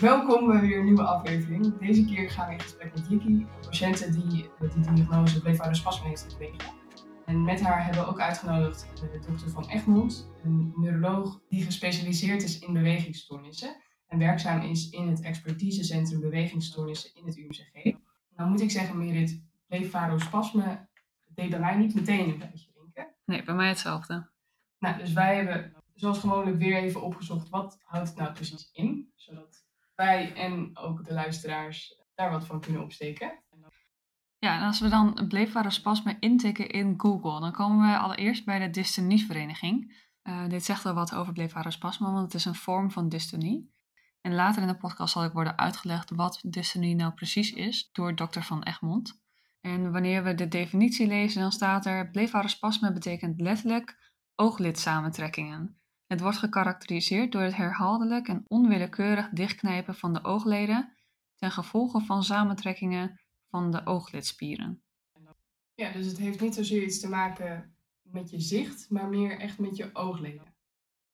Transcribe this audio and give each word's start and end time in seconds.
Welkom 0.00 0.46
bij 0.46 0.60
weer 0.60 0.78
een 0.78 0.84
nieuwe 0.84 1.02
aflevering. 1.02 1.78
Deze 1.78 2.04
keer 2.04 2.30
gaan 2.30 2.46
we 2.46 2.52
in 2.52 2.60
gesprek 2.60 2.94
met 2.94 3.08
Jikki, 3.08 3.26
een 3.26 3.48
patiënt 3.60 4.12
die 4.12 4.50
de 4.58 4.92
diagnose 4.94 5.40
bleefhouderspasme 5.40 6.08
heeft 6.08 6.22
gekregen. 6.22 6.74
En 7.24 7.44
met 7.44 7.60
haar 7.60 7.84
hebben 7.84 8.02
we 8.02 8.08
ook 8.08 8.20
uitgenodigd 8.20 8.88
de 8.94 9.18
dokter 9.26 9.50
van 9.50 9.68
Egmond, 9.68 10.30
een 10.42 10.72
neuroloog 10.76 11.40
die 11.48 11.64
gespecialiseerd 11.64 12.42
is 12.42 12.58
in 12.58 12.72
bewegingsstoornissen 12.72 13.76
en 14.06 14.18
werkzaam 14.18 14.60
is 14.60 14.90
in 14.90 15.08
het 15.08 15.20
expertisecentrum 15.20 16.20
bewegingsstoornissen 16.20 17.14
in 17.14 17.26
het 17.26 17.36
UMCG. 17.36 17.96
Nou 18.36 18.50
moet 18.50 18.60
ik 18.60 18.70
zeggen, 18.70 18.98
Merit, 18.98 19.42
bleefvarospasme 19.66 20.88
deed 21.34 21.50
bij 21.50 21.60
mij 21.60 21.76
niet 21.76 21.94
meteen 21.94 22.28
een 22.28 22.38
beetje 22.38 22.70
denken. 22.74 23.14
Nee, 23.24 23.42
bij 23.42 23.54
mij 23.54 23.68
hetzelfde. 23.68 24.28
Nou, 24.78 24.98
dus 24.98 25.12
wij 25.12 25.36
hebben 25.36 25.74
zoals 25.94 26.18
gewoonlijk 26.18 26.58
weer 26.58 26.76
even 26.76 27.02
opgezocht 27.02 27.48
wat 27.48 27.78
houdt 27.82 28.08
het 28.08 28.18
nou 28.18 28.32
precies 28.32 28.70
in, 28.72 29.12
zodat 29.14 29.65
wij 29.96 30.34
en 30.34 30.78
ook 30.78 31.04
de 31.04 31.12
luisteraars 31.12 32.02
daar 32.14 32.30
wat 32.30 32.46
van 32.46 32.60
kunnen 32.60 32.82
opsteken. 32.82 33.44
Ja, 34.38 34.56
en 34.56 34.66
als 34.66 34.80
we 34.80 34.88
dan 34.88 35.24
bleefvarospasme 35.28 36.16
intikken 36.20 36.68
in 36.68 36.94
Google, 36.96 37.40
dan 37.40 37.52
komen 37.52 37.90
we 37.90 37.98
allereerst 37.98 38.44
bij 38.44 38.58
de 38.58 38.70
dystonievereniging. 38.70 40.04
Uh, 40.22 40.48
dit 40.48 40.64
zegt 40.64 40.86
al 40.86 40.94
wat 40.94 41.14
over 41.14 41.32
bleefvarospasme, 41.32 42.10
want 42.10 42.24
het 42.24 42.34
is 42.34 42.44
een 42.44 42.54
vorm 42.54 42.90
van 42.90 43.08
dystonie. 43.08 43.74
En 44.20 44.34
later 44.34 44.62
in 44.62 44.68
de 44.68 44.76
podcast 44.76 45.12
zal 45.12 45.24
ik 45.24 45.32
worden 45.32 45.58
uitgelegd 45.58 46.10
wat 46.10 46.40
dystonie 46.42 46.94
nou 46.94 47.12
precies 47.12 47.52
is 47.52 47.88
door 47.92 48.14
dokter 48.14 48.42
Van 48.42 48.62
Egmond. 48.62 49.20
En 49.60 49.92
wanneer 49.92 50.24
we 50.24 50.34
de 50.34 50.48
definitie 50.48 51.06
lezen, 51.06 51.40
dan 51.40 51.52
staat 51.52 51.86
er: 51.86 52.10
bleefvarospasme 52.10 52.92
betekent 52.92 53.40
letterlijk 53.40 54.12
ooglidsamentrekkingen. 54.34 55.80
Het 56.06 56.20
wordt 56.20 56.38
gekarakteriseerd 56.38 57.32
door 57.32 57.42
het 57.42 57.56
herhaaldelijk 57.56 58.28
en 58.28 58.44
onwillekeurig 58.48 59.28
dichtknijpen 59.28 59.94
van 59.94 60.12
de 60.12 60.24
oogleden 60.24 60.96
ten 61.34 61.50
gevolge 61.50 62.00
van 62.00 62.24
samentrekkingen 62.24 63.20
van 63.48 63.70
de 63.70 63.86
ooglidspieren. 63.86 64.82
Ja, 65.74 65.92
dus 65.92 66.06
het 66.06 66.18
heeft 66.18 66.40
niet 66.40 66.54
zozeer 66.54 66.82
iets 66.82 67.00
te 67.00 67.08
maken 67.08 67.76
met 68.02 68.30
je 68.30 68.40
zicht, 68.40 68.90
maar 68.90 69.08
meer 69.08 69.38
echt 69.38 69.58
met 69.58 69.76
je 69.76 69.90
oogleden. 69.92 70.54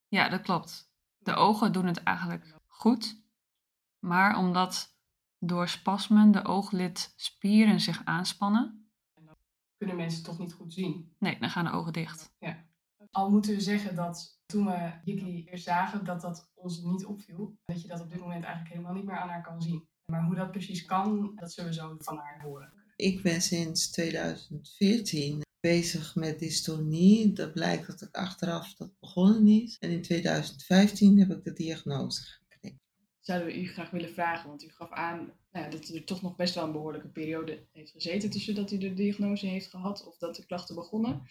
Ja, 0.09 0.29
dat 0.29 0.41
klopt. 0.41 0.91
De 1.19 1.35
ogen 1.35 1.73
doen 1.73 1.87
het 1.87 2.03
eigenlijk 2.03 2.55
goed, 2.67 3.23
maar 3.99 4.37
omdat 4.37 4.97
door 5.39 5.69
spasmen 5.69 6.31
de 6.31 6.45
ooglidspieren 6.45 7.81
zich 7.81 8.05
aanspannen, 8.05 8.93
kunnen 9.77 9.97
mensen 9.97 10.25
toch 10.25 10.39
niet 10.39 10.53
goed 10.53 10.73
zien. 10.73 11.15
Nee, 11.19 11.39
dan 11.39 11.51
gaan 11.51 11.65
de 11.65 11.71
ogen 11.71 11.93
dicht. 11.93 12.35
Ja. 12.39 12.62
Al 13.13 13.31
moeten 13.31 13.55
we 13.55 13.61
zeggen 13.61 13.95
dat 13.95 14.41
toen 14.47 14.67
we 14.67 14.93
Jikki 15.05 15.45
eerst 15.45 15.65
zagen, 15.65 16.05
dat 16.05 16.21
dat 16.21 16.51
ons 16.55 16.83
niet 16.83 17.05
opviel. 17.05 17.57
Dat 17.65 17.83
je 17.83 17.89
dat 17.89 18.01
op 18.01 18.11
dit 18.11 18.21
moment 18.21 18.45
eigenlijk 18.45 18.75
helemaal 18.75 18.95
niet 18.95 19.05
meer 19.05 19.19
aan 19.19 19.29
haar 19.29 19.43
kan 19.43 19.63
zien. 19.63 19.89
Maar 20.05 20.25
hoe 20.25 20.35
dat 20.35 20.51
precies 20.51 20.85
kan, 20.85 21.33
dat 21.35 21.53
zullen 21.53 21.71
we 21.71 21.77
zo 21.77 21.97
van 21.99 22.17
haar 22.17 22.43
horen. 22.43 22.73
Ik 22.97 23.23
ben 23.23 23.43
sinds 23.43 23.91
2014 23.91 25.43
bezig 25.61 26.15
met 26.15 26.39
dystonie. 26.39 27.33
Dat 27.33 27.53
blijkt 27.53 27.87
dat 27.87 28.03
ik 28.03 28.17
achteraf 28.17 28.75
dat 28.75 28.99
begonnen 29.01 29.47
is. 29.47 29.77
En 29.79 29.91
in 29.91 30.03
2015 30.03 31.19
heb 31.19 31.31
ik 31.31 31.45
de 31.45 31.53
diagnose 31.53 32.23
gekregen. 32.23 32.81
Zouden 33.21 33.49
we 33.49 33.61
u 33.61 33.67
graag 33.67 33.91
willen 33.91 34.13
vragen, 34.13 34.49
want 34.49 34.63
u 34.63 34.69
gaf 34.69 34.91
aan 34.91 35.33
nou 35.53 35.65
ja, 35.65 35.71
dat 35.71 35.89
u 35.89 35.95
er 35.95 36.05
toch 36.05 36.23
nog 36.23 36.37
best 36.37 36.55
wel 36.55 36.65
een 36.65 36.73
behoorlijke 36.73 37.09
periode 37.09 37.67
heeft 37.73 37.91
gezeten 37.91 38.31
tussen 38.31 38.55
dat 38.55 38.71
u 38.71 38.79
de 38.79 38.95
diagnose 38.95 39.47
heeft 39.47 39.67
gehad 39.67 40.07
of 40.07 40.19
dat 40.19 40.37
de 40.37 40.47
klachten 40.47 40.75
begonnen. 40.75 41.23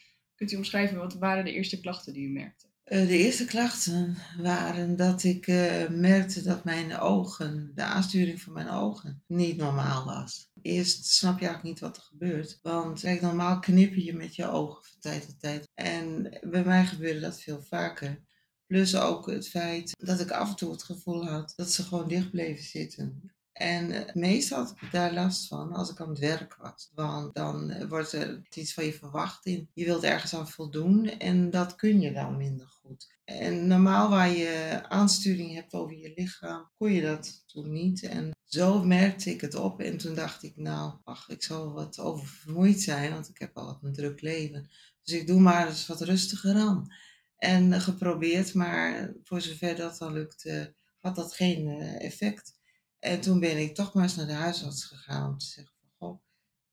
Kunt 0.42 0.54
u 0.54 0.58
omschrijven, 0.58 0.98
wat 0.98 1.14
waren 1.14 1.46
de 1.46 1.54
eerste 1.54 1.80
klachten 1.80 2.14
die 2.14 2.28
u 2.28 2.32
merkte? 2.32 2.66
Eh, 2.84 3.08
de 3.08 3.18
eerste 3.18 3.46
klachten 3.46 4.18
waren 4.38 4.96
dat 4.96 5.24
ik 5.24 5.48
uh, 5.48 5.90
merkte 5.90 6.44
dat 6.44 6.64
mijn 6.64 6.98
ogen, 6.98 7.72
de 7.76 7.84
aansturing 7.84 8.42
van 8.42 8.54
mijn 8.54 8.70
ogen, 8.70 9.24
niet 9.28 9.58
normaal 9.58 10.06
was. 10.06 10.50
Eerst 10.62 11.06
snap 11.06 11.40
je 11.40 11.46
eigenlijk 11.46 11.64
niet 11.64 11.80
wat 11.80 11.98
er 11.98 12.04
gebeurt. 12.04 12.60
Want 12.62 13.00
kijk, 13.00 13.22
normaal 13.22 13.60
knipper 13.60 14.04
je 14.04 14.14
met 14.14 14.36
je 14.36 14.48
ogen 14.48 14.84
van 14.84 15.00
tijd 15.00 15.26
tot 15.26 15.40
tijd. 15.40 15.68
En 15.74 16.38
bij 16.42 16.64
mij 16.64 16.86
gebeurde 16.86 17.20
dat 17.20 17.42
veel 17.42 17.62
vaker. 17.62 18.20
Plus 18.68 18.96
ook 18.96 19.28
het 19.28 19.48
feit 19.48 19.96
dat 19.98 20.20
ik 20.20 20.32
af 20.32 20.50
en 20.50 20.56
toe 20.56 20.72
het 20.72 20.84
gevoel 20.84 21.26
had 21.26 21.54
dat 21.56 21.72
ze 21.72 21.84
gewoon 21.84 22.08
dicht 22.08 22.32
bleven 22.32 22.64
zitten. 22.64 23.32
En 23.62 23.92
eh, 23.92 24.14
meestal 24.14 24.58
had 24.58 24.76
ik 24.82 24.92
daar 24.92 25.14
last 25.14 25.48
van 25.48 25.74
als 25.74 25.92
ik 25.92 26.00
aan 26.00 26.10
het 26.10 26.20
werk 26.20 26.56
was. 26.56 26.92
Want 26.94 27.36
dan 27.36 27.70
eh, 27.70 27.88
wordt 27.88 28.12
er 28.12 28.42
iets 28.54 28.74
van 28.74 28.86
je 28.86 28.94
verwacht 28.94 29.46
in. 29.46 29.70
Je 29.74 29.86
wilt 29.86 30.04
ergens 30.04 30.36
aan 30.36 30.50
voldoen 30.50 31.06
en 31.06 31.50
dat 31.50 31.76
kun 31.76 32.02
je 32.02 32.14
dan 32.14 32.38
minder 32.38 32.68
goed. 32.68 33.16
En 33.24 33.68
normaal 33.68 34.10
waar 34.10 34.30
je 34.30 34.82
aansturing 34.88 35.54
hebt 35.54 35.74
over 35.74 35.98
je 35.98 36.12
lichaam, 36.16 36.70
kon 36.78 36.92
je 36.92 37.02
dat 37.02 37.44
toen 37.48 37.72
niet. 37.72 38.04
En 38.04 38.32
zo 38.46 38.84
merkte 38.84 39.30
ik 39.30 39.42
het 39.42 39.56
op 39.56 39.80
en 39.80 39.98
toen 39.98 40.16
dacht 40.16 40.44
ik, 40.44 40.58
nou, 40.58 40.94
ach, 41.04 41.30
ik 41.30 41.44
zal 41.44 41.74
wat 41.74 42.00
oververmoeid 42.00 42.82
zijn, 42.82 43.12
want 43.12 43.30
ik 43.30 43.38
heb 43.38 43.58
al 43.58 43.80
een 43.82 43.94
druk 43.94 44.22
leven. 44.22 44.70
Dus 45.04 45.14
ik 45.14 45.28
doe 45.28 45.40
maar 45.40 45.68
eens 45.68 45.88
wat 45.88 46.02
rustiger 46.02 46.56
aan. 46.56 46.94
En 47.38 47.74
eh, 47.74 47.82
geprobeerd, 47.82 48.54
maar 48.54 49.14
voor 49.24 49.42
zover 49.42 49.76
dat 49.76 49.98
dan 49.98 50.14
lukte, 50.14 50.76
had 51.00 51.16
dat 51.16 51.34
geen 51.34 51.80
effect. 52.00 52.60
En 53.02 53.22
toen 53.22 53.40
ben 53.40 53.58
ik 53.58 53.76
toch 53.76 53.94
maar 53.94 54.04
eens 54.04 54.16
naar 54.16 54.28
de 54.28 54.34
huisarts 54.34 54.84
gegaan 54.84 55.30
om 55.32 55.38
te 55.38 55.46
zeggen 55.46 55.74
van, 55.80 55.90
goh, 55.98 56.22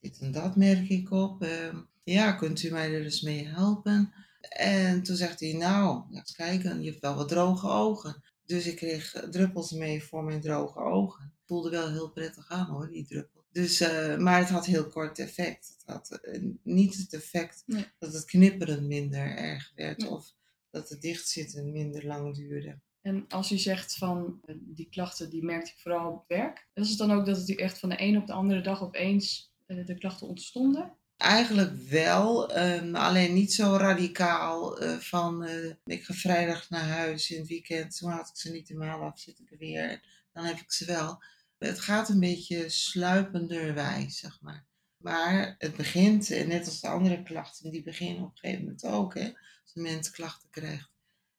dit 0.01 0.19
en 0.19 0.33
dat 0.33 0.57
merk 0.57 0.89
ik 0.89 1.11
op. 1.11 1.43
Ehm, 1.43 1.81
ja, 2.05 2.33
kunt 2.33 2.63
u 2.63 2.71
mij 2.71 2.95
er 2.95 3.05
eens 3.05 3.21
mee 3.21 3.47
helpen? 3.47 4.13
En 4.49 5.03
toen 5.03 5.17
zegt 5.17 5.41
hij, 5.41 5.53
nou, 5.53 6.03
eens 6.11 6.33
kijken, 6.33 6.83
je 6.83 6.91
hebt 6.91 7.03
wel 7.03 7.15
wat 7.15 7.29
droge 7.29 7.69
ogen. 7.69 8.23
Dus 8.45 8.67
ik 8.67 8.77
kreeg 8.77 9.27
druppels 9.31 9.73
mee 9.73 10.03
voor 10.03 10.25
mijn 10.25 10.41
droge 10.41 10.79
ogen. 10.79 11.33
Voelde 11.47 11.71
wel 11.71 11.91
heel 11.91 12.11
prettig 12.11 12.49
aan 12.49 12.67
hoor, 12.67 12.89
die 12.91 13.07
druppel. 13.07 13.45
Dus, 13.53 13.81
uh, 13.81 14.17
maar 14.17 14.39
het 14.39 14.49
had 14.49 14.67
heel 14.67 14.87
kort 14.87 15.19
effect. 15.19 15.75
Het 15.79 15.95
had 15.95 16.19
uh, 16.23 16.53
niet 16.63 16.97
het 16.97 17.13
effect 17.13 17.65
dat 17.99 18.13
het 18.13 18.25
knipperen 18.25 18.87
minder 18.87 19.37
erg 19.37 19.73
werd 19.75 20.07
of 20.07 20.35
dat 20.71 20.89
het 20.89 21.01
dichtzitten 21.01 21.73
minder 21.73 22.07
lang 22.07 22.35
duurde. 22.35 22.79
En 23.09 23.25
als 23.29 23.53
u 23.53 23.59
zegt 23.59 23.97
van 23.97 24.41
eh, 24.45 24.55
die 24.59 24.89
klachten, 24.91 25.31
die 25.31 25.45
merkte 25.45 25.71
ik 25.71 25.79
vooral 25.79 26.13
op 26.13 26.19
het 26.19 26.39
werk. 26.39 26.69
Is 26.75 26.89
het 26.89 26.99
dan 26.99 27.13
ook 27.13 27.27
dat 27.27 27.37
het 27.37 27.49
u 27.49 27.55
echt 27.55 27.79
van 27.79 27.89
de 27.89 28.03
een 28.03 28.17
op 28.17 28.27
de 28.27 28.33
andere 28.33 28.61
dag 28.61 28.83
opeens 28.83 29.53
uh, 29.67 29.87
de 29.87 29.99
klachten 29.99 30.29
ontstonden? 30.29 30.97
Eigenlijk 31.17 31.77
wel, 31.77 32.59
um, 32.59 32.95
alleen 32.95 33.35
niet 33.35 33.53
zo 33.53 33.77
radicaal 33.77 34.83
uh, 34.83 34.97
van 34.97 35.49
ik 35.85 36.05
ga 36.05 36.15
vrijdag 36.15 36.71
naar 36.71 36.89
huis 36.89 37.31
in 37.31 37.39
het 37.39 37.49
weekend, 37.49 37.97
toen 37.97 38.11
had 38.11 38.29
ik 38.29 38.37
ze 38.37 38.51
niet 38.51 38.69
helemaal 38.69 39.01
af, 39.01 39.19
zit 39.19 39.39
ik 39.39 39.51
er 39.51 39.59
weer, 39.59 40.03
dan 40.33 40.45
heb 40.45 40.57
ik 40.57 40.73
ze 40.73 40.85
wel. 40.85 41.23
Het 41.59 41.81
gaat 41.81 42.09
een 42.09 42.21
beetje 42.21 42.69
sluipenderwijs, 42.69 44.19
zeg 44.19 44.41
maar. 44.41 44.67
Maar 44.97 45.55
het 45.59 45.77
begint, 45.77 46.29
net 46.29 46.67
als 46.67 46.81
de 46.81 46.89
andere 46.89 47.23
klachten, 47.23 47.71
die 47.71 47.83
beginnen 47.83 48.25
op 48.25 48.31
een 48.31 48.39
gegeven 48.39 48.65
moment 48.65 48.85
ook, 48.85 49.15
hè, 49.15 49.25
als 49.63 49.75
een 49.75 49.83
mens 49.83 50.11
klachten 50.11 50.51
krijgt. 50.51 50.91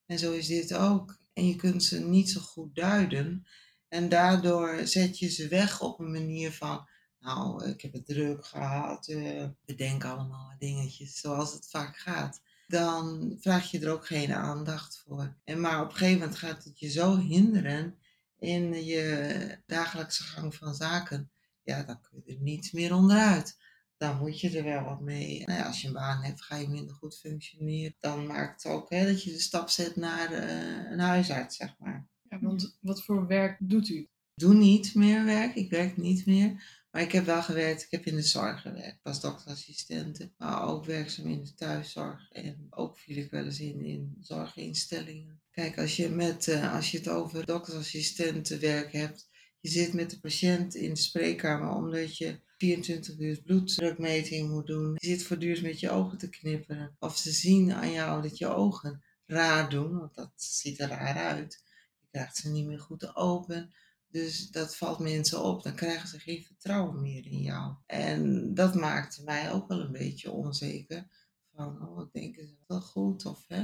En 0.06 0.20
zo 0.20 0.32
is 0.32 0.48
dit 0.48 0.74
ook 0.74 1.19
en 1.34 1.48
je 1.48 1.56
kunt 1.56 1.84
ze 1.84 2.00
niet 2.00 2.30
zo 2.30 2.40
goed 2.40 2.76
duiden. 2.76 3.48
En 3.88 4.10
daardoor 4.10 4.88
zet 4.88 5.20
je 5.20 5.30
ze 5.30 5.48
weg 5.48 5.82
op 5.82 6.00
een 6.00 6.12
manier 6.12 6.52
van, 6.52 6.88
nou, 7.20 7.66
ik 7.66 7.82
heb 7.82 7.94
het 7.94 8.06
druk 8.06 8.46
gehad, 8.46 9.08
uh, 9.08 9.46
bedenk 9.66 10.06
allemaal 10.06 10.56
dingetjes 10.58 11.20
zoals 11.20 11.54
het 11.54 11.70
vaak 11.70 11.98
gaat. 11.98 12.42
Dan 12.68 13.36
vraag 13.40 13.72
je 13.72 13.80
er 13.80 13.92
ook 13.92 14.08
geen 14.08 14.34
aandacht 14.34 15.04
voor. 15.06 15.38
En 15.44 15.60
maar 15.60 15.82
op 15.82 15.90
een 15.90 15.96
gegeven 15.96 16.20
moment 16.20 16.38
gaat 16.38 16.64
het 16.64 16.80
je 16.80 16.90
zo 16.90 17.18
hinderen 17.18 17.98
in 18.40 18.86
je 18.86 19.62
dagelijkse 19.66 20.24
gang 20.24 20.56
van 20.56 20.76
zaken. 20.76 21.32
Ja, 21.64 21.84
dan 21.84 22.02
kun 22.02 22.22
je 22.26 22.34
er 22.34 22.42
niet 22.42 22.74
meer 22.74 22.94
onderuit 22.94 23.58
dan 24.00 24.18
moet 24.18 24.40
je 24.40 24.58
er 24.58 24.64
wel 24.64 24.84
wat 24.84 25.02
mee. 25.02 25.44
Nou 25.46 25.60
ja, 25.60 25.66
als 25.66 25.82
je 25.82 25.88
een 25.88 25.94
baan 25.94 26.24
hebt, 26.24 26.42
ga 26.42 26.56
je 26.56 26.68
minder 26.68 26.96
goed 26.96 27.18
functioneren. 27.18 27.96
Dan 28.00 28.28
maakt 28.28 28.64
het 28.64 28.72
ook 28.72 28.90
hè, 28.90 29.06
dat 29.06 29.24
je 29.24 29.32
de 29.32 29.40
stap 29.40 29.70
zet 29.70 29.96
naar 29.96 30.32
uh, 30.32 30.92
een 30.92 31.00
huisarts, 31.00 31.56
zeg 31.56 31.76
maar. 31.80 32.08
Ja, 32.30 32.40
want 32.42 32.78
wat 32.82 33.04
voor 33.04 33.28
werk 33.28 33.58
doet 33.60 33.90
u? 33.90 33.98
Ik 34.00 34.10
doe 34.34 34.54
niet 34.54 34.96
meer 34.96 35.26
werk, 35.26 35.56
ik 35.56 35.70
werk 35.70 35.98
niet 35.98 36.26
meer. 36.26 36.78
Maar 36.92 37.02
ik 37.02 37.12
heb 37.12 37.26
wel 37.26 37.42
gewerkt, 37.42 37.84
ik 37.84 37.92
heb 37.92 38.06
in 38.06 38.16
de 38.16 38.22
zorg 38.22 38.62
gewerkt. 38.62 39.00
als 39.04 39.22
dokterassistente, 39.22 40.32
maar 40.38 40.68
ook 40.68 40.86
werkzaam 40.86 41.28
in 41.28 41.44
de 41.44 41.54
thuiszorg. 41.54 42.32
En 42.32 42.68
ook 42.70 42.98
viel 42.98 43.18
ik 43.18 43.32
wel 43.32 43.46
eens 43.46 43.60
in, 43.60 43.86
in 43.86 44.18
zorginstellingen. 44.20 45.42
Kijk, 45.52 45.78
als 45.78 45.96
je, 45.96 46.10
met, 46.10 46.48
uh, 46.48 46.76
als 46.76 46.92
je 46.92 46.98
het 46.98 47.08
over 47.08 47.46
dokterassistentenwerk 47.46 48.92
hebt, 48.92 49.30
je 49.60 49.70
zit 49.70 49.94
met 49.94 50.10
de 50.10 50.20
patiënt 50.20 50.76
in 50.76 50.94
de 50.94 51.00
spreekkamer 51.00 51.70
omdat 51.70 52.18
je 52.18 52.40
24 52.60 53.20
uur 53.20 53.42
bloeddrukmeting 53.42 54.50
moet 54.50 54.68
doen. 54.68 54.96
Je 54.98 55.08
zit 55.08 55.24
voortdurend 55.24 55.62
met 55.62 55.80
je 55.80 55.90
ogen 55.90 56.18
te 56.18 56.30
knipperen. 56.30 56.96
Of 57.00 57.18
ze 57.18 57.32
zien 57.32 57.74
aan 57.74 57.92
jou 57.92 58.22
dat 58.22 58.38
je 58.38 58.48
ogen 58.48 59.04
raar 59.26 59.70
doen, 59.70 59.98
want 59.98 60.16
dat 60.16 60.32
ziet 60.36 60.80
er 60.80 60.88
raar 60.88 61.16
uit. 61.16 61.64
Je 62.00 62.08
krijgt 62.12 62.36
ze 62.38 62.50
niet 62.50 62.66
meer 62.66 62.80
goed 62.80 63.16
open. 63.16 63.74
Dus 64.08 64.50
dat 64.50 64.76
valt 64.76 65.00
mensen 65.00 65.44
op. 65.44 65.64
Dan 65.64 65.76
krijgen 65.76 66.08
ze 66.08 66.20
geen 66.20 66.44
vertrouwen 66.44 67.02
meer 67.02 67.26
in 67.26 67.42
jou. 67.42 67.74
En 67.86 68.54
dat 68.54 68.76
maakte 68.76 69.24
mij 69.24 69.52
ook 69.52 69.68
wel 69.68 69.80
een 69.80 69.92
beetje 69.92 70.32
onzeker. 70.32 71.08
Van, 71.56 71.88
oh, 71.88 72.12
denken 72.12 72.48
ze 72.48 72.56
wel 72.68 72.82
goed? 72.82 73.26
Of, 73.26 73.46
hè? 73.48 73.64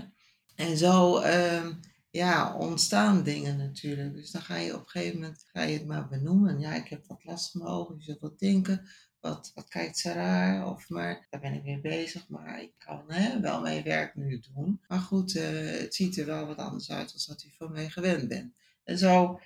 En 0.55 0.77
zo... 0.77 1.21
Uh, 1.21 1.67
ja, 2.15 2.55
ontstaan 2.57 3.23
dingen 3.23 3.57
natuurlijk. 3.57 4.13
Dus 4.13 4.31
dan 4.31 4.41
ga 4.41 4.55
je 4.55 4.73
op 4.73 4.79
een 4.79 4.89
gegeven 4.89 5.19
moment 5.19 5.45
ga 5.53 5.61
je 5.61 5.77
het 5.77 5.87
maar 5.87 6.07
benoemen. 6.07 6.59
Ja, 6.59 6.73
ik 6.73 6.87
heb 6.87 7.07
wat 7.07 7.23
last 7.23 7.51
van 7.51 7.61
mijn 7.61 7.73
ogen, 7.73 7.95
je 7.97 8.03
zult 8.03 8.19
wat 8.19 8.39
denken. 8.39 8.87
Wat, 9.19 9.51
wat 9.55 9.67
kijkt 9.67 9.97
ze 9.97 10.11
raar? 10.11 10.67
Of 10.67 10.89
maar, 10.89 11.27
daar 11.29 11.41
ben 11.41 11.53
ik 11.53 11.63
mee 11.63 11.81
bezig, 11.81 12.27
maar 12.27 12.61
ik 12.61 12.73
kan 12.77 13.03
hè, 13.07 13.39
wel 13.39 13.61
mijn 13.61 13.83
werk 13.83 14.15
nu 14.15 14.39
doen. 14.53 14.81
Maar 14.87 14.99
goed, 14.99 15.35
eh, 15.35 15.79
het 15.79 15.95
ziet 15.95 16.17
er 16.17 16.25
wel 16.25 16.45
wat 16.45 16.57
anders 16.57 16.91
uit 16.91 17.11
dan 17.11 17.35
dat 17.35 17.43
u 17.43 17.49
van 17.57 17.71
mij 17.71 17.89
gewend 17.89 18.27
bent. 18.27 18.53
En 18.83 18.97
zo 18.97 19.39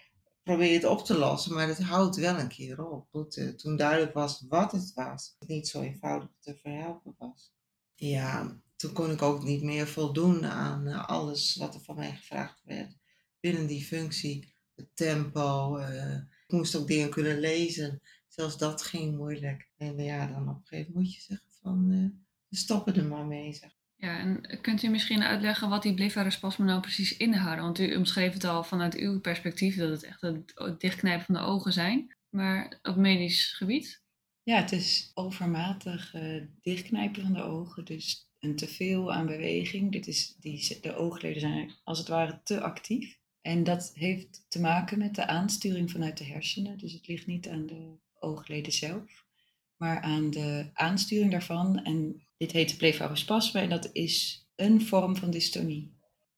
probeer 0.44 0.68
je 0.68 0.74
het 0.74 0.86
op 0.86 1.06
te 1.06 1.18
lossen, 1.18 1.54
maar 1.54 1.68
het 1.68 1.81
houdt 1.83 2.15
wel 2.15 2.39
een 2.39 2.48
keer 2.48 2.86
op. 2.86 3.07
Uh, 3.36 3.50
toen 3.50 3.77
duidelijk 3.77 4.13
was 4.13 4.45
wat 4.50 4.72
het 4.72 4.94
was, 4.94 5.36
het 5.39 5.48
niet 5.48 5.68
zo 5.68 5.81
eenvoudig 5.81 6.30
te 6.39 6.57
verhelpen 6.62 7.15
was. 7.18 7.51
Ja, 7.95 8.60
toen 8.79 8.93
kon 8.93 9.11
ik 9.11 9.21
ook 9.21 9.43
niet 9.43 9.63
meer 9.63 9.87
voldoen 9.87 10.45
aan 10.45 10.87
eh, 10.87 11.07
alles 11.07 11.55
wat 11.55 11.75
er 11.75 11.81
van 11.81 11.95
mij 11.95 12.11
gevraagd 12.11 12.61
werd. 12.63 12.97
Binnen 13.39 13.67
die 13.67 13.83
functie, 13.83 14.53
het 14.75 14.95
tempo. 14.95 15.77
Uh, 15.77 16.15
ik 16.15 16.47
moest 16.47 16.75
ook 16.75 16.87
dingen 16.87 17.09
kunnen 17.09 17.39
lezen. 17.39 18.01
Zelfs 18.27 18.57
dat 18.57 18.81
ging 18.81 19.15
moeilijk. 19.17 19.69
En 19.77 19.97
ja, 19.97 20.27
dan 20.27 20.49
op 20.49 20.55
een 20.55 20.61
gegeven 20.65 20.91
moment 20.91 20.95
moet 20.95 21.15
je 21.15 21.21
zeggen 21.21 21.51
van, 21.61 21.91
uh, 21.91 22.09
we 22.47 22.55
stoppen 22.57 22.95
er 22.95 23.05
maar 23.05 23.25
mee. 23.25 23.53
Zeg. 23.53 23.71
Ja, 23.95 24.19
en 24.19 24.61
kunt 24.61 24.83
u 24.83 24.87
misschien 24.87 25.23
uitleggen 25.23 25.69
wat 25.69 25.83
die 25.83 25.93
blefarospasme 25.93 26.65
nou 26.65 26.81
precies 26.81 27.17
inhouden? 27.17 27.63
Want 27.63 27.79
u 27.79 27.95
omschreef 27.95 28.33
het 28.33 28.43
al 28.43 28.63
vanuit 28.63 28.95
uw 28.95 29.19
perspectief 29.19 29.75
dat 29.75 29.89
het 29.89 30.03
echt 30.03 30.21
het 30.21 30.79
dichtknijpen 30.79 31.25
van 31.25 31.35
de 31.35 31.41
ogen 31.41 31.73
zijn. 31.73 32.15
Maar 32.29 32.79
op 32.81 32.95
medisch 32.95 33.53
gebied? 33.53 34.03
Ja, 34.43 34.55
het 34.55 34.71
is 34.71 35.11
overmatig 35.13 36.13
uh, 36.15 36.43
dichtknijpen 36.61 37.21
van 37.21 37.33
de 37.33 37.43
ogen. 37.43 37.85
Dus 37.85 38.28
een 38.39 38.56
teveel 38.56 39.13
aan 39.13 39.25
beweging. 39.25 39.91
Dit 39.91 40.07
is, 40.07 40.36
die, 40.39 40.77
de 40.81 40.95
oogleden 40.95 41.39
zijn 41.41 41.71
als 41.83 41.97
het 41.97 42.07
ware 42.07 42.41
te 42.44 42.62
actief. 42.62 43.18
En 43.41 43.63
dat 43.63 43.91
heeft 43.94 44.45
te 44.47 44.62
maken 44.62 44.97
met 44.97 45.15
de 45.15 45.27
aansturing 45.27 45.91
vanuit 45.91 46.18
de 46.18 46.24
hersenen. 46.24 46.77
Dus 46.77 46.94
het 46.94 47.07
ligt 47.07 47.27
niet 47.27 47.50
aan 47.50 47.65
de 47.65 47.97
oogleden 48.19 48.74
zelf, 48.74 49.25
maar 49.77 50.01
aan 50.01 50.30
de 50.30 50.69
aansturing 50.74 51.31
daarvan. 51.31 51.83
En 51.83 52.27
dit 52.38 52.51
heet 52.51 52.77
blefarospasme 52.77 53.62
en 53.62 53.69
dat 53.69 53.89
is 53.94 54.47
een 54.56 54.81
vorm 54.81 55.15
van 55.15 55.31
dystonie. 55.31 55.97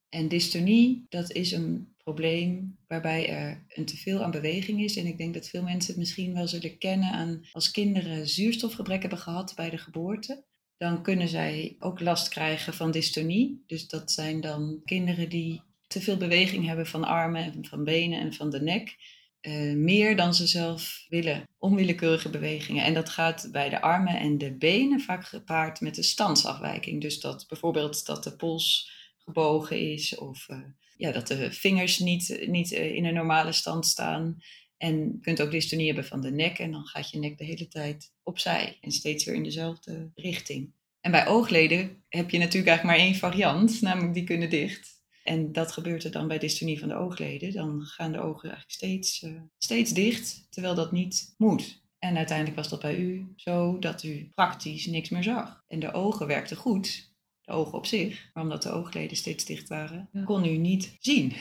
En 0.10 0.28
dystonie, 0.28 1.06
dat 1.10 1.32
is 1.32 1.52
een 1.52 1.96
probleem 1.98 2.78
waarbij 2.88 3.30
er 3.30 3.66
een 3.68 3.86
teveel 3.86 4.24
aan 4.24 4.32
beweging 4.32 4.82
is. 4.84 4.98
En 4.98 5.06
ik 5.06 5.18
denk 5.18 5.34
dat 5.34 5.50
veel 5.50 5.64
mensen 5.64 5.90
het 5.90 6.00
misschien 6.00 6.34
wel 6.34 6.48
zullen 6.48 6.78
kennen 6.78 7.12
aan 7.12 7.42
als 7.52 7.72
kinderen 7.72 8.28
zuurstofgebrek 8.28 9.02
hebben 9.02 9.20
gehad 9.20 9.54
bij 9.56 9.70
de 9.70 9.78
geboorte 9.78 10.44
dan 10.82 11.02
kunnen 11.02 11.28
zij 11.28 11.76
ook 11.80 12.00
last 12.00 12.30
krijgen 12.30 12.74
van 12.74 12.92
dystonie. 12.92 13.64
Dus 13.68 13.88
dat 13.88 14.12
zijn 14.12 14.42
dan 14.42 14.82
kinderen 14.86 15.30
die 15.30 15.62
te 15.88 16.02
veel 16.02 16.18
beweging 16.18 16.66
hebben 16.66 16.88
van 16.88 17.04
armen 17.04 17.54
en 17.54 17.66
van 17.66 17.84
benen 17.84 18.20
en 18.20 18.34
van 18.34 18.50
de 18.50 18.62
nek. 18.62 18.96
Uh, 19.42 19.76
meer 19.76 20.16
dan 20.16 20.34
ze 20.34 20.48
zelf 20.48 21.06
willen, 21.10 21.48
onwillekeurige 21.58 22.30
bewegingen. 22.30 22.84
En 22.84 22.94
dat 22.94 23.10
gaat 23.10 23.50
bij 23.52 23.70
de 23.70 23.82
armen 23.82 24.20
en 24.20 24.38
de 24.38 24.58
benen 24.58 25.00
vaak 25.00 25.26
gepaard 25.26 25.82
met 25.82 25.98
een 25.98 26.04
standsafwijking. 26.04 27.02
Dus 27.02 27.20
dat 27.20 27.46
bijvoorbeeld 27.48 28.06
dat 28.06 28.24
de 28.24 28.36
pols 28.36 28.92
gebogen 29.18 29.92
is 29.92 30.18
of 30.18 30.48
uh, 30.50 30.58
ja, 30.98 31.12
dat 31.12 31.28
de 31.28 31.52
vingers 31.52 32.00
niet, 32.00 32.44
niet 32.48 32.72
uh, 32.72 32.96
in 32.96 33.06
een 33.06 33.14
normale 33.14 33.52
stand 33.52 33.86
staan. 33.86 34.38
En 34.82 34.98
je 34.98 35.20
kunt 35.22 35.42
ook 35.42 35.52
dystonie 35.52 35.86
hebben 35.86 36.06
van 36.06 36.22
de 36.22 36.32
nek 36.32 36.60
en 36.60 36.72
dan 36.72 36.86
gaat 36.86 37.10
je 37.10 37.20
nek 37.20 37.38
de 37.38 37.44
hele 37.44 37.68
tijd 37.68 38.14
opzij 38.24 38.78
en 38.82 38.92
steeds 38.92 39.26
weer 39.26 39.36
in 39.36 39.44
dezelfde 39.44 40.12
richting. 40.16 40.74
En 41.02 41.12
bij 41.12 41.28
oogleden 41.28 42.04
heb 42.10 42.30
je 42.30 42.38
natuurlijk 42.38 42.68
eigenlijk 42.68 42.84
maar 42.84 43.08
één 43.08 43.16
variant, 43.16 43.82
namelijk 43.82 44.14
die 44.14 44.24
kunnen 44.24 44.50
dicht. 44.50 44.90
En 45.24 45.52
dat 45.52 45.72
gebeurt 45.72 46.04
er 46.04 46.12
dan 46.12 46.28
bij 46.28 46.38
dystonie 46.38 46.80
van 46.80 46.88
de 46.88 46.96
oogleden. 46.96 47.54
Dan 47.54 47.82
gaan 47.82 48.12
de 48.12 48.20
ogen 48.20 48.50
eigenlijk 48.50 48.72
steeds, 48.72 49.22
uh, 49.22 49.42
steeds 49.58 49.92
dicht, 49.92 50.48
terwijl 50.50 50.76
dat 50.76 50.92
niet 50.92 51.34
moet. 51.38 51.82
En 52.00 52.18
uiteindelijk 52.18 52.58
was 52.58 52.70
dat 52.70 52.82
bij 52.82 52.98
u 52.98 53.34
zo 53.36 53.80
dat 53.80 54.04
u 54.04 54.30
praktisch 54.36 54.86
niks 54.86 55.10
meer 55.10 55.24
zag. 55.24 55.64
En 55.68 55.80
de 55.80 55.94
ogen 55.94 56.28
werkten 56.28 56.58
goed, 56.58 57.12
de 57.42 57.52
ogen 57.52 57.78
op 57.78 57.86
zich, 57.86 58.30
maar 58.34 58.44
omdat 58.44 58.64
de 58.64 58.72
oogleden 58.72 59.18
steeds 59.18 59.46
dicht 59.46 59.70
waren, 59.70 60.10
kon 60.26 60.46
u 60.46 60.58
niet 60.58 60.96
zien. 61.00 61.34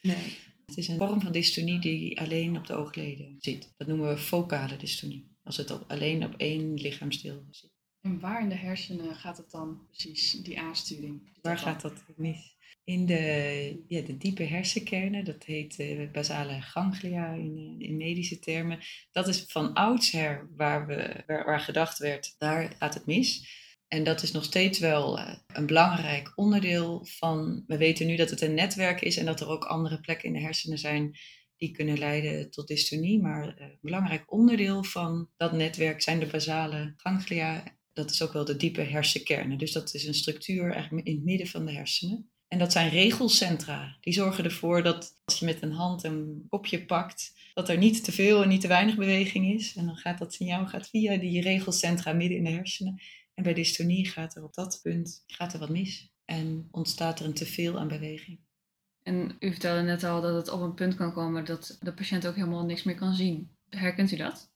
Nee. 0.00 0.36
Het 0.66 0.76
is 0.76 0.88
een 0.88 0.98
vorm 0.98 1.20
van 1.20 1.32
dystonie 1.32 1.80
die 1.80 2.20
alleen 2.20 2.56
op 2.56 2.66
de 2.66 2.74
oogleden 2.74 3.36
zit. 3.38 3.72
Dat 3.76 3.88
noemen 3.88 4.08
we 4.08 4.18
focale 4.18 4.76
dystonie. 4.76 5.32
Als 5.42 5.56
het 5.56 5.70
op, 5.70 5.84
alleen 5.88 6.24
op 6.24 6.34
één 6.36 6.74
lichaamsdeel 6.74 7.46
zit. 7.50 7.70
En 8.00 8.20
waar 8.20 8.42
in 8.42 8.48
de 8.48 8.54
hersenen 8.54 9.14
gaat 9.14 9.36
het 9.36 9.50
dan 9.50 9.86
precies, 9.86 10.30
die 10.30 10.60
aansturing? 10.60 11.38
Waar 11.42 11.58
gaat 11.58 11.80
dat 11.80 12.04
mis? 12.16 12.56
In 12.84 13.06
de, 13.06 13.84
ja, 13.88 14.00
de 14.00 14.16
diepe 14.16 14.42
hersenkernen, 14.42 15.24
dat 15.24 15.44
heet 15.44 15.78
uh, 15.78 16.10
basale 16.10 16.60
ganglia 16.60 17.32
in, 17.32 17.76
in 17.78 17.96
medische 17.96 18.38
termen. 18.38 18.78
Dat 19.12 19.28
is 19.28 19.44
van 19.44 19.74
oudsher 19.74 20.48
waar, 20.56 20.86
we, 20.86 21.22
waar, 21.26 21.44
waar 21.44 21.60
gedacht 21.60 21.98
werd, 21.98 22.34
daar 22.38 22.76
gaat 22.78 22.94
het 22.94 23.06
mis. 23.06 23.62
En 23.94 24.04
dat 24.04 24.22
is 24.22 24.32
nog 24.32 24.44
steeds 24.44 24.78
wel 24.78 25.18
uh, 25.18 25.34
een 25.46 25.66
belangrijk 25.66 26.32
onderdeel 26.34 27.06
van. 27.06 27.64
We 27.66 27.76
weten 27.76 28.06
nu 28.06 28.16
dat 28.16 28.30
het 28.30 28.40
een 28.40 28.54
netwerk 28.54 29.00
is 29.00 29.16
en 29.16 29.24
dat 29.24 29.40
er 29.40 29.48
ook 29.48 29.64
andere 29.64 30.00
plekken 30.00 30.28
in 30.28 30.34
de 30.34 30.40
hersenen 30.40 30.78
zijn 30.78 31.18
die 31.56 31.70
kunnen 31.70 31.98
leiden 31.98 32.50
tot 32.50 32.68
dystonie. 32.68 33.20
Maar 33.20 33.46
uh, 33.46 33.66
een 33.66 33.78
belangrijk 33.80 34.32
onderdeel 34.32 34.84
van 34.84 35.28
dat 35.36 35.52
netwerk 35.52 36.02
zijn 36.02 36.18
de 36.18 36.26
basale 36.26 36.92
ganglia. 36.96 37.62
Dat 37.92 38.10
is 38.10 38.22
ook 38.22 38.32
wel 38.32 38.44
de 38.44 38.56
diepe 38.56 38.80
hersenkernen. 38.80 39.58
Dus 39.58 39.72
dat 39.72 39.94
is 39.94 40.06
een 40.06 40.14
structuur 40.14 40.72
eigenlijk 40.72 41.06
in 41.06 41.14
het 41.14 41.24
midden 41.24 41.46
van 41.46 41.66
de 41.66 41.72
hersenen. 41.72 42.30
En 42.48 42.58
dat 42.58 42.72
zijn 42.72 42.90
regelcentra. 42.90 43.96
Die 44.00 44.12
zorgen 44.12 44.44
ervoor 44.44 44.82
dat 44.82 45.20
als 45.24 45.38
je 45.38 45.44
met 45.44 45.62
een 45.62 45.72
hand 45.72 46.04
een 46.04 46.46
kopje 46.48 46.84
pakt, 46.84 47.32
dat 47.52 47.68
er 47.68 47.78
niet 47.78 48.04
te 48.04 48.12
veel 48.12 48.42
en 48.42 48.48
niet 48.48 48.60
te 48.60 48.68
weinig 48.68 48.96
beweging 48.96 49.54
is. 49.54 49.74
En 49.76 49.86
dan 49.86 49.96
gaat 49.96 50.18
dat 50.18 50.34
signaal 50.34 50.66
gaat 50.66 50.88
via 50.88 51.16
die 51.16 51.42
regelcentra 51.42 52.12
midden 52.12 52.38
in 52.38 52.44
de 52.44 52.50
hersenen. 52.50 53.00
En 53.34 53.42
bij 53.42 53.54
dystonie 53.54 54.06
gaat 54.06 54.36
er 54.36 54.44
op 54.44 54.54
dat 54.54 54.80
punt 54.82 55.22
gaat 55.26 55.52
er 55.52 55.58
wat 55.58 55.68
mis 55.68 56.12
en 56.24 56.68
ontstaat 56.70 57.20
er 57.20 57.26
een 57.26 57.34
teveel 57.34 57.78
aan 57.78 57.88
beweging. 57.88 58.40
En 59.02 59.36
u 59.38 59.50
vertelde 59.50 59.82
net 59.82 60.04
al 60.04 60.20
dat 60.20 60.34
het 60.34 60.48
op 60.48 60.60
een 60.60 60.74
punt 60.74 60.94
kan 60.94 61.12
komen 61.12 61.44
dat 61.44 61.78
de 61.80 61.94
patiënt 61.94 62.26
ook 62.26 62.34
helemaal 62.34 62.64
niks 62.64 62.82
meer 62.82 62.94
kan 62.94 63.14
zien. 63.14 63.50
Herkent 63.68 64.12
u 64.12 64.16
dat? 64.16 64.52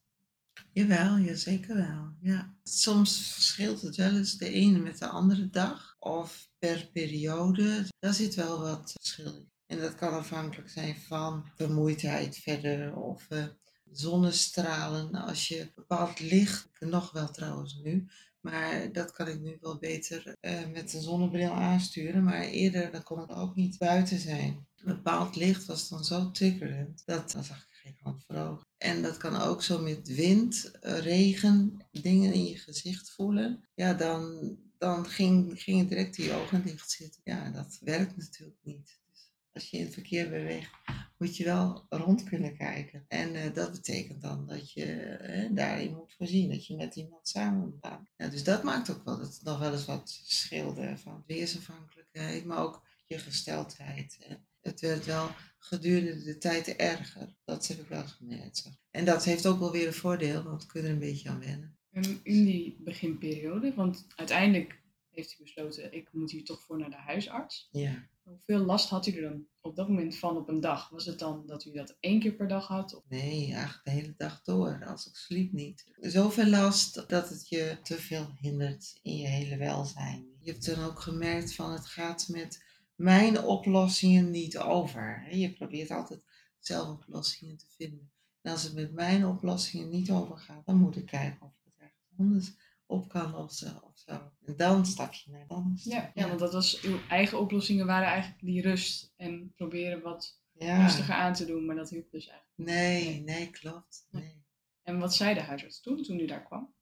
Jawel, 0.73 1.17
ja, 1.17 1.35
zeker 1.35 1.75
wel. 1.75 2.13
Ja. 2.21 2.55
Soms 2.63 3.31
verschilt 3.33 3.81
het 3.81 3.95
wel 3.95 4.15
eens 4.15 4.37
de 4.37 4.49
ene 4.49 4.79
met 4.79 4.97
de 4.97 5.07
andere 5.07 5.49
dag 5.49 5.95
of 5.99 6.49
per 6.59 6.89
periode. 6.93 7.85
Daar 7.99 8.13
zit 8.13 8.35
wel 8.35 8.59
wat 8.59 8.91
verschil 8.91 9.35
in. 9.35 9.51
En 9.65 9.79
dat 9.79 9.95
kan 9.95 10.13
afhankelijk 10.13 10.69
zijn 10.69 10.95
van 10.95 11.51
vermoeidheid 11.55 12.37
verder 12.37 12.95
of 12.95 13.25
uh, 13.29 13.45
zonnestralen. 13.91 15.15
Als 15.15 15.47
je 15.47 15.71
bepaald 15.75 16.19
licht, 16.19 16.69
nog 16.79 17.11
wel 17.11 17.31
trouwens 17.31 17.79
nu, 17.83 18.07
maar 18.41 18.91
dat 18.91 19.11
kan 19.11 19.27
ik 19.27 19.39
nu 19.39 19.57
wel 19.61 19.77
beter 19.77 20.35
uh, 20.41 20.67
met 20.73 20.93
een 20.93 21.01
zonnebril 21.01 21.51
aansturen. 21.51 22.23
Maar 22.23 22.41
eerder 22.41 23.03
kon 23.03 23.23
ik 23.23 23.31
ook 23.31 23.55
niet 23.55 23.77
buiten 23.77 24.19
zijn. 24.19 24.67
Een 24.75 24.95
bepaald 24.95 25.35
licht 25.35 25.65
was 25.65 25.89
dan 25.89 26.03
zo 26.03 26.31
triggerend. 26.31 27.01
Dat 27.05 27.31
dan 27.31 27.43
zag 27.43 27.57
ik 27.57 27.69
geen 27.71 27.97
hand 27.99 28.23
voor 28.27 28.35
ogen. 28.35 28.67
En 28.77 29.01
dat 29.01 29.17
kan 29.17 29.41
ook 29.41 29.63
zo 29.63 29.81
met 29.81 30.15
wind, 30.15 30.71
uh, 30.81 30.97
regen, 30.99 31.87
dingen 31.91 32.33
in 32.33 32.45
je 32.45 32.57
gezicht 32.57 33.11
voelen. 33.11 33.69
Ja, 33.73 33.93
dan, 33.93 34.55
dan 34.77 35.05
ging, 35.05 35.61
ging 35.61 35.89
direct 35.89 36.17
in 36.17 36.23
je 36.23 36.33
ogen 36.33 36.63
dicht 36.63 36.91
zitten. 36.91 37.21
Ja, 37.23 37.49
dat 37.49 37.77
werkt 37.81 38.17
natuurlijk 38.17 38.59
niet. 38.61 38.99
Dus 39.11 39.31
als 39.51 39.69
je 39.69 39.77
in 39.77 39.83
het 39.83 39.93
verkeer 39.93 40.29
beweegt, 40.29 40.71
moet 41.19 41.37
je 41.37 41.43
wel 41.43 41.85
rond 41.89 42.23
kunnen 42.23 42.57
kijken. 42.57 43.05
En 43.07 43.35
uh, 43.35 43.53
dat 43.53 43.71
betekent 43.71 44.21
dan 44.21 44.47
dat 44.47 44.71
je 44.71 45.17
uh, 45.21 45.55
daarin 45.55 45.95
moet 45.95 46.13
voorzien, 46.13 46.49
dat 46.49 46.67
je 46.67 46.75
met 46.75 46.95
iemand 46.95 47.27
samen 47.27 47.59
moet 47.59 47.77
gaan. 47.81 48.07
Ja, 48.17 48.27
dus 48.27 48.43
dat 48.43 48.63
maakt 48.63 48.89
ook 48.89 49.03
wel 49.03 49.17
dat 49.17 49.33
het 49.33 49.43
nog 49.43 49.59
wel 49.59 49.71
eens 49.71 49.85
wat 49.85 50.21
scheelde 50.25 50.97
van 50.97 51.23
weersafhankelijkheid, 51.27 52.45
maar 52.45 52.59
ook 52.59 52.87
je 53.05 53.19
gesteldheid. 53.19 54.17
Hè. 54.19 54.35
Het 54.61 54.81
werd 54.81 55.05
wel 55.05 55.29
gedurende 55.57 56.23
de 56.23 56.37
tijd 56.37 56.67
erger. 56.67 57.35
Dat 57.45 57.67
heb 57.67 57.79
ik 57.79 57.87
wel 57.87 58.07
gemerkt. 58.07 58.57
Zo. 58.57 58.69
En 58.91 59.05
dat 59.05 59.23
heeft 59.23 59.45
ook 59.45 59.59
wel 59.59 59.71
weer 59.71 59.87
een 59.87 59.93
voordeel, 59.93 60.43
want 60.43 60.61
we 60.61 60.71
kunnen 60.71 60.89
er 60.89 60.95
een 60.95 61.03
beetje 61.03 61.29
aan 61.29 61.39
wennen. 61.39 61.77
En 61.91 62.19
in 62.23 62.45
die 62.45 62.81
beginperiode, 62.83 63.73
want 63.73 64.07
uiteindelijk 64.15 64.81
heeft 65.09 65.39
u 65.39 65.43
besloten, 65.43 65.93
ik 65.93 66.09
moet 66.11 66.31
hier 66.31 66.43
toch 66.43 66.61
voor 66.61 66.77
naar 66.77 66.89
de 66.89 66.95
huisarts. 66.95 67.67
Ja. 67.71 68.09
Hoeveel 68.29 68.59
last 68.59 68.89
had 68.89 69.07
u 69.07 69.11
er 69.11 69.21
dan 69.21 69.47
op 69.61 69.75
dat 69.75 69.87
moment 69.87 70.15
van 70.15 70.37
op 70.37 70.49
een 70.49 70.59
dag? 70.59 70.89
Was 70.89 71.05
het 71.05 71.19
dan 71.19 71.45
dat 71.45 71.65
u 71.65 71.71
dat 71.71 71.97
één 71.99 72.19
keer 72.19 72.33
per 72.33 72.47
dag 72.47 72.67
had? 72.67 72.95
Of? 72.95 73.03
Nee, 73.07 73.53
eigenlijk 73.53 73.83
de 73.83 73.91
hele 73.91 74.13
dag 74.17 74.41
door, 74.41 74.85
als 74.85 75.07
ik 75.07 75.15
sliep 75.15 75.51
niet. 75.51 75.85
Zoveel 75.99 76.47
last 76.47 77.09
dat 77.09 77.29
het 77.29 77.49
je 77.49 77.77
te 77.83 77.95
veel 77.95 78.27
hindert 78.39 78.99
in 79.01 79.17
je 79.17 79.27
hele 79.27 79.57
welzijn. 79.57 80.27
Je 80.39 80.51
hebt 80.51 80.65
dan 80.65 80.83
ook 80.83 80.99
gemerkt 80.99 81.55
van 81.55 81.71
het 81.71 81.85
gaat 81.85 82.27
met 82.27 82.65
mijn 82.95 83.41
oplossingen 83.41 84.31
niet 84.31 84.57
over. 84.57 85.35
Je 85.35 85.53
probeert 85.53 85.91
altijd 85.91 86.21
zelf 86.59 86.89
oplossingen 86.89 87.57
te 87.57 87.67
vinden. 87.77 88.11
En 88.41 88.51
als 88.51 88.63
het 88.63 88.73
met 88.73 88.93
mijn 88.93 89.25
oplossingen 89.25 89.89
niet 89.89 90.11
over 90.11 90.37
gaat, 90.37 90.65
dan 90.65 90.77
moet 90.77 90.95
ik 90.95 91.05
kijken 91.05 91.41
of 91.41 91.51
ik 91.51 91.63
het 91.63 91.73
ergens 91.77 92.09
anders 92.17 92.53
op 92.85 93.09
kan 93.09 93.31
lossen 93.31 93.83
of 93.83 93.97
zo. 93.97 94.31
En 94.45 94.55
dan 94.57 94.85
stap 94.85 95.13
je 95.13 95.28
anders. 95.69 95.83
Ja, 95.83 96.11
ja, 96.15 96.27
want 96.27 96.39
dat 96.39 96.53
was 96.53 96.81
uw 96.81 96.97
eigen 97.09 97.39
oplossingen 97.39 97.85
waren 97.85 98.07
eigenlijk 98.07 98.41
die 98.41 98.61
rust 98.61 99.13
en 99.17 99.53
proberen 99.55 100.01
wat 100.01 100.37
Ja. 100.57 100.83
rustiger 100.83 101.13
aan 101.13 101.33
te 101.33 101.45
doen, 101.45 101.65
maar 101.65 101.75
dat 101.75 101.89
hielp 101.89 102.11
dus 102.11 102.27
eigenlijk. 102.27 102.69
Nee, 102.71 103.21
nee, 103.21 103.49
klopt. 103.49 104.07
Nee. 104.11 104.43
En 104.83 104.99
wat 104.99 105.15
zei 105.15 105.33
de 105.33 105.41
huisarts 105.41 105.81
toen, 105.81 106.03
toen 106.03 106.19
u 106.19 106.25
daar 106.25 106.43
kwam? 106.45 106.73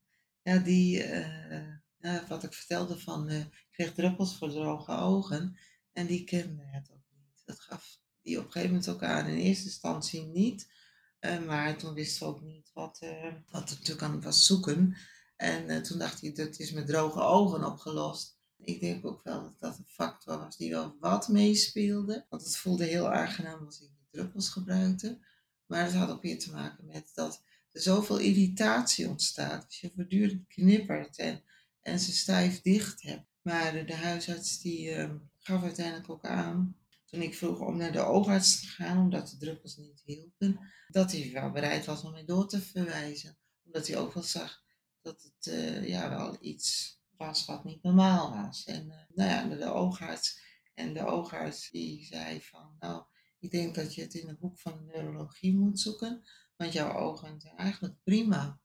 Ja, 0.42 0.58
die, 0.58 1.04
eh, 1.04 1.68
ja, 2.00 2.26
wat 2.28 2.44
ik 2.44 2.54
vertelde 2.54 3.00
van, 3.00 3.30
eh, 3.30 3.40
ik 3.40 3.68
kreeg 3.72 3.94
druppels 3.94 4.38
voor 4.38 4.50
droge 4.50 4.92
ogen 4.92 5.58
en 5.94 6.06
die 6.08 6.24
kende 6.24 6.64
het 6.66 6.92
ook 6.92 7.06
niet. 7.16 7.42
Dat 7.46 7.60
gaf 7.60 8.00
die 8.22 8.38
op 8.40 8.46
een 8.46 8.52
gegeven 8.52 8.76
moment 8.76 8.90
ook 8.90 9.04
aan. 9.04 9.28
In 9.28 9.38
eerste 9.38 9.66
instantie 9.66 10.24
niet, 10.24 10.74
eh, 11.20 11.46
maar 11.46 11.78
toen 11.78 11.94
wist 11.94 12.16
ze 12.18 12.26
ook 12.26 12.42
niet 12.42 12.72
wat, 12.74 13.00
eh, 13.02 13.34
wat 13.50 13.70
er 13.70 13.76
natuurlijk 13.76 14.02
aan 14.02 14.22
was 14.22 14.46
zoeken. 14.46 14.98
En 15.36 15.70
eh, 15.70 15.82
toen 15.82 16.00
dacht 16.00 16.22
hij, 16.22 16.34
dat 16.34 16.60
is 16.60 16.72
met 16.72 16.88
droge 16.88 17.20
ogen 17.22 17.64
opgelost. 17.66 18.37
Ik 18.68 18.80
denk 18.80 19.06
ook 19.06 19.24
wel 19.24 19.42
dat 19.42 19.60
dat 19.60 19.78
een 19.78 19.88
factor 19.88 20.38
was 20.38 20.58
die 20.58 20.70
wel 20.70 20.96
wat 21.00 21.28
meespeelde. 21.28 22.26
Want 22.30 22.44
het 22.44 22.58
voelde 22.58 22.86
heel 22.86 23.12
aangenaam 23.12 23.66
als 23.66 23.82
ik 23.82 23.90
die 23.98 24.08
druppels 24.12 24.50
gebruikte. 24.50 25.20
Maar 25.66 25.84
het 25.84 25.94
had 25.94 26.10
ook 26.10 26.22
weer 26.22 26.40
te 26.40 26.52
maken 26.52 26.86
met 26.86 27.12
dat 27.14 27.44
er 27.72 27.82
zoveel 27.82 28.18
irritatie 28.18 29.08
ontstaat. 29.08 29.66
Als 29.66 29.80
je 29.80 29.92
voortdurend 29.96 30.48
knippert 30.48 31.18
en, 31.18 31.44
en 31.82 32.00
ze 32.00 32.12
stijf 32.12 32.62
dicht 32.62 33.02
hebt. 33.02 33.26
Maar 33.42 33.86
de, 33.86 33.96
huisarts 33.96 34.60
die 34.60 34.92
eh, 34.92 35.12
gaf 35.40 35.64
uiteindelijk 35.64 36.10
ook 36.10 36.26
aan, 36.26 36.78
toen 37.06 37.22
ik 37.22 37.36
vroeg 37.36 37.60
om 37.60 37.78
naar 37.78 37.92
de 37.92 38.02
oogarts 38.02 38.60
te 38.60 38.68
gaan, 38.68 38.98
omdat 38.98 39.30
de 39.30 39.38
druppels 39.38 39.78
niet 39.78 40.02
hielpen, 40.06 40.60
dat 40.88 41.12
hij 41.12 41.30
wel 41.34 41.52
bereid 41.52 41.86
was 41.86 42.04
om 42.04 42.12
mij 42.12 42.26
door 42.26 42.48
te 42.48 42.62
verwijzen. 42.62 43.38
Omdat 43.66 43.88
hij 43.88 43.98
ook 43.98 44.14
wel 44.14 44.24
zag 44.24 44.64
dat 45.02 45.24
het 45.24 45.54
eh, 45.54 45.88
ja, 45.88 46.10
wel 46.10 46.38
iets 46.40 46.97
was 47.18 47.46
wat 47.46 47.64
niet 47.64 47.84
normaal 47.84 48.36
was. 48.36 48.66
En 48.66 48.92
eh, 48.92 48.98
nou 49.16 49.30
ja, 49.30 49.56
de, 49.56 49.66
oogarts 49.66 50.40
en 50.74 50.94
de 50.94 51.06
oogarts 51.06 51.70
die 51.70 52.06
zei 52.06 52.42
van, 52.42 52.76
nou, 52.80 53.04
ik 53.40 53.52
denk 53.52 53.76
dat 53.76 53.96
je 53.96 54.02
het 54.02 54.14
in 54.14 54.28
de 54.28 54.36
hoek 54.40 54.60
van 54.60 54.78
de 54.78 54.84
neurologie 54.84 55.58
moet 55.58 55.80
zoeken. 55.80 56.24
Want 56.56 56.74
jouw 56.74 56.94
ogen 56.94 57.42
zijn 57.42 57.56
eigenlijk 57.56 57.96
prima. 58.04 58.60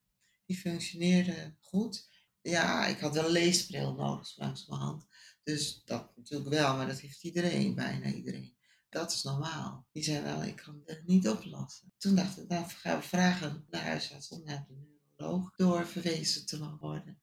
Die 0.46 0.56
functioneerden 0.56 1.56
goed. 1.60 2.08
Ja, 2.42 2.86
ik 2.86 2.98
had 2.98 3.14
wel 3.14 3.24
een 3.24 3.30
leesbril 3.30 3.94
nodig, 3.94 4.26
zo 4.26 4.42
langzamerhand. 4.42 5.06
Dus 5.42 5.82
dat 5.84 6.16
natuurlijk 6.16 6.50
wel, 6.50 6.76
maar 6.76 6.86
dat 6.86 7.00
heeft 7.00 7.24
iedereen, 7.24 7.74
bijna 7.74 8.06
iedereen. 8.06 8.56
Dat 8.88 9.12
is 9.12 9.22
normaal. 9.22 9.86
Die 9.92 10.02
zei 10.02 10.22
wel, 10.22 10.44
ik 10.44 10.56
kan 10.56 10.82
het 10.84 11.06
niet 11.06 11.28
oplossen. 11.28 11.92
Toen 11.98 12.14
dacht 12.14 12.38
ik, 12.38 12.48
nou 12.48 12.64
gaan 12.68 12.98
we 12.98 13.02
vragen 13.06 13.66
de 13.70 13.76
huisarts 13.76 14.28
om 14.28 14.44
naar 14.44 14.64
de 14.68 14.74
neuroloog 14.74 15.52
doorverwezen 15.56 16.46
te 16.46 16.76
worden. 16.80 17.22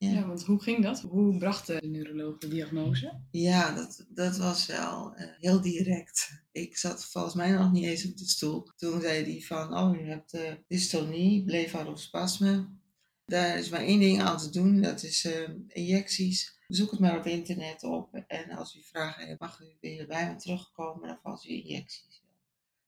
Ja. 0.00 0.10
Ja. 0.10 0.26
want 0.26 0.44
hoe 0.44 0.62
ging 0.62 0.82
dat? 0.82 1.00
Hoe 1.00 1.38
bracht 1.38 1.66
de 1.66 1.80
neuroloog 1.82 2.38
de 2.38 2.48
diagnose? 2.48 3.20
Ja, 3.30 3.74
dat, 3.74 4.06
dat 4.08 4.36
was 4.36 4.66
wel 4.66 5.14
eh, 5.14 5.26
heel 5.38 5.60
direct. 5.60 6.42
Ik 6.52 6.76
zat 6.76 7.04
volgens 7.04 7.34
mij 7.34 7.50
nog 7.50 7.72
niet 7.72 7.84
eens 7.84 8.06
op 8.06 8.16
de 8.16 8.28
stoel. 8.28 8.70
Toen 8.76 9.00
zei 9.00 9.32
hij 9.32 9.40
van, 9.40 9.76
oh, 9.78 9.96
je 9.96 10.04
hebt 10.04 10.32
eh, 10.32 10.52
dystonie, 10.68 11.44
blefarospasme. 11.44 12.68
Daar 13.24 13.58
is 13.58 13.68
maar 13.68 13.80
één 13.80 14.00
ding 14.00 14.22
aan 14.22 14.38
te 14.38 14.50
doen, 14.50 14.80
dat 14.80 15.02
is 15.02 15.24
eh, 15.24 15.48
injecties. 15.68 16.58
Zoek 16.68 16.90
het 16.90 17.00
maar 17.00 17.18
op 17.18 17.26
internet 17.26 17.82
op. 17.82 18.14
En 18.26 18.50
als 18.50 18.76
u 18.76 18.82
vragen 18.82 19.36
mag 19.38 19.60
u 19.60 19.76
weer 19.80 20.06
bij 20.06 20.32
me 20.32 20.36
terugkomen, 20.36 21.08
dan 21.08 21.18
valt 21.22 21.44
u 21.44 21.48
injecties. 21.48 22.22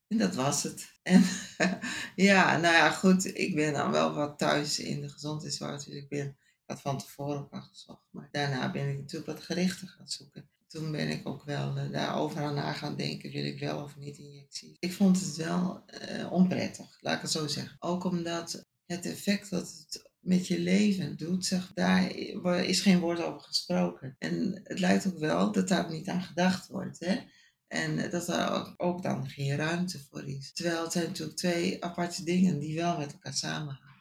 En 0.08 0.18
dat 0.18 0.34
was 0.34 0.62
het. 0.62 0.92
En 1.02 1.24
ja, 2.30 2.56
nou 2.56 2.74
ja, 2.74 2.90
goed. 2.90 3.38
Ik 3.38 3.54
ben 3.54 3.72
dan 3.72 3.90
wel 3.90 4.14
wat 4.14 4.38
thuis 4.38 4.78
in 4.78 5.00
de 5.00 5.08
gezondheidszorg. 5.08 5.84
Dus 5.84 5.94
ik 5.94 6.08
ben, 6.08 6.36
had 6.72 6.80
van 6.80 6.98
tevoren 6.98 7.38
ook 7.38 7.52
al 7.52 7.62
gezocht. 7.62 8.06
Maar 8.10 8.28
daarna 8.30 8.70
ben 8.70 8.88
ik 8.88 8.98
natuurlijk 8.98 9.26
wat 9.26 9.42
gerichter 9.42 9.88
gaan 9.88 10.08
zoeken. 10.08 10.50
Toen 10.68 10.92
ben 10.92 11.08
ik 11.08 11.28
ook 11.28 11.44
wel 11.44 11.76
uh, 11.76 11.90
daarover 11.90 12.42
aan 12.42 12.54
na 12.54 12.72
gaan 12.72 12.96
denken, 12.96 13.30
wil 13.30 13.44
ik 13.44 13.60
wel 13.60 13.82
of 13.82 13.96
niet 13.96 14.18
injecties. 14.18 14.76
Ik 14.78 14.92
vond 14.92 15.20
het 15.20 15.36
wel 15.36 15.84
uh, 16.10 16.32
onprettig, 16.32 16.98
laat 17.00 17.16
ik 17.16 17.22
het 17.22 17.30
zo 17.30 17.46
zeggen. 17.46 17.76
Ook 17.78 18.04
omdat 18.04 18.64
het 18.86 19.06
effect 19.06 19.50
dat 19.50 19.68
het 19.68 20.10
met 20.18 20.46
je 20.46 20.58
leven 20.58 21.16
doet, 21.16 21.46
zeg, 21.46 21.72
daar 21.74 22.16
is 22.64 22.80
geen 22.80 23.00
woord 23.00 23.22
over 23.22 23.40
gesproken. 23.40 24.16
En 24.18 24.60
het 24.64 24.78
lijkt 24.78 25.06
ook 25.06 25.18
wel 25.18 25.52
dat 25.52 25.68
daar 25.68 25.90
niet 25.90 26.08
aan 26.08 26.22
gedacht 26.22 26.68
wordt. 26.68 27.00
Hè? 27.00 27.20
En 27.68 28.10
dat 28.10 28.28
er 28.28 28.74
ook 28.76 29.02
dan 29.02 29.28
geen 29.28 29.56
ruimte 29.56 29.98
voor 30.10 30.28
is. 30.28 30.52
Terwijl 30.52 30.82
het 30.82 30.92
zijn 30.92 31.06
natuurlijk 31.06 31.38
twee 31.38 31.84
aparte 31.84 32.24
dingen 32.24 32.58
die 32.58 32.76
wel 32.76 32.98
met 32.98 33.12
elkaar 33.12 33.34
samenhangen. 33.34 33.91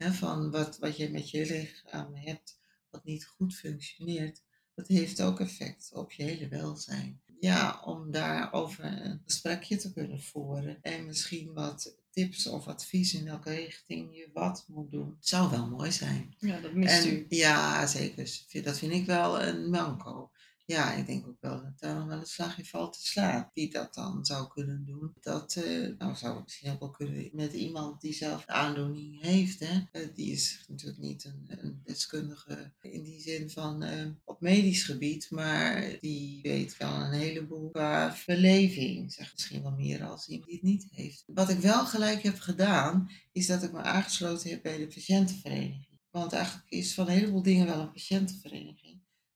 He, 0.00 0.12
van 0.12 0.50
wat, 0.50 0.78
wat 0.78 0.96
je 0.96 1.10
met 1.10 1.30
je 1.30 1.46
lichaam 1.46 2.14
hebt, 2.14 2.58
wat 2.90 3.04
niet 3.04 3.26
goed 3.26 3.54
functioneert, 3.54 4.42
dat 4.74 4.86
heeft 4.86 5.22
ook 5.22 5.40
effect 5.40 5.90
op 5.94 6.12
je 6.12 6.22
hele 6.22 6.48
welzijn. 6.48 7.20
Ja, 7.40 7.80
om 7.84 8.10
daarover 8.10 8.84
een 8.84 9.20
gesprekje 9.24 9.76
te 9.76 9.92
kunnen 9.92 10.22
voeren 10.22 10.78
en 10.82 11.06
misschien 11.06 11.52
wat 11.52 11.96
tips 12.10 12.46
of 12.46 12.66
advies 12.66 13.14
in 13.14 13.24
welke 13.24 13.54
richting 13.54 14.16
je 14.16 14.30
wat 14.32 14.64
moet 14.68 14.90
doen, 14.90 15.16
zou 15.20 15.50
wel 15.50 15.68
mooi 15.68 15.92
zijn. 15.92 16.34
Ja, 16.38 16.60
dat 16.60 16.72
mist 16.72 17.04
en, 17.04 17.10
u. 17.10 17.26
Ja, 17.28 17.86
zeker. 17.86 18.62
Dat 18.62 18.78
vind 18.78 18.92
ik 18.92 19.06
wel 19.06 19.42
een 19.42 19.70
manco 19.70 20.30
ja, 20.70 20.92
ik 20.92 21.06
denk 21.06 21.26
ook 21.26 21.40
wel 21.40 21.62
dat 21.62 21.78
daar 21.78 21.94
nog 21.94 22.06
wel 22.06 22.18
een 22.18 22.26
slag 22.26 22.58
in 22.58 22.64
valt 22.64 22.92
te 22.92 23.06
slaan. 23.06 23.50
Wie 23.54 23.70
dat 23.70 23.94
dan 23.94 24.24
zou 24.24 24.48
kunnen 24.48 24.84
doen, 24.84 25.12
dat 25.20 25.56
uh, 25.64 25.98
nou, 25.98 26.16
zou 26.16 26.42
misschien 26.42 26.70
ook 26.70 26.80
wel 26.80 26.90
kunnen 26.90 27.30
met 27.32 27.52
iemand 27.52 28.00
die 28.00 28.12
zelf 28.12 28.46
aandoening 28.46 29.22
heeft. 29.22 29.60
Hè? 29.60 29.74
Uh, 29.92 30.08
die 30.14 30.32
is 30.32 30.64
natuurlijk 30.68 31.00
niet 31.00 31.24
een, 31.24 31.80
deskundige 31.84 32.72
in 32.80 33.02
die 33.02 33.20
zin 33.20 33.50
van 33.50 33.84
uh, 33.84 34.06
op 34.24 34.40
medisch 34.40 34.82
gebied, 34.82 35.30
maar 35.30 35.96
die 36.00 36.42
weet 36.42 36.76
wel 36.76 36.94
een 36.94 37.12
heleboel 37.12 37.70
qua 37.70 38.14
verleving. 38.14 39.12
Zeg 39.12 39.32
misschien 39.32 39.62
wel 39.62 39.72
meer 39.72 40.04
als 40.04 40.28
iemand 40.28 40.48
die 40.48 40.58
het 40.58 40.64
niet 40.64 40.86
heeft. 40.90 41.24
Wat 41.26 41.50
ik 41.50 41.58
wel 41.58 41.86
gelijk 41.86 42.22
heb 42.22 42.38
gedaan, 42.38 43.10
is 43.32 43.46
dat 43.46 43.62
ik 43.62 43.72
me 43.72 43.82
aangesloten 43.82 44.50
heb 44.50 44.62
bij 44.62 44.78
de 44.78 44.86
patiëntenvereniging. 44.86 45.88
Want 46.10 46.32
eigenlijk 46.32 46.70
is 46.70 46.94
van 46.94 47.06
een 47.06 47.12
heleboel 47.12 47.42
dingen 47.42 47.66
wel 47.66 47.80
een 47.80 47.92
patiëntenvereniging. 47.92 48.89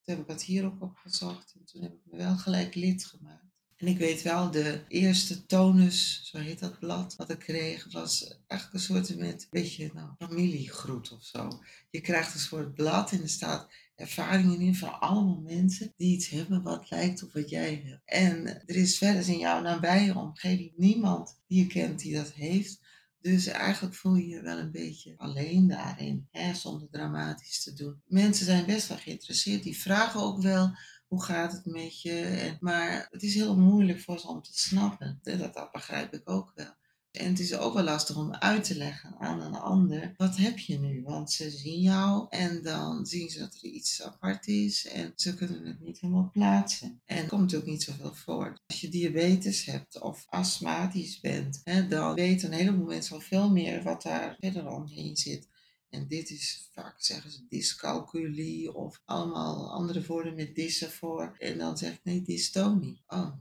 Toen 0.04 0.14
heb 0.14 0.24
ik 0.24 0.30
het 0.30 0.42
hier 0.42 0.64
ook 0.64 0.82
opgezocht 0.82 1.54
en 1.54 1.64
toen 1.64 1.82
heb 1.82 1.92
ik 1.92 2.00
me 2.04 2.16
wel 2.16 2.36
gelijk 2.36 2.74
lid 2.74 3.04
gemaakt. 3.04 3.52
En 3.76 3.86
ik 3.86 3.98
weet 3.98 4.22
wel, 4.22 4.50
de 4.50 4.84
eerste 4.88 5.46
tonus, 5.46 6.20
zo 6.24 6.38
heet 6.38 6.58
dat 6.58 6.78
blad, 6.78 7.16
wat 7.16 7.30
ik 7.30 7.38
kreeg, 7.38 7.92
was 7.92 8.38
eigenlijk 8.46 8.72
een 8.72 9.04
soort 9.04 9.18
met, 9.18 9.46
weet 9.50 9.74
je, 9.74 9.90
nou, 9.94 10.08
familiegroet 10.18 11.12
of 11.12 11.24
zo. 11.24 11.48
Je 11.90 12.00
krijgt 12.00 12.34
een 12.34 12.40
soort 12.40 12.74
blad 12.74 13.12
en 13.12 13.22
er 13.22 13.28
staat 13.28 13.68
ervaringen 13.94 14.60
in 14.60 14.74
van 14.74 15.00
allemaal 15.00 15.40
mensen 15.40 15.92
die 15.96 16.14
iets 16.14 16.28
hebben 16.28 16.62
wat 16.62 16.90
lijkt 16.90 17.22
op 17.22 17.32
wat 17.32 17.50
jij 17.50 17.82
hebt. 17.84 18.02
En 18.04 18.46
er 18.46 18.76
is 18.76 18.98
verder 18.98 19.28
in 19.28 19.38
jouw 19.38 19.60
nabije 19.60 20.14
omgeving 20.14 20.72
niemand 20.76 21.40
die 21.46 21.58
je 21.58 21.66
kent 21.66 21.98
die 21.98 22.14
dat 22.14 22.32
heeft. 22.32 22.80
Dus 23.24 23.46
eigenlijk 23.46 23.94
voel 23.94 24.14
je 24.14 24.28
je 24.28 24.40
wel 24.40 24.58
een 24.58 24.70
beetje 24.70 25.14
alleen 25.16 25.68
daarin, 25.68 26.28
hè, 26.30 26.54
zonder 26.54 26.88
dramatisch 26.90 27.62
te 27.62 27.72
doen. 27.72 28.02
Mensen 28.06 28.46
zijn 28.46 28.66
best 28.66 28.88
wel 28.88 28.96
geïnteresseerd, 28.96 29.62
die 29.62 29.78
vragen 29.78 30.20
ook 30.20 30.42
wel 30.42 30.76
hoe 31.06 31.22
gaat 31.22 31.52
het 31.52 31.64
met 31.64 32.02
je. 32.02 32.56
Maar 32.60 33.06
het 33.10 33.22
is 33.22 33.34
heel 33.34 33.56
moeilijk 33.56 34.00
voor 34.00 34.18
ze 34.18 34.28
om 34.28 34.42
te 34.42 34.58
snappen. 34.58 35.18
Dat, 35.22 35.54
dat 35.54 35.72
begrijp 35.72 36.14
ik 36.14 36.30
ook 36.30 36.52
wel. 36.54 36.74
En 37.14 37.28
het 37.28 37.40
is 37.40 37.56
ook 37.56 37.74
wel 37.74 37.82
lastig 37.82 38.16
om 38.16 38.32
uit 38.32 38.64
te 38.64 38.76
leggen 38.76 39.14
aan 39.18 39.40
een 39.40 39.54
ander, 39.54 40.14
wat 40.16 40.36
heb 40.36 40.58
je 40.58 40.78
nu? 40.78 41.02
Want 41.02 41.30
ze 41.30 41.50
zien 41.50 41.80
jou 41.80 42.26
en 42.28 42.62
dan 42.62 43.06
zien 43.06 43.30
ze 43.30 43.38
dat 43.38 43.54
er 43.54 43.64
iets 43.64 44.02
apart 44.02 44.46
is 44.46 44.86
en 44.86 45.12
ze 45.16 45.34
kunnen 45.34 45.66
het 45.66 45.80
niet 45.80 46.00
helemaal 46.00 46.30
plaatsen. 46.32 47.00
En 47.04 47.26
komt 47.26 47.40
natuurlijk 47.40 47.70
niet 47.70 47.82
zoveel 47.82 48.14
voor. 48.14 48.58
Als 48.66 48.80
je 48.80 48.88
diabetes 48.88 49.64
hebt 49.64 50.00
of 50.00 50.26
astmatisch 50.28 51.20
bent, 51.20 51.60
hè, 51.64 51.88
dan 51.88 52.14
weten 52.14 52.52
een 52.52 52.58
heleboel 52.58 52.86
mensen 52.86 53.14
al 53.14 53.20
veel 53.20 53.50
meer 53.50 53.82
wat 53.82 54.02
daar 54.02 54.36
verder 54.40 54.68
omheen 54.68 55.16
zit. 55.16 55.48
En 55.88 56.08
dit 56.08 56.30
is 56.30 56.68
vaak 56.72 56.94
zeggen 56.96 57.30
ze 57.30 57.46
dyscalculie 57.48 58.74
of 58.74 59.02
allemaal 59.04 59.72
andere 59.72 60.06
woorden 60.06 60.34
met 60.34 60.54
dissen 60.54 60.90
voor. 60.90 61.34
En 61.38 61.58
dan 61.58 61.78
zeg 61.78 61.92
ik 61.92 62.04
nee, 62.04 62.22
dystonie. 62.22 63.02
Oh, 63.06 63.32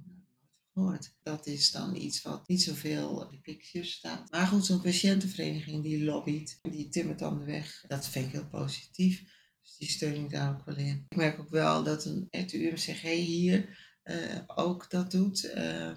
gehoord. 0.74 1.16
Dat 1.24 1.48
is 1.48 1.72
dan 1.72 1.96
iets 1.96 2.22
wat 2.22 2.48
niet 2.48 2.62
zoveel 2.62 3.10
op 3.10 3.32
de 3.32 3.40
picture 3.40 3.86
staat. 3.86 4.32
Maar 4.32 4.48
goed, 4.48 4.66
zo'n 4.66 4.82
patiëntenvereniging 4.82 5.84
die 5.84 6.04
lobbyt, 6.04 6.60
die 6.62 6.90
timmert 6.90 7.20
dan 7.20 7.40
de 7.40 7.46
weg. 7.46 7.84
Dat 7.88 8.08
vind 8.08 8.26
ik 8.26 8.32
heel 8.32 8.50
positief. 8.50 9.24
Dus 9.62 9.78
die 9.78 9.90
steun 9.90 10.24
ik 10.24 10.30
daar 10.30 10.54
ook 10.54 10.66
wel 10.66 10.76
in. 10.76 11.06
Ik 11.10 11.18
merk 11.18 11.40
ook 11.40 11.50
wel 11.50 11.84
dat 11.84 12.06
een, 12.06 12.28
het 12.30 12.54
UMCG 12.54 13.02
hier 13.02 13.78
uh, 14.04 14.42
ook 14.48 14.90
dat 14.90 15.12
doet. 15.12 15.44
Uh, 15.44 15.92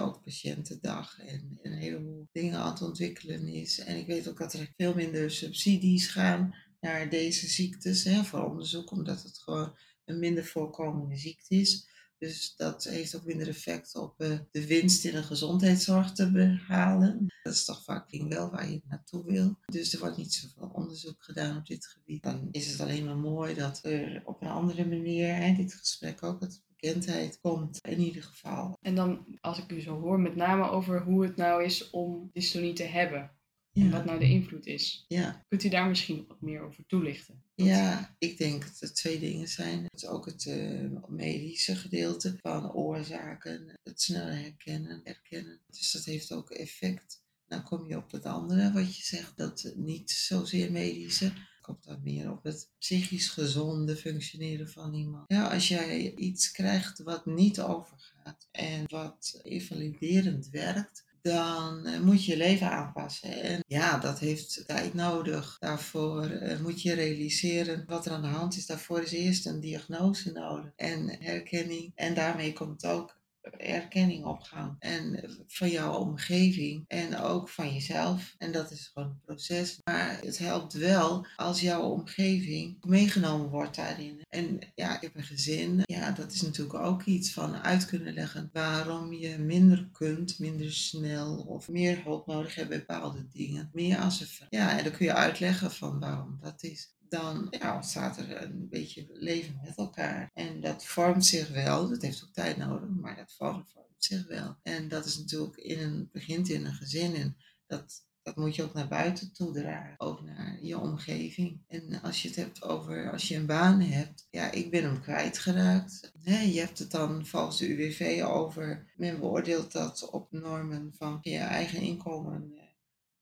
ook 0.00 0.22
patiëntendag 0.24 1.18
en 1.20 1.58
een 1.62 1.72
heleboel 1.72 2.28
dingen 2.32 2.58
aan 2.58 2.70
het 2.70 2.82
ontwikkelen 2.82 3.48
is. 3.48 3.78
En 3.78 3.96
ik 3.96 4.06
weet 4.06 4.28
ook 4.28 4.38
dat 4.38 4.52
er 4.52 4.72
veel 4.76 4.94
minder 4.94 5.30
subsidies 5.30 6.06
gaan 6.06 6.54
naar 6.80 7.10
deze 7.10 7.48
ziektes 7.48 8.04
hè, 8.04 8.24
voor 8.24 8.44
onderzoek, 8.44 8.90
omdat 8.90 9.22
het 9.22 9.38
gewoon 9.38 9.76
een 10.04 10.18
minder 10.18 10.44
voorkomende 10.44 11.16
ziekte 11.16 11.54
is. 11.54 11.88
Dus 12.18 12.56
dat 12.56 12.84
heeft 12.84 13.16
ook 13.16 13.24
minder 13.24 13.48
effect 13.48 13.96
op 13.96 14.22
uh, 14.22 14.38
de 14.50 14.66
winst 14.66 15.04
in 15.04 15.12
de 15.12 15.22
gezondheidszorg 15.22 16.12
te 16.12 16.30
behalen. 16.30 17.26
Dat 17.42 17.52
is 17.52 17.64
toch 17.64 17.84
vaak 17.84 18.10
wel 18.28 18.50
waar 18.50 18.70
je 18.70 18.80
naartoe 18.88 19.24
wil. 19.24 19.58
Dus 19.66 19.92
er 19.92 19.98
wordt 19.98 20.16
niet 20.16 20.34
zoveel 20.34 20.70
onderzoek 20.72 21.24
gedaan 21.24 21.56
op 21.56 21.66
dit 21.66 21.86
gebied. 21.86 22.22
Dan 22.22 22.48
is 22.50 22.70
het 22.70 22.80
alleen 22.80 23.04
maar 23.04 23.16
mooi 23.16 23.54
dat 23.54 23.84
er 23.84 24.22
op 24.24 24.42
een 24.42 24.48
andere 24.48 24.86
manier, 24.86 25.34
hè, 25.34 25.54
dit 25.54 25.74
gesprek 25.74 26.22
ook, 26.22 26.40
het 26.40 26.62
bekendheid 26.68 27.40
komt 27.40 27.78
in 27.80 28.00
ieder 28.00 28.22
geval. 28.22 28.78
En 28.80 28.94
dan, 28.94 29.26
als 29.40 29.58
ik 29.58 29.72
u 29.72 29.80
zo 29.80 30.00
hoor, 30.00 30.20
met 30.20 30.36
name 30.36 30.68
over 30.68 31.02
hoe 31.02 31.22
het 31.24 31.36
nou 31.36 31.64
is 31.64 31.90
om 31.90 32.30
dystonie 32.32 32.72
te 32.72 32.82
hebben. 32.82 33.30
En 33.74 33.90
wat 33.90 34.04
nou 34.04 34.18
de 34.18 34.28
invloed 34.28 34.66
is. 34.66 35.04
Ja. 35.08 35.44
Kunt 35.48 35.64
u 35.64 35.68
daar 35.68 35.88
misschien 35.88 36.24
wat 36.28 36.40
meer 36.40 36.62
over 36.62 36.86
toelichten? 36.86 37.42
Ja, 37.54 38.14
ik 38.18 38.38
denk 38.38 38.62
dat 38.62 38.80
er 38.80 38.94
twee 38.94 39.18
dingen 39.18 39.48
zijn. 39.48 39.82
Het 39.82 40.02
is 40.02 40.06
ook 40.06 40.26
het 40.26 40.44
uh, 40.44 40.90
medische 41.08 41.76
gedeelte 41.76 42.36
van 42.40 42.72
oorzaken, 42.72 43.78
het 43.82 44.02
sneller 44.02 44.38
herkennen, 44.38 45.00
herkennen. 45.04 45.60
Dus 45.70 45.92
dat 45.92 46.04
heeft 46.04 46.32
ook 46.32 46.50
effect. 46.50 47.22
Dan 47.46 47.62
kom 47.62 47.88
je 47.88 47.96
op 47.96 48.10
het 48.12 48.24
andere 48.24 48.72
wat 48.72 48.96
je 48.96 49.02
zegt, 49.02 49.36
dat 49.36 49.72
niet 49.76 50.10
zozeer 50.10 50.72
medische. 50.72 51.32
Komt 51.60 51.84
dan 51.84 52.00
meer 52.02 52.30
op 52.30 52.42
het 52.42 52.70
psychisch 52.78 53.28
gezonde 53.28 53.96
functioneren 53.96 54.68
van 54.68 54.94
iemand. 54.94 55.24
Ja, 55.26 55.52
als 55.52 55.68
jij 55.68 56.14
iets 56.14 56.50
krijgt 56.50 57.02
wat 57.02 57.26
niet 57.26 57.60
overgaat 57.60 58.48
en 58.50 58.84
wat 58.86 59.40
invaliderend 59.42 60.48
werkt, 60.48 61.04
dan 61.24 61.86
uh, 61.86 62.00
moet 62.00 62.24
je 62.24 62.30
je 62.30 62.38
leven 62.38 62.70
aanpassen. 62.70 63.42
En 63.42 63.60
ja, 63.66 63.98
dat 63.98 64.18
heeft 64.18 64.64
tijd 64.66 64.94
nodig. 64.94 65.56
Daarvoor 65.58 66.30
uh, 66.30 66.60
moet 66.60 66.82
je 66.82 66.94
realiseren 66.94 67.84
wat 67.86 68.06
er 68.06 68.12
aan 68.12 68.22
de 68.22 68.28
hand 68.28 68.56
is. 68.56 68.66
Daarvoor 68.66 69.02
is 69.02 69.12
eerst 69.12 69.46
een 69.46 69.60
diagnose 69.60 70.32
nodig 70.32 70.72
en 70.76 71.16
herkenning. 71.20 71.92
En 71.94 72.14
daarmee 72.14 72.52
komt 72.52 72.86
ook 72.86 73.16
erkenning 73.50 74.24
opgaan. 74.24 74.76
En 74.78 75.30
van 75.46 75.70
jouw 75.70 75.92
omgeving 75.92 76.84
en 76.88 77.18
ook 77.18 77.48
van 77.48 77.72
jezelf. 77.72 78.34
En 78.38 78.52
dat 78.52 78.70
is 78.70 78.90
gewoon 78.92 79.08
een 79.08 79.20
proces. 79.24 79.80
Maar 79.84 80.18
het 80.20 80.38
helpt 80.38 80.72
wel 80.72 81.26
als 81.36 81.60
jouw 81.60 81.82
omgeving 81.82 82.76
meegenomen 82.84 83.48
wordt 83.48 83.76
daarin. 83.76 84.20
En 84.28 84.58
ja, 84.74 84.94
ik 84.94 85.00
heb 85.00 85.16
een 85.16 85.24
gezin. 85.24 85.80
Ja, 85.84 86.10
dat 86.10 86.32
is 86.32 86.42
natuurlijk 86.42 86.78
ook 86.78 87.02
iets 87.02 87.32
van 87.32 87.56
uit 87.56 87.86
kunnen 87.86 88.14
leggen 88.14 88.50
waarom 88.52 89.12
je 89.12 89.38
minder 89.38 89.88
kunt, 89.92 90.38
minder 90.38 90.72
snel 90.72 91.36
of 91.36 91.68
meer 91.68 92.02
hulp 92.02 92.26
nodig 92.26 92.54
hebt 92.54 92.68
bij 92.68 92.78
bepaalde 92.78 93.26
dingen. 93.32 93.70
Meer 93.72 93.98
als 93.98 94.20
een 94.20 94.46
Ja, 94.50 94.78
en 94.78 94.84
dan 94.84 94.92
kun 94.92 95.06
je 95.06 95.14
uitleggen 95.14 95.70
van 95.70 96.00
waarom 96.00 96.38
dat 96.40 96.62
is 96.62 96.94
dan 97.14 97.46
ja, 97.50 97.74
ontstaat 97.74 98.16
er 98.18 98.42
een 98.42 98.68
beetje 98.68 99.06
leven 99.12 99.60
met 99.64 99.76
elkaar. 99.76 100.30
En 100.34 100.60
dat 100.60 100.84
vormt 100.84 101.26
zich 101.26 101.48
wel, 101.48 101.88
dat 101.88 102.02
heeft 102.02 102.24
ook 102.24 102.32
tijd 102.32 102.56
nodig, 102.56 102.88
maar 102.88 103.16
dat 103.16 103.34
vormt, 103.36 103.72
zich 103.96 104.26
wel. 104.26 104.56
En 104.62 104.88
dat 104.88 105.04
is 105.04 105.18
natuurlijk 105.18 105.56
in 105.56 105.78
een, 105.78 106.08
begint 106.12 106.48
in 106.48 106.64
een 106.64 106.74
gezin 106.74 107.14
en 107.14 107.36
dat, 107.66 108.06
dat 108.22 108.36
moet 108.36 108.54
je 108.54 108.62
ook 108.62 108.74
naar 108.74 108.88
buiten 108.88 109.32
toe 109.32 109.52
dragen, 109.52 110.00
ook 110.00 110.22
naar 110.22 110.58
je 110.62 110.78
omgeving. 110.78 111.62
En 111.68 112.00
als 112.02 112.22
je 112.22 112.28
het 112.28 112.36
hebt 112.36 112.62
over, 112.62 113.10
als 113.10 113.28
je 113.28 113.36
een 113.36 113.46
baan 113.46 113.80
hebt, 113.80 114.26
ja, 114.30 114.50
ik 114.50 114.70
ben 114.70 114.82
hem 114.82 115.00
kwijtgeraakt. 115.00 116.12
Je 116.24 116.60
hebt 116.60 116.78
het 116.78 116.90
dan 116.90 117.26
volgens 117.26 117.58
de 117.58 117.68
UWV 117.68 118.22
over, 118.26 118.92
men 118.96 119.20
beoordeelt 119.20 119.72
dat 119.72 120.10
op 120.10 120.32
normen 120.32 120.94
van 120.98 121.18
je 121.22 121.38
eigen 121.38 121.80
inkomen 121.80 122.54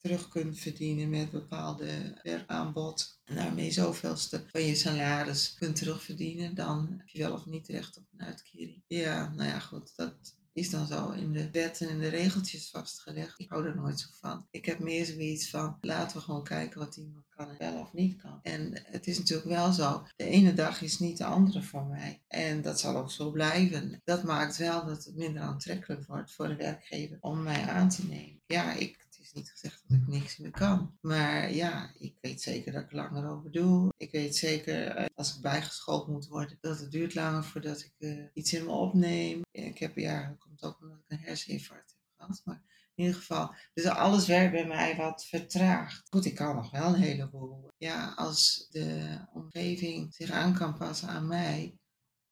terug 0.03 0.29
kunt 0.29 0.59
verdienen 0.59 1.11
met 1.11 1.31
bepaalde 1.31 2.21
werkaanbod. 2.23 3.21
En 3.25 3.35
daarmee 3.35 3.71
zoveelste 3.71 4.45
van 4.47 4.63
je 4.63 4.75
salaris 4.75 5.55
kunt 5.55 5.77
terugverdienen. 5.77 6.55
Dan 6.55 6.95
heb 6.99 7.09
je 7.09 7.19
wel 7.19 7.33
of 7.33 7.47
niet 7.47 7.69
recht 7.69 7.97
op 7.97 8.05
een 8.13 8.27
uitkering. 8.27 8.83
Ja, 8.87 9.33
nou 9.37 9.49
ja, 9.49 9.59
goed. 9.59 9.93
Dat 9.97 10.35
is 10.53 10.71
dan 10.71 10.87
zo 10.87 11.11
in 11.11 11.33
de 11.33 11.51
wetten 11.51 11.89
en 11.89 11.99
de 11.99 12.09
regeltjes 12.09 12.71
vastgelegd. 12.71 13.41
Ik 13.41 13.49
hou 13.49 13.67
er 13.67 13.77
nooit 13.77 14.01
zo 14.01 14.09
van. 14.21 14.47
Ik 14.51 14.65
heb 14.65 14.79
meer 14.79 15.05
zoiets 15.05 15.51
van, 15.51 15.79
laten 15.81 16.17
we 16.17 16.23
gewoon 16.23 16.45
kijken 16.45 16.79
wat 16.79 16.97
iemand 16.97 17.25
kan 17.29 17.49
en 17.49 17.57
wel 17.59 17.81
of 17.81 17.93
niet 17.93 18.23
kan. 18.23 18.39
En 18.43 18.83
het 18.85 19.07
is 19.07 19.19
natuurlijk 19.19 19.49
wel 19.49 19.73
zo, 19.73 20.07
de 20.17 20.25
ene 20.25 20.55
dag 20.55 20.83
is 20.83 20.99
niet 20.99 21.19
de 21.19 21.25
andere 21.25 21.63
voor 21.63 21.85
mij. 21.85 22.23
En 22.29 22.63
dat 22.63 22.81
zal 22.81 22.97
ook 22.97 23.11
zo 23.11 23.31
blijven. 23.31 24.01
Dat 24.05 24.23
maakt 24.23 24.57
wel 24.57 24.87
dat 24.87 25.05
het 25.05 25.17
minder 25.17 25.43
aantrekkelijk 25.43 26.07
wordt 26.07 26.33
voor 26.33 26.49
de 26.49 26.57
werkgever 26.57 27.17
om 27.21 27.43
mij 27.43 27.63
aan 27.63 27.89
te 27.89 28.07
nemen. 28.07 28.41
Ja, 28.47 28.73
ik 28.73 29.02
niet 29.35 29.51
gezegd 29.51 29.83
dat 29.89 29.99
ik 29.99 30.07
niks 30.07 30.37
meer 30.37 30.51
kan. 30.51 30.99
Maar 31.01 31.53
ja, 31.53 31.93
ik 31.99 32.17
weet 32.21 32.43
zeker 32.43 32.73
dat 32.73 32.83
ik 32.83 32.93
langer 32.93 33.31
over 33.31 33.51
doe. 33.51 33.93
Ik 33.97 34.11
weet 34.11 34.37
zeker 34.37 34.87
eh, 34.87 35.07
als 35.15 35.37
ik 35.37 35.43
bijgeschoold 35.43 36.09
moet 36.09 36.27
worden, 36.27 36.59
dat 36.61 36.81
het 36.81 36.91
duurt 36.91 37.15
langer 37.15 37.45
voordat 37.45 37.81
ik 37.81 37.93
uh, 37.99 38.25
iets 38.35 38.53
in 38.53 38.65
me 38.65 38.71
opneem. 38.71 39.41
Ik 39.51 39.79
heb, 39.79 39.97
ja, 39.97 40.29
dat 40.29 40.39
komt 40.39 40.63
ook 40.63 40.81
omdat 40.81 40.99
ik 40.99 41.05
een 41.09 41.19
herseninfarct 41.19 41.91
heb 41.91 42.01
gehad. 42.17 42.43
Maar 42.45 42.63
in 42.95 43.05
ieder 43.05 43.21
geval, 43.21 43.55
dus 43.75 43.85
alles 43.85 44.27
werkt 44.27 44.53
bij 44.53 44.67
mij 44.67 44.97
wat 44.97 45.27
vertraagd. 45.27 46.09
Goed, 46.11 46.25
ik 46.25 46.35
kan 46.35 46.57
nog 46.57 46.71
wel 46.71 46.95
een 46.95 47.01
heleboel. 47.01 47.69
Ja, 47.77 48.13
als 48.17 48.69
de 48.71 49.19
omgeving 49.33 50.15
zich 50.15 50.31
aan 50.31 50.55
kan 50.55 50.77
passen 50.77 51.09
aan 51.09 51.27
mij, 51.27 51.77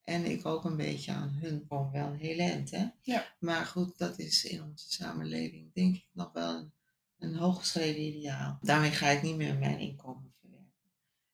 en 0.02 0.24
ik 0.24 0.46
ook 0.46 0.64
een 0.64 0.76
beetje 0.76 1.12
aan 1.12 1.38
hun 1.40 1.64
gewoon 1.68 1.90
wel 1.90 2.06
een 2.06 2.18
heel 2.18 2.38
eind, 2.38 2.70
hè? 2.70 2.86
Ja. 3.00 3.34
Maar 3.38 3.66
goed, 3.66 3.98
dat 3.98 4.18
is 4.18 4.44
in 4.44 4.62
onze 4.62 4.92
samenleving 4.92 5.74
denk 5.74 5.96
ik 5.96 6.06
nog 6.12 6.32
wel 6.32 6.54
een 6.54 6.72
een 7.20 7.36
hooggeschreven 7.36 8.02
ideaal. 8.02 8.58
Daarmee 8.60 8.90
ga 8.90 9.08
ik 9.08 9.22
niet 9.22 9.36
meer 9.36 9.58
mijn 9.58 9.78
inkomen 9.78 10.34
verwerken. 10.40 10.72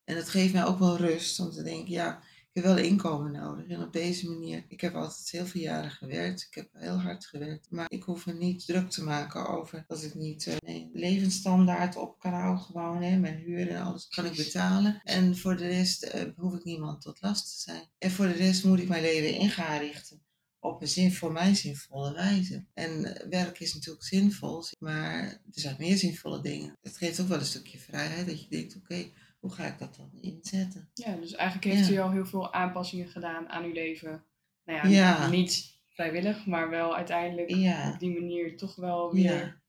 En 0.05 0.14
dat 0.14 0.29
geeft 0.29 0.53
mij 0.53 0.64
ook 0.64 0.79
wel 0.79 0.96
rust 0.96 1.40
om 1.40 1.51
te 1.51 1.62
denken, 1.62 1.92
ja, 1.92 2.22
ik 2.57 2.62
heb 2.62 2.75
wel 2.75 2.85
inkomen 2.85 3.33
nodig. 3.33 3.66
En 3.66 3.83
op 3.83 3.92
deze 3.92 4.29
manier, 4.29 4.64
ik 4.68 4.81
heb 4.81 4.94
altijd 4.94 5.31
heel 5.31 5.46
veel 5.46 5.61
jaren 5.61 5.90
gewerkt. 5.90 6.46
Ik 6.51 6.55
heb 6.55 6.68
heel 6.72 7.01
hard 7.01 7.27
gewerkt. 7.27 7.70
Maar 7.70 7.87
ik 7.88 8.03
hoef 8.03 8.27
me 8.27 8.33
niet 8.33 8.66
druk 8.66 8.90
te 8.90 9.05
maken 9.05 9.49
over 9.49 9.85
dat 9.87 10.03
ik 10.03 10.14
niet 10.14 10.46
uh, 10.46 10.55
mijn 10.64 10.90
levensstandaard 10.92 11.96
op 11.96 12.18
kan 12.18 12.33
houden. 12.33 12.64
Gewoon, 12.64 13.03
hè, 13.03 13.16
mijn 13.16 13.38
huur 13.38 13.68
en 13.68 13.83
alles 13.83 14.09
kan 14.09 14.25
ik 14.25 14.37
betalen. 14.37 15.01
En 15.05 15.37
voor 15.37 15.57
de 15.57 15.66
rest 15.66 16.05
uh, 16.05 16.22
hoef 16.37 16.55
ik 16.55 16.64
niemand 16.64 17.01
tot 17.01 17.20
last 17.20 17.44
te 17.44 17.70
zijn. 17.70 17.83
En 17.99 18.11
voor 18.11 18.27
de 18.27 18.33
rest 18.33 18.64
moet 18.64 18.79
ik 18.79 18.88
mijn 18.88 19.03
leven 19.03 19.35
in 19.35 19.51
gaan 19.51 19.79
richten 19.79 20.26
op 20.66 20.81
een 20.81 20.88
zin, 20.88 21.12
voor 21.12 21.33
mij 21.33 21.55
zinvolle 21.55 22.12
wijze. 22.12 22.64
En 22.74 23.05
eh, 23.05 23.29
werk 23.29 23.61
is 23.61 23.74
natuurlijk 23.74 24.05
zinvol, 24.05 24.64
maar 24.79 25.22
er 25.22 25.61
zijn 25.61 25.76
meer 25.79 25.96
zinvolle 25.96 26.40
dingen. 26.40 26.79
Het 26.83 26.96
geeft 26.96 27.20
ook 27.20 27.29
wel 27.29 27.38
een 27.38 27.44
stukje 27.44 27.79
vrijheid 27.79 28.26
dat 28.26 28.42
je 28.42 28.48
denkt, 28.48 28.76
oké, 28.76 29.11
hoe 29.38 29.52
ga 29.52 29.66
ik 29.66 29.79
dat 29.79 29.96
dan 29.96 30.11
inzetten? 30.20 30.90
Ja, 30.94 31.16
dus 31.16 31.33
eigenlijk 31.35 31.76
heeft 31.76 31.90
u 31.90 31.98
al 31.98 32.11
heel 32.11 32.26
veel 32.26 32.52
aanpassingen 32.52 33.09
gedaan 33.09 33.48
aan 33.48 33.64
uw 33.64 33.72
leven. 33.72 34.24
Nou 34.64 34.88
ja, 34.88 35.29
niet 35.29 35.79
vrijwillig, 35.88 36.46
maar 36.46 36.70
wel 36.70 36.96
uiteindelijk 36.96 37.50
op 37.92 37.98
die 37.98 38.20
manier 38.20 38.57
toch 38.57 38.76
wel 38.76 39.12
weer 39.12 39.62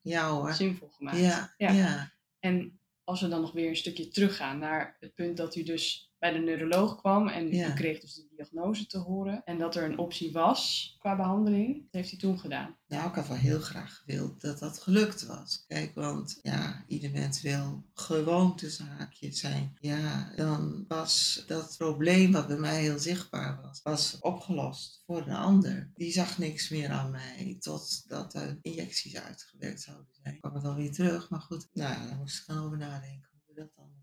zinvol 0.52 0.88
gemaakt. 0.88 1.18
Ja. 1.18 1.54
Ja. 1.56 2.12
En 2.38 2.80
als 3.04 3.20
we 3.20 3.28
dan 3.28 3.40
nog 3.40 3.52
weer 3.52 3.68
een 3.68 3.76
stukje 3.76 4.08
teruggaan 4.08 4.58
naar 4.58 4.96
het 5.00 5.14
punt 5.14 5.36
dat 5.36 5.56
u 5.56 5.62
dus 5.62 6.07
bij 6.18 6.32
de 6.32 6.38
neuroloog 6.38 6.96
kwam 6.96 7.28
en 7.28 7.48
ja. 7.48 7.70
kreeg 7.70 8.00
dus 8.00 8.14
de 8.14 8.26
diagnose 8.36 8.86
te 8.86 8.98
horen. 8.98 9.42
En 9.44 9.58
dat 9.58 9.76
er 9.76 9.84
een 9.84 9.98
optie 9.98 10.32
was 10.32 10.94
qua 10.98 11.16
behandeling. 11.16 11.74
Dat 11.82 11.86
heeft 11.90 12.10
hij 12.10 12.18
toen 12.18 12.38
gedaan. 12.38 12.76
Nou, 12.88 13.08
ik 13.08 13.14
had 13.14 13.28
wel 13.28 13.36
heel 13.36 13.60
graag 13.60 13.96
gewild 13.96 14.40
dat 14.40 14.58
dat 14.58 14.78
gelukt 14.78 15.26
was. 15.26 15.64
Kijk, 15.66 15.94
want 15.94 16.38
ja, 16.42 16.84
ieder 16.86 17.10
mens 17.10 17.42
wil 17.42 17.84
gewoon 17.92 18.56
tussen 18.56 18.86
haakjes 18.86 19.40
zijn. 19.40 19.76
Ja, 19.80 20.32
dan 20.36 20.84
was 20.88 21.44
dat 21.46 21.74
probleem 21.78 22.32
wat 22.32 22.46
bij 22.46 22.56
mij 22.56 22.80
heel 22.80 22.98
zichtbaar 22.98 23.60
was, 23.62 23.82
was 23.82 24.18
opgelost 24.20 25.02
voor 25.06 25.26
een 25.26 25.36
ander. 25.36 25.90
Die 25.94 26.12
zag 26.12 26.38
niks 26.38 26.68
meer 26.68 26.90
aan 26.90 27.10
mij 27.10 27.56
totdat 27.58 28.32
de 28.32 28.58
injecties 28.62 29.16
uitgewerkt 29.16 29.80
zouden 29.80 30.14
zijn. 30.22 30.34
Ik 30.34 30.40
kwam 30.40 30.54
het 30.54 30.64
alweer 30.64 30.92
terug, 30.92 31.30
maar 31.30 31.40
goed, 31.40 31.68
nou, 31.72 32.08
daar 32.08 32.16
moest 32.16 32.40
ik 32.40 32.46
dan 32.46 32.64
over 32.64 32.78
nadenken 32.78 33.28
hoe 33.30 33.54
we 33.54 33.60
dat 33.60 33.74
dan 33.74 33.97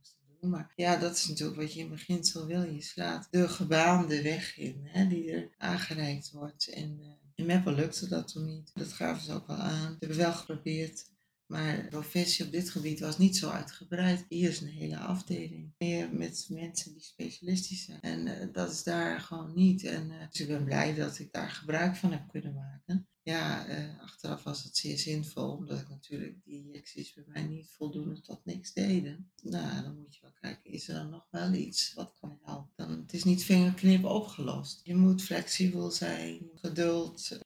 maar 0.49 0.71
ja, 0.75 0.97
dat 0.97 1.15
is 1.15 1.27
natuurlijk 1.27 1.57
wat 1.59 1.73
je 1.73 1.79
in 1.79 1.89
beginsel 1.89 2.45
wil. 2.45 2.63
Je 2.63 2.81
slaat 2.81 3.27
de 3.31 3.47
gebaande 3.47 4.21
weg 4.21 4.57
in, 4.57 4.79
hè, 4.83 5.07
die 5.07 5.31
er 5.31 5.49
aangereikt 5.57 6.31
wordt. 6.31 6.67
En 6.67 6.97
uh, 6.99 7.07
in 7.35 7.45
Meppel 7.45 7.73
lukte 7.73 8.07
dat 8.07 8.27
toen 8.27 8.45
niet. 8.45 8.71
Dat 8.73 8.93
gaven 8.93 9.23
ze 9.23 9.33
ook 9.33 9.47
wel 9.47 9.55
aan. 9.55 9.91
Ze 9.91 9.95
hebben 9.99 10.17
wel 10.17 10.33
geprobeerd. 10.33 11.13
Maar 11.45 11.81
de 11.81 11.87
professie 11.87 12.45
op 12.45 12.51
dit 12.51 12.69
gebied 12.69 12.99
was 12.99 13.17
niet 13.17 13.37
zo 13.37 13.49
uitgebreid. 13.49 14.25
Hier 14.29 14.49
is 14.49 14.61
een 14.61 14.67
hele 14.67 14.97
afdeling. 14.97 15.73
Meer 15.77 16.13
met 16.13 16.47
mensen 16.49 16.93
die 16.93 17.03
specialistisch 17.03 17.85
zijn. 17.85 18.01
En 18.01 18.27
uh, 18.27 18.53
dat 18.53 18.71
is 18.71 18.83
daar 18.83 19.19
gewoon 19.19 19.53
niet. 19.55 19.83
En 19.83 20.11
uh, 20.11 20.29
dus 20.29 20.39
ik 20.39 20.47
ben 20.47 20.63
blij 20.63 20.95
dat 20.95 21.19
ik 21.19 21.31
daar 21.31 21.49
gebruik 21.49 21.95
van 21.95 22.11
heb 22.11 22.27
kunnen 22.27 22.53
maken 22.53 23.07
ja, 23.25 23.67
uh, 23.69 24.01
achteraf 24.01 24.43
was 24.43 24.63
het 24.63 24.77
zeer 24.77 24.97
zinvol, 24.97 25.51
omdat 25.51 25.79
ik 25.79 25.89
natuurlijk 25.89 26.35
die 26.43 26.63
injecties 26.63 27.13
bij 27.13 27.23
mij 27.27 27.43
niet 27.43 27.69
voldoende 27.69 28.21
tot 28.21 28.45
niks 28.45 28.73
deden. 28.73 29.29
Nou, 29.41 29.83
dan 29.83 29.97
moet 29.97 30.15
je 30.15 30.21
wel 30.21 30.33
kijken, 30.41 30.71
is 30.71 30.87
er 30.87 30.93
dan 30.95 31.09
nog 31.09 31.27
wel 31.31 31.53
iets 31.53 31.93
wat 31.93 32.13
kan 32.19 32.39
helpen? 32.43 32.71
Dan, 32.75 32.91
het 32.91 33.13
is 33.13 33.23
niet 33.23 33.43
vingerknippen 33.43 34.09
opgelost. 34.09 34.79
Je 34.83 34.95
moet 34.95 35.21
flexibel 35.21 35.91
zijn, 35.91 36.49
geduld, 36.55 37.39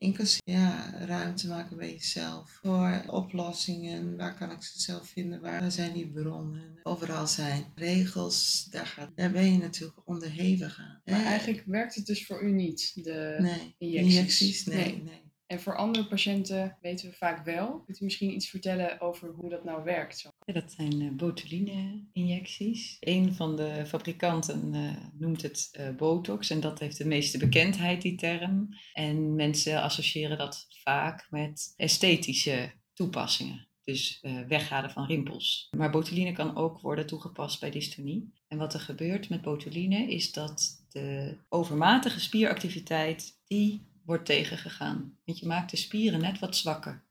ja, 0.43 0.93
ruimte 1.05 1.47
maken 1.47 1.77
bij 1.77 1.91
jezelf. 1.91 2.59
Voor 2.61 3.03
oplossingen, 3.07 4.17
waar 4.17 4.37
kan 4.37 4.51
ik 4.51 4.63
ze 4.63 4.81
zelf 4.81 5.07
vinden, 5.07 5.41
waar 5.41 5.71
zijn 5.71 5.93
die 5.93 6.11
bronnen? 6.11 6.79
Overal 6.83 7.27
zijn 7.27 7.65
regels, 7.75 8.67
daar, 8.69 8.85
gaat, 8.85 9.11
daar 9.15 9.31
ben 9.31 9.51
je 9.51 9.57
natuurlijk 9.57 10.01
onderhevig 10.05 10.79
aan. 10.79 11.01
Maar 11.05 11.23
eigenlijk 11.25 11.63
werkt 11.65 11.95
het 11.95 12.05
dus 12.05 12.25
voor 12.25 12.43
u 12.43 12.51
niet, 12.51 12.91
de 13.03 13.37
nee, 13.39 13.75
injecties? 13.77 14.15
injecties, 14.15 14.65
nee, 14.65 14.77
Nee. 14.77 15.03
nee. 15.03 15.18
En 15.49 15.61
voor 15.61 15.75
andere 15.75 16.07
patiënten 16.07 16.77
weten 16.81 17.09
we 17.09 17.15
vaak 17.15 17.45
wel. 17.45 17.81
Kunt 17.85 18.01
u 18.01 18.03
misschien 18.03 18.33
iets 18.33 18.49
vertellen 18.49 19.01
over 19.01 19.29
hoe 19.29 19.49
dat 19.49 19.63
nou 19.63 19.83
werkt? 19.83 20.19
Zo? 20.19 20.29
Ja, 20.45 20.53
dat 20.53 20.71
zijn 20.71 21.01
eh, 21.01 21.11
botuline-injecties. 21.11 22.97
Een 22.99 23.33
van 23.33 23.55
de 23.55 23.83
fabrikanten 23.87 24.73
eh, 24.73 24.91
noemt 25.13 25.41
het 25.41 25.69
eh, 25.71 25.89
botox 25.95 26.49
en 26.49 26.59
dat 26.59 26.79
heeft 26.79 26.97
de 26.97 27.05
meeste 27.05 27.37
bekendheid, 27.37 28.01
die 28.01 28.15
term. 28.15 28.69
En 28.93 29.35
mensen 29.35 29.81
associëren 29.81 30.37
dat 30.37 30.67
vaak 30.83 31.27
met 31.29 31.73
esthetische 31.75 32.71
toepassingen. 32.93 33.67
Dus 33.89 34.19
eh, 34.21 34.41
weghalen 34.47 34.91
van 34.91 35.05
rimpels. 35.05 35.67
Maar 35.77 35.91
botuline 35.91 36.31
kan 36.31 36.55
ook 36.55 36.79
worden 36.79 37.07
toegepast 37.07 37.59
bij 37.59 37.71
dystonie. 37.71 38.33
En 38.47 38.57
wat 38.57 38.73
er 38.73 38.79
gebeurt 38.79 39.29
met 39.29 39.41
botuline 39.41 40.11
is 40.11 40.31
dat 40.31 40.85
de 40.89 41.37
overmatige 41.49 42.19
spieractiviteit, 42.19 43.39
die 43.47 43.87
wordt 44.09 44.25
tegengegaan. 44.25 45.17
Want 45.25 45.39
je 45.39 45.45
maakt 45.45 45.71
de 45.71 45.77
spieren 45.77 46.21
net 46.21 46.39
wat 46.39 46.55
zwakker. 46.55 47.03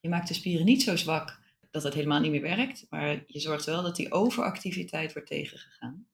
Je 0.00 0.08
maakt 0.08 0.28
de 0.28 0.34
spieren 0.34 0.66
niet 0.66 0.82
zo 0.82 0.96
zwak 0.96 1.40
dat 1.70 1.82
het 1.82 1.94
helemaal 1.94 2.20
niet 2.20 2.30
meer 2.30 2.40
werkt, 2.40 2.86
maar 2.90 3.24
je 3.26 3.40
zorgt 3.40 3.64
wel 3.64 3.82
dat 3.82 3.96
die 3.96 4.12
overactiviteit 4.12 5.12
wordt 5.12 5.28
tegengegaan. 5.28 6.06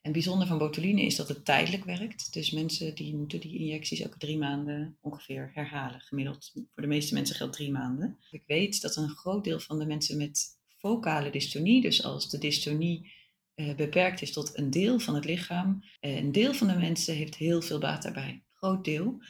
En 0.00 0.12
bijzonder 0.12 0.46
van 0.46 0.58
botuline 0.58 1.02
is 1.02 1.16
dat 1.16 1.28
het 1.28 1.44
tijdelijk 1.44 1.84
werkt. 1.84 2.32
Dus 2.32 2.50
mensen 2.50 2.94
die 2.94 3.16
moeten 3.16 3.40
die 3.40 3.58
injecties 3.58 4.00
elke 4.00 4.18
drie 4.18 4.38
maanden 4.38 4.96
ongeveer 5.00 5.50
herhalen. 5.54 6.00
Gemiddeld 6.00 6.50
voor 6.52 6.82
de 6.82 6.88
meeste 6.88 7.14
mensen 7.14 7.36
geldt 7.36 7.52
drie 7.52 7.70
maanden. 7.70 8.18
Ik 8.30 8.42
weet 8.46 8.80
dat 8.80 8.96
een 8.96 9.08
groot 9.08 9.44
deel 9.44 9.60
van 9.60 9.78
de 9.78 9.86
mensen 9.86 10.16
met 10.16 10.58
focale 10.76 11.30
dystonie, 11.30 11.80
dus 11.80 12.04
als 12.04 12.30
de 12.30 12.38
dystonie 12.38 13.12
eh, 13.54 13.74
beperkt 13.74 14.22
is 14.22 14.32
tot 14.32 14.58
een 14.58 14.70
deel 14.70 14.98
van 14.98 15.14
het 15.14 15.24
lichaam, 15.24 15.84
eh, 16.00 16.16
een 16.16 16.32
deel 16.32 16.54
van 16.54 16.66
de 16.66 16.76
mensen 16.76 17.14
heeft 17.14 17.36
heel 17.36 17.62
veel 17.62 17.78
baat 17.78 18.02
daarbij. 18.02 18.43
Groot 18.64 18.84
deel. 18.84 19.22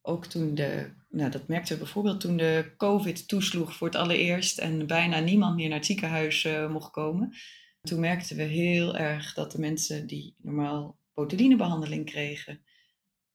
Ook 0.00 0.26
toen 0.26 0.54
de, 0.54 0.90
nou 1.08 1.30
dat 1.30 1.48
merkten 1.48 1.74
we 1.74 1.82
bijvoorbeeld 1.82 2.20
toen 2.20 2.36
de 2.36 2.74
COVID 2.76 3.28
toesloeg 3.28 3.76
voor 3.76 3.86
het 3.86 3.96
allereerst 3.96 4.58
en 4.58 4.86
bijna 4.86 5.18
niemand 5.18 5.56
meer 5.56 5.68
naar 5.68 5.76
het 5.76 5.86
ziekenhuis 5.86 6.44
eh, 6.44 6.70
mocht 6.70 6.90
komen. 6.90 7.34
Toen 7.80 8.00
merkten 8.00 8.36
we 8.36 8.42
heel 8.42 8.96
erg 8.96 9.34
dat 9.34 9.52
de 9.52 9.58
mensen 9.58 10.06
die 10.06 10.34
normaal 10.38 10.98
botulinebehandeling 11.14 12.06
kregen, 12.06 12.60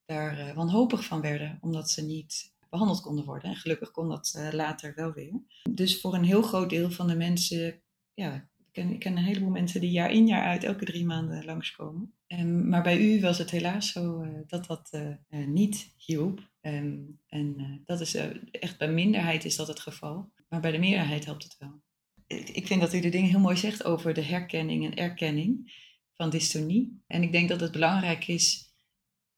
daar 0.06 0.40
eh, 0.40 0.56
wanhopig 0.56 1.06
van 1.06 1.22
werden, 1.22 1.58
omdat 1.62 1.90
ze 1.90 2.06
niet 2.06 2.56
behandeld 2.70 3.02
konden 3.02 3.26
worden. 3.26 3.50
En 3.50 3.56
gelukkig 3.56 3.92
kon 3.92 4.10
dat 4.10 4.34
eh, 4.38 4.52
later 4.52 4.94
wel 4.96 5.14
weer. 5.14 5.42
Dus 5.70 6.02
voor 6.02 6.14
een 6.14 6.24
heel 6.24 6.42
groot 6.42 6.70
deel 6.70 6.92
van 6.92 7.08
de 7.08 7.16
mensen, 7.16 7.82
ja, 8.14 8.50
ik 8.78 9.00
ken 9.00 9.18
een 9.18 9.24
heleboel 9.24 9.50
mensen 9.50 9.82
die 9.82 9.92
jaar 9.92 10.12
in 10.12 10.28
jaar 10.28 10.44
uit 10.44 10.64
elke 10.64 10.86
drie 10.86 11.06
maanden 11.06 11.46
langskomen. 11.46 12.14
Um, 12.28 12.70
maar 12.70 12.84
bij 12.84 13.00
u 13.00 13.22
was 13.22 13.38
het 13.38 13.52
helaas 13.52 13.92
zo 13.92 14.22
uh, 14.22 14.30
dat 14.48 14.66
dat 14.66 14.90
uh, 14.92 15.48
niet 15.48 15.94
hielp. 15.98 16.50
Um, 16.62 17.20
en 17.28 17.82
dat 17.86 18.02
is 18.02 18.16
echt 18.52 18.78
bij 18.78 18.92
minderheid 18.92 19.46
is 19.46 19.56
dat 19.56 19.68
het 19.68 19.80
geval. 19.80 20.32
Maar 20.50 20.60
bij 20.60 20.72
de 20.72 20.78
meerderheid 20.78 21.26
helpt 21.26 21.44
het 21.44 21.56
wel. 21.60 21.82
Ik, 22.28 22.50
ik 22.50 22.68
vind 22.68 22.82
dat 22.82 22.94
u 22.94 23.00
de 23.00 23.10
dingen 23.10 23.30
heel 23.30 23.40
mooi 23.40 23.58
zegt 23.58 23.84
over 23.84 24.14
de 24.14 24.24
herkenning 24.24 24.86
en 24.86 24.96
erkenning 24.96 25.74
van 26.14 26.30
dystonie. 26.30 27.02
En 27.08 27.24
ik 27.24 27.32
denk 27.32 27.50
dat 27.50 27.60
het 27.60 27.72
belangrijk 27.72 28.28
is 28.28 28.74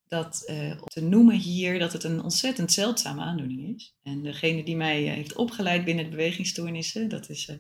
dat 0.08 0.44
te 0.84 1.02
noemen 1.02 1.36
hier 1.36 1.80
dat 1.80 1.94
het 1.94 2.04
een 2.04 2.24
ontzettend 2.24 2.72
zeldzame 2.72 3.22
aandoening 3.22 3.76
is. 3.76 3.96
En 4.04 4.24
degene 4.24 4.64
die 4.64 4.76
mij 4.76 5.02
heeft 5.02 5.36
opgeleid 5.36 5.86
binnen 5.86 6.04
de 6.04 6.10
bewegingsstoornissen, 6.10 7.10
dat 7.10 7.30
is 7.30 7.60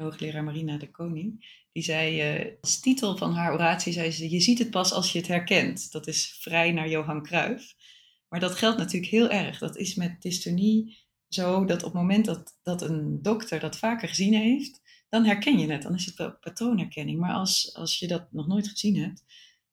hoogleraar 0.00 0.44
Marina 0.44 0.76
de 0.76 0.90
Koning, 0.90 1.58
die 1.72 1.82
zei, 1.82 2.34
uh, 2.38 2.52
als 2.60 2.80
titel 2.80 3.16
van 3.16 3.34
haar 3.34 3.52
oratie 3.52 3.92
zei 3.92 4.10
ze, 4.10 4.30
je 4.30 4.40
ziet 4.40 4.58
het 4.58 4.70
pas 4.70 4.92
als 4.92 5.12
je 5.12 5.18
het 5.18 5.28
herkent. 5.28 5.92
Dat 5.92 6.06
is 6.06 6.38
vrij 6.40 6.72
naar 6.72 6.88
Johan 6.88 7.22
Cruijff. 7.22 7.74
Maar 8.28 8.40
dat 8.40 8.54
geldt 8.54 8.78
natuurlijk 8.78 9.12
heel 9.12 9.30
erg. 9.30 9.58
Dat 9.58 9.76
is 9.76 9.94
met 9.94 10.22
dystonie 10.22 10.98
zo 11.28 11.64
dat 11.64 11.82
op 11.82 11.92
het 11.92 12.00
moment 12.00 12.24
dat, 12.24 12.58
dat 12.62 12.82
een 12.82 13.22
dokter 13.22 13.60
dat 13.60 13.78
vaker 13.78 14.08
gezien 14.08 14.34
heeft, 14.34 14.80
dan 15.08 15.24
herken 15.24 15.58
je 15.58 15.72
het. 15.72 15.82
Dan 15.82 15.94
is 15.94 16.06
het 16.06 16.40
patroonherkenning. 16.40 17.18
Maar 17.20 17.34
als, 17.34 17.74
als 17.74 17.98
je 17.98 18.06
dat 18.06 18.32
nog 18.32 18.46
nooit 18.46 18.68
gezien 18.68 18.96
hebt, 18.96 19.24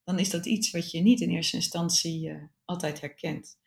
dan 0.04 0.20
is 0.20 0.30
dat 0.30 0.46
iets 0.46 0.72
wat 0.72 0.92
je 0.92 1.02
niet 1.02 1.22
in 1.22 1.30
eerste 1.30 1.56
instantie 1.56 2.30
uh, 2.30 2.44
altijd 2.66 3.02
herkent. 3.02 3.58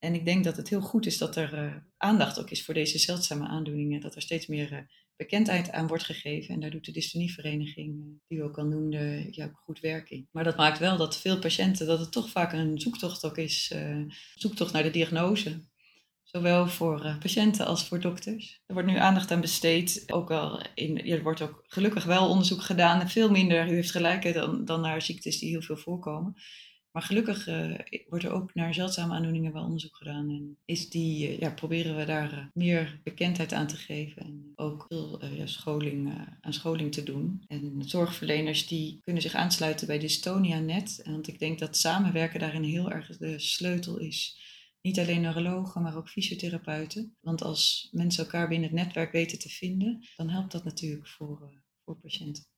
En 0.00 0.14
ik 0.14 0.24
denk 0.24 0.44
dat 0.44 0.56
het 0.56 0.68
heel 0.68 0.80
goed 0.80 1.06
is 1.06 1.18
dat 1.18 1.36
er 1.36 1.64
uh, 1.64 1.76
aandacht 1.96 2.40
ook 2.40 2.50
is 2.50 2.64
voor 2.64 2.74
deze 2.74 2.98
zeldzame 2.98 3.46
aandoeningen. 3.46 4.00
Dat 4.00 4.14
er 4.14 4.22
steeds 4.22 4.46
meer 4.46 4.88
bekendheid 5.16 5.70
aan 5.70 5.86
wordt 5.86 6.04
gegeven. 6.04 6.54
En 6.54 6.60
daar 6.60 6.70
doet 6.70 6.84
de 6.84 6.92
dystonievereniging, 6.92 8.20
die 8.28 8.38
u 8.38 8.42
ook 8.42 8.58
al 8.58 8.64
noemde, 8.64 9.26
ja, 9.30 9.44
ook 9.44 9.60
goed 9.64 9.80
werk 9.80 10.10
in. 10.10 10.28
Maar 10.32 10.44
dat 10.44 10.56
maakt 10.56 10.78
wel 10.78 10.96
dat 10.96 11.16
veel 11.16 11.38
patiënten, 11.38 11.86
dat 11.86 11.98
het 11.98 12.12
toch 12.12 12.30
vaak 12.30 12.52
een 12.52 12.80
zoektocht 12.80 13.24
ook 13.24 13.36
is, 13.36 13.72
uh, 13.74 14.12
zoektocht 14.34 14.72
naar 14.72 14.82
de 14.82 14.90
diagnose. 14.90 15.68
Zowel 16.22 16.68
voor 16.68 17.16
patiënten 17.20 17.66
als 17.66 17.84
voor 17.84 18.00
dokters. 18.00 18.62
Er 18.66 18.74
wordt 18.74 18.88
nu 18.88 18.96
aandacht 18.96 19.30
aan 19.30 19.40
besteed. 19.40 20.04
Ook 20.06 20.30
al 20.30 20.62
in, 20.74 21.06
er 21.06 21.22
wordt 21.22 21.42
ook 21.42 21.64
gelukkig 21.66 22.04
wel 22.04 22.28
onderzoek 22.28 22.62
gedaan. 22.62 23.08
Veel 23.08 23.30
minder, 23.30 23.70
u 23.70 23.74
heeft 23.74 23.90
gelijk, 23.90 24.34
dan, 24.34 24.64
dan 24.64 24.80
naar 24.80 25.02
ziektes 25.02 25.38
die 25.38 25.50
heel 25.50 25.62
veel 25.62 25.76
voorkomen. 25.76 26.34
Maar 26.92 27.02
gelukkig 27.02 27.48
uh, 27.48 27.78
wordt 28.08 28.24
er 28.24 28.30
ook 28.30 28.54
naar 28.54 28.74
zeldzame 28.74 29.14
aandoeningen 29.14 29.52
wel 29.52 29.64
onderzoek 29.64 29.96
gedaan. 29.96 30.30
En 30.30 30.58
is 30.64 30.88
die, 30.88 31.28
uh, 31.28 31.38
ja, 31.38 31.50
proberen 31.50 31.96
we 31.96 32.04
daar 32.04 32.32
uh, 32.32 32.44
meer 32.52 33.00
bekendheid 33.02 33.52
aan 33.52 33.66
te 33.66 33.76
geven. 33.76 34.22
En 34.22 34.52
ook 34.54 34.84
veel 34.88 35.20
scholing, 35.44 36.12
aan 36.40 36.52
scholing 36.52 36.92
te 36.92 37.02
doen. 37.02 37.44
En 37.46 37.82
zorgverleners 37.84 38.66
die 38.66 39.00
kunnen 39.00 39.22
zich 39.22 39.34
aansluiten 39.34 39.86
bij 39.86 39.98
Dystonia 39.98 40.58
Net. 40.58 41.00
Want 41.04 41.28
ik 41.28 41.38
denk 41.38 41.58
dat 41.58 41.76
samenwerken 41.76 42.40
daarin 42.40 42.62
heel 42.62 42.90
erg 42.90 43.16
de 43.16 43.38
sleutel 43.38 43.98
is. 43.98 44.48
Niet 44.82 44.98
alleen 44.98 45.20
neurologen, 45.20 45.82
maar 45.82 45.96
ook 45.96 46.08
fysiotherapeuten. 46.08 47.16
Want 47.20 47.42
als 47.42 47.88
mensen 47.92 48.24
elkaar 48.24 48.48
binnen 48.48 48.68
het 48.68 48.78
netwerk 48.78 49.12
weten 49.12 49.38
te 49.38 49.48
vinden, 49.48 50.08
dan 50.16 50.28
helpt 50.28 50.52
dat 50.52 50.64
natuurlijk 50.64 51.08
voor, 51.08 51.62
voor 51.84 51.96
patiënten. 51.96 52.49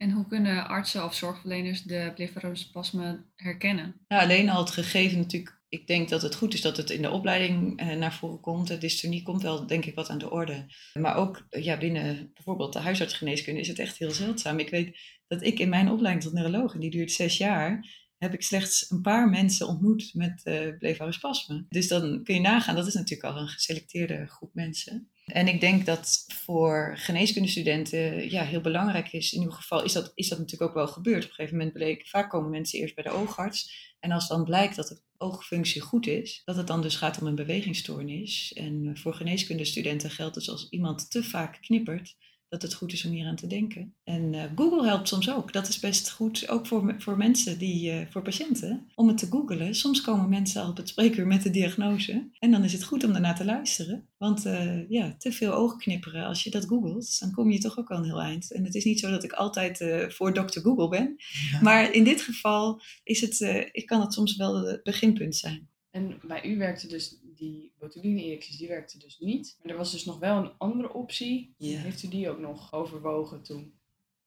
En 0.00 0.10
hoe 0.10 0.26
kunnen 0.26 0.68
artsen 0.68 1.04
of 1.04 1.14
zorgverleners 1.14 1.82
de 1.82 2.12
blefarospasme 2.14 3.24
herkennen? 3.36 3.94
Nou, 4.08 4.22
alleen 4.22 4.48
al 4.48 4.60
het 4.60 4.70
gegeven 4.70 5.18
natuurlijk. 5.18 5.58
Ik 5.68 5.86
denk 5.86 6.08
dat 6.08 6.22
het 6.22 6.34
goed 6.34 6.54
is 6.54 6.60
dat 6.60 6.76
het 6.76 6.90
in 6.90 7.02
de 7.02 7.10
opleiding 7.10 7.78
eh, 7.78 7.96
naar 7.96 8.14
voren 8.14 8.40
komt. 8.40 8.68
De 8.68 8.78
dystonie 8.78 9.22
komt 9.22 9.42
wel, 9.42 9.66
denk 9.66 9.84
ik, 9.84 9.94
wat 9.94 10.08
aan 10.08 10.18
de 10.18 10.30
orde. 10.30 10.66
Maar 10.92 11.16
ook 11.16 11.46
ja, 11.50 11.78
binnen 11.78 12.30
bijvoorbeeld 12.34 12.72
de 12.72 12.78
huisartsgeneeskunde 12.78 13.60
is 13.60 13.68
het 13.68 13.78
echt 13.78 13.98
heel 13.98 14.10
zeldzaam. 14.10 14.58
Ik 14.58 14.70
weet 14.70 14.98
dat 15.26 15.42
ik 15.42 15.58
in 15.58 15.68
mijn 15.68 15.90
opleiding 15.90 16.24
tot 16.24 16.32
neuroloog, 16.32 16.74
en 16.74 16.80
die 16.80 16.90
duurt 16.90 17.12
zes 17.12 17.36
jaar, 17.36 17.86
heb 18.18 18.34
ik 18.34 18.42
slechts 18.42 18.90
een 18.90 19.02
paar 19.02 19.28
mensen 19.28 19.68
ontmoet 19.68 20.10
met 20.14 20.40
uh, 20.44 20.78
blefarospasme. 20.78 21.66
Dus 21.68 21.88
dan 21.88 22.20
kun 22.24 22.34
je 22.34 22.40
nagaan, 22.40 22.74
dat 22.74 22.86
is 22.86 22.94
natuurlijk 22.94 23.34
al 23.34 23.40
een 23.40 23.48
geselecteerde 23.48 24.26
groep 24.26 24.54
mensen. 24.54 25.10
En 25.32 25.48
ik 25.48 25.60
denk 25.60 25.86
dat 25.86 26.24
voor 26.28 26.92
geneeskundestudenten 26.96 28.30
ja, 28.30 28.44
heel 28.44 28.60
belangrijk 28.60 29.12
is, 29.12 29.32
in 29.32 29.38
ieder 29.40 29.54
geval 29.54 29.84
is 29.84 29.92
dat, 29.92 30.12
is 30.14 30.28
dat 30.28 30.38
natuurlijk 30.38 30.70
ook 30.70 30.76
wel 30.76 30.88
gebeurd. 30.88 31.24
Op 31.24 31.28
een 31.28 31.34
gegeven 31.34 31.56
moment 31.56 31.76
bleek, 31.76 32.06
vaak 32.06 32.30
komen 32.30 32.50
mensen 32.50 32.78
eerst 32.78 32.94
bij 32.94 33.04
de 33.04 33.10
oogarts. 33.10 33.94
En 34.00 34.10
als 34.10 34.28
dan 34.28 34.44
blijkt 34.44 34.76
dat 34.76 34.88
de 34.88 35.00
oogfunctie 35.16 35.80
goed 35.80 36.06
is, 36.06 36.42
dat 36.44 36.56
het 36.56 36.66
dan 36.66 36.82
dus 36.82 36.96
gaat 36.96 37.20
om 37.20 37.26
een 37.26 37.34
bewegingsstoornis. 37.34 38.52
En 38.52 38.98
voor 38.98 39.14
geneeskundestudenten 39.14 40.10
geldt 40.10 40.34
dus 40.34 40.50
als 40.50 40.68
iemand 40.68 41.10
te 41.10 41.24
vaak 41.24 41.58
knippert, 41.60 42.16
dat 42.50 42.62
het 42.62 42.74
goed 42.74 42.92
is 42.92 43.04
om 43.04 43.12
hier 43.12 43.26
aan 43.26 43.36
te 43.36 43.46
denken. 43.46 43.94
En 44.04 44.32
uh, 44.32 44.44
Google 44.56 44.86
helpt 44.86 45.08
soms 45.08 45.30
ook. 45.30 45.52
Dat 45.52 45.68
is 45.68 45.78
best 45.78 46.10
goed, 46.10 46.48
ook 46.48 46.66
voor, 46.66 46.94
voor 46.98 47.16
mensen, 47.16 47.58
die, 47.58 47.92
uh, 47.92 48.06
voor 48.10 48.22
patiënten, 48.22 48.88
om 48.94 49.08
het 49.08 49.18
te 49.18 49.26
googlen. 49.26 49.74
Soms 49.74 50.00
komen 50.00 50.28
mensen 50.28 50.62
al 50.62 50.70
op 50.70 50.76
het 50.76 50.88
spreekuur 50.88 51.26
met 51.26 51.42
de 51.42 51.50
diagnose. 51.50 52.28
En 52.38 52.50
dan 52.50 52.64
is 52.64 52.72
het 52.72 52.84
goed 52.84 53.04
om 53.04 53.12
daarna 53.12 53.32
te 53.32 53.44
luisteren. 53.44 54.08
Want 54.16 54.46
uh, 54.46 54.88
ja, 54.88 55.14
te 55.18 55.32
veel 55.32 55.52
oogknipperen, 55.52 56.26
als 56.26 56.42
je 56.42 56.50
dat 56.50 56.66
googelt, 56.66 57.20
dan 57.20 57.32
kom 57.32 57.50
je 57.50 57.58
toch 57.58 57.78
ook 57.78 57.90
al 57.90 57.96
een 57.96 58.04
heel 58.04 58.20
eind. 58.20 58.52
En 58.52 58.64
het 58.64 58.74
is 58.74 58.84
niet 58.84 59.00
zo 59.00 59.10
dat 59.10 59.24
ik 59.24 59.32
altijd 59.32 59.84
voor 60.08 60.34
dokter 60.34 60.62
Google 60.62 60.88
ben. 60.88 61.16
Ja. 61.50 61.60
Maar 61.62 61.92
in 61.92 62.04
dit 62.04 62.20
geval 62.20 62.80
is 63.02 63.20
het, 63.20 63.40
ik 63.72 63.86
kan 63.86 64.00
het 64.00 64.12
soms 64.12 64.36
wel 64.36 64.66
het 64.66 64.82
beginpunt 64.82 65.36
zijn. 65.36 65.68
En 65.90 66.20
bij 66.26 66.44
u 66.44 66.56
werkte 66.56 66.86
dus 66.86 67.20
die 67.40 67.72
botuline-injecties, 67.78 68.56
die 68.56 68.68
werkte 68.68 68.98
dus 68.98 69.18
niet. 69.18 69.56
Maar 69.62 69.72
er 69.72 69.78
was 69.78 69.90
dus 69.90 70.04
nog 70.04 70.18
wel 70.18 70.36
een 70.36 70.52
andere 70.58 70.92
optie. 70.92 71.54
Ja. 71.56 71.78
Heeft 71.78 72.02
u 72.02 72.08
die 72.08 72.30
ook 72.30 72.38
nog 72.38 72.72
overwogen 72.72 73.42
toen? 73.42 73.72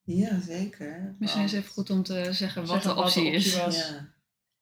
Ja, 0.04 0.42
zeker. 0.42 1.16
Misschien 1.20 1.44
is 1.44 1.52
het 1.52 1.60
even 1.62 1.74
goed 1.74 1.90
om 1.90 2.04
te 2.04 2.34
zeggen 2.34 2.62
wat 2.66 2.72
Zeggen 2.72 2.96
de 2.96 3.02
optie, 3.02 3.24
wat 3.24 3.32
de 3.32 3.38
optie 3.38 3.52
is. 3.52 3.58
was. 3.58 3.78
Ja, 3.78 4.14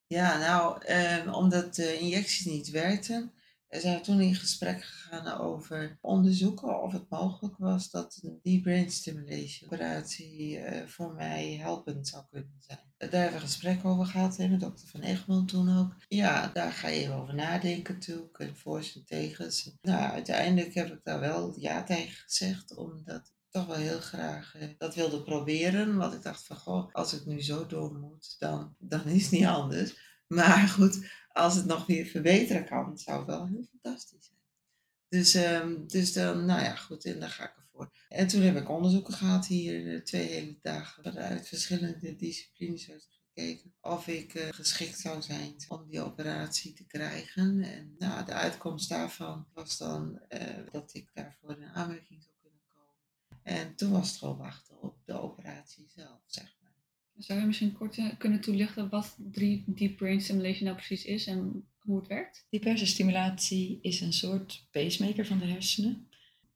ja 0.08 0.38
nou, 0.38 0.86
eh, 0.86 1.34
omdat 1.36 1.76
de 1.76 1.98
injecties 1.98 2.46
niet 2.46 2.70
werkten, 2.70 3.32
We 3.72 3.80
zijn 3.80 4.02
toen 4.02 4.22
in 4.22 4.36
gesprek 4.36 4.84
gegaan 4.84 5.40
over 5.40 5.98
onderzoeken 6.02 6.82
of 6.82 6.92
het 6.92 7.10
mogelijk 7.10 7.58
was 7.58 7.90
dat 7.90 8.20
deep 8.42 8.62
brain 8.62 8.92
stimulation 8.92 9.70
operatie 9.72 10.58
uh, 10.58 10.88
voor 10.88 11.14
mij 11.14 11.58
helpend 11.62 12.08
zou 12.08 12.24
kunnen 12.32 12.58
zijn. 12.60 12.80
Daar 12.98 13.10
hebben 13.12 13.30
we 13.30 13.36
een 13.36 13.42
gesprek 13.42 13.86
over 13.86 14.06
gehad 14.06 14.36
de 14.36 14.58
dokter 14.58 14.88
van 14.88 15.02
Egmond 15.02 15.48
toen 15.48 15.78
ook. 15.78 15.96
Ja, 16.08 16.48
daar 16.54 16.72
ga 16.72 16.88
je 16.88 17.12
over 17.12 17.36
nadenken 17.36 17.94
natuurlijk 17.94 18.40
en 18.40 18.56
voor's 18.56 18.96
en 18.96 19.06
tegens. 19.06 19.72
Nou, 19.82 20.12
uiteindelijk 20.12 20.74
heb 20.74 20.92
ik 20.92 21.00
daar 21.04 21.20
wel 21.20 21.54
ja 21.60 21.84
tegen 21.84 22.24
gezegd, 22.26 22.76
omdat 22.76 23.34
toch 23.50 23.66
wel 23.66 23.76
heel 23.76 24.00
graag 24.00 24.56
uh, 24.56 24.64
dat 24.78 24.96
wilde 24.96 25.24
proberen. 25.24 25.98
Want 25.98 26.14
ik 26.14 26.22
dacht 26.22 26.44
van, 26.44 26.58
goh, 26.58 26.94
als 26.94 27.14
ik 27.14 27.26
nu 27.26 27.42
zo 27.42 27.66
door 27.66 27.94
moet, 27.94 28.36
dan, 28.40 28.76
dan 28.80 29.06
is 29.06 29.22
het 29.22 29.32
niet 29.32 29.46
anders. 29.46 30.10
Maar 30.28 30.68
goed, 30.68 31.06
als 31.34 31.56
het 31.56 31.66
nog 31.66 31.86
weer 31.86 32.06
verbeteren 32.06 32.66
kan, 32.66 32.98
zou 32.98 33.18
het 33.18 33.28
wel 33.28 33.48
heel 33.48 33.68
fantastisch 33.70 34.26
zijn. 34.26 34.40
Dus, 35.10 35.36
um, 35.36 35.88
dus 35.88 36.14
dan, 36.14 36.46
nou 36.46 36.62
ja, 36.62 36.76
goed, 36.76 37.06
en 37.06 37.20
daar 37.20 37.30
ga 37.30 37.44
ik 37.44 37.58
ervoor. 37.58 37.94
En 38.10 38.28
toen 38.28 38.42
heb 38.42 38.56
ik 38.56 38.70
onderzoeken 38.70 39.14
gehad 39.14 39.48
hier, 39.48 39.94
eh, 39.94 40.02
twee 40.02 40.28
hele 40.28 40.58
dagen, 40.62 41.04
vanuit 41.04 41.48
verschillende 41.48 42.16
disciplines 42.16 42.90
gekeken 43.34 43.74
of 43.82 44.08
ik 44.08 44.34
uh, 44.34 44.48
geschikt 44.50 45.00
zou 45.00 45.22
zijn 45.22 45.56
om 45.68 45.88
die 45.88 46.02
operatie 46.02 46.74
te 46.74 46.86
krijgen. 46.86 47.62
En 47.62 47.96
nou, 47.98 48.26
de 48.26 48.34
uitkomst 48.34 48.90
daarvan 48.90 49.48
was 49.54 49.78
dan 49.78 50.22
uh, 50.30 50.40
dat 50.72 50.94
ik 50.94 51.10
daarvoor 51.14 51.58
in 51.58 51.70
aanmerking 51.70 52.24
zou 52.24 52.36
kunnen 52.42 52.62
komen. 52.74 52.94
En 53.44 53.76
toen 53.76 53.92
was 53.92 54.10
het 54.10 54.18
gewoon 54.18 54.38
wachten 54.38 54.82
op 54.82 54.98
de 55.06 55.14
operatie 55.14 55.90
zelf, 55.96 56.22
zeg. 56.26 56.61
Zou 57.22 57.40
je 57.40 57.46
misschien 57.46 57.74
kort 57.74 57.98
eh, 57.98 58.06
kunnen 58.18 58.42
toelichten 58.42 58.90
wat 58.90 59.16
deep 59.66 59.98
brain 59.98 60.22
stimulation 60.22 60.64
nou 60.64 60.76
precies 60.76 61.06
is 61.06 61.28
en 61.28 61.68
hoe 61.80 62.00
het 62.00 62.08
werkt? 62.08 62.46
Deep 62.50 62.64
hersenstimulatie 62.64 63.80
is 63.82 64.02
een 64.02 64.14
soort 64.14 64.68
pacemaker 64.72 65.26
van 65.26 65.40
de 65.40 65.46
hersenen. 65.46 66.08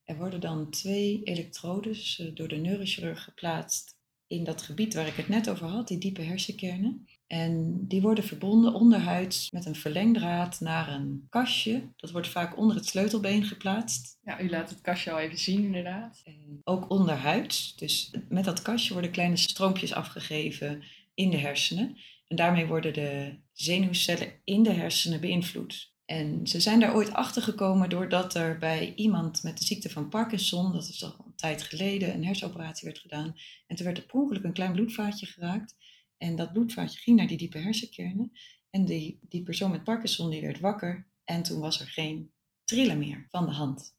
Er 0.03 0.17
worden 0.17 0.39
dan 0.39 0.69
twee 0.69 1.23
elektrodes 1.23 2.19
eh, 2.19 2.35
door 2.35 2.47
de 2.47 2.55
neurochirurg 2.55 3.23
geplaatst 3.23 3.94
in 4.27 4.43
dat 4.43 4.61
gebied 4.61 4.93
waar 4.93 5.07
ik 5.07 5.13
het 5.13 5.27
net 5.27 5.49
over 5.49 5.67
had, 5.67 5.87
die 5.87 5.97
diepe 5.97 6.21
hersenkernen. 6.21 7.07
En 7.27 7.85
die 7.87 8.01
worden 8.01 8.23
verbonden 8.23 8.73
onderhuids 8.73 9.51
met 9.51 9.65
een 9.65 9.75
verlengdraad 9.75 10.59
naar 10.59 10.89
een 10.89 11.25
kastje. 11.29 11.89
Dat 11.95 12.11
wordt 12.11 12.27
vaak 12.27 12.57
onder 12.57 12.75
het 12.75 12.85
sleutelbeen 12.85 13.43
geplaatst. 13.43 14.19
Ja, 14.23 14.41
u 14.41 14.49
laat 14.49 14.69
het 14.69 14.81
kastje 14.81 15.11
al 15.11 15.19
even 15.19 15.37
zien 15.37 15.63
inderdaad. 15.63 16.21
En 16.23 16.61
ook 16.63 16.89
onderhuids. 16.89 17.75
Dus 17.75 18.13
met 18.29 18.43
dat 18.43 18.61
kastje 18.61 18.93
worden 18.93 19.11
kleine 19.11 19.37
stroompjes 19.37 19.93
afgegeven 19.93 20.83
in 21.13 21.29
de 21.29 21.37
hersenen. 21.37 21.97
En 22.27 22.35
daarmee 22.35 22.65
worden 22.65 22.93
de 22.93 23.39
zenuwcellen 23.51 24.33
in 24.43 24.63
de 24.63 24.71
hersenen 24.71 25.21
beïnvloed. 25.21 25.93
En 26.05 26.47
ze 26.47 26.59
zijn 26.59 26.79
daar 26.79 26.95
ooit 26.95 27.13
achter 27.13 27.41
gekomen 27.41 27.89
doordat 27.89 28.35
er 28.35 28.57
bij 28.57 28.93
iemand 28.95 29.43
met 29.43 29.57
de 29.57 29.65
ziekte 29.65 29.89
van 29.89 30.09
Parkinson, 30.09 30.71
dat 30.71 30.87
is 30.87 31.03
al 31.03 31.15
een 31.25 31.35
tijd 31.35 31.61
geleden, 31.61 32.13
een 32.13 32.25
hersenoperatie 32.25 32.87
werd 32.87 32.99
gedaan. 32.99 33.35
En 33.67 33.75
toen 33.75 33.85
werd 33.85 33.97
er 33.97 34.05
per 34.05 34.45
een 34.45 34.53
klein 34.53 34.71
bloedvaatje 34.71 35.25
geraakt. 35.25 35.75
En 36.17 36.35
dat 36.35 36.53
bloedvaatje 36.53 36.99
ging 36.99 37.17
naar 37.17 37.27
die 37.27 37.37
diepe 37.37 37.57
hersenkernen. 37.57 38.31
En 38.69 38.85
die, 38.85 39.19
die 39.21 39.43
persoon 39.43 39.71
met 39.71 39.83
Parkinson 39.83 40.29
die 40.29 40.41
werd 40.41 40.59
wakker. 40.59 41.07
En 41.23 41.43
toen 41.43 41.59
was 41.59 41.79
er 41.79 41.87
geen 41.87 42.31
trillen 42.63 42.97
meer 42.97 43.27
van 43.29 43.45
de 43.45 43.51
hand. 43.51 43.95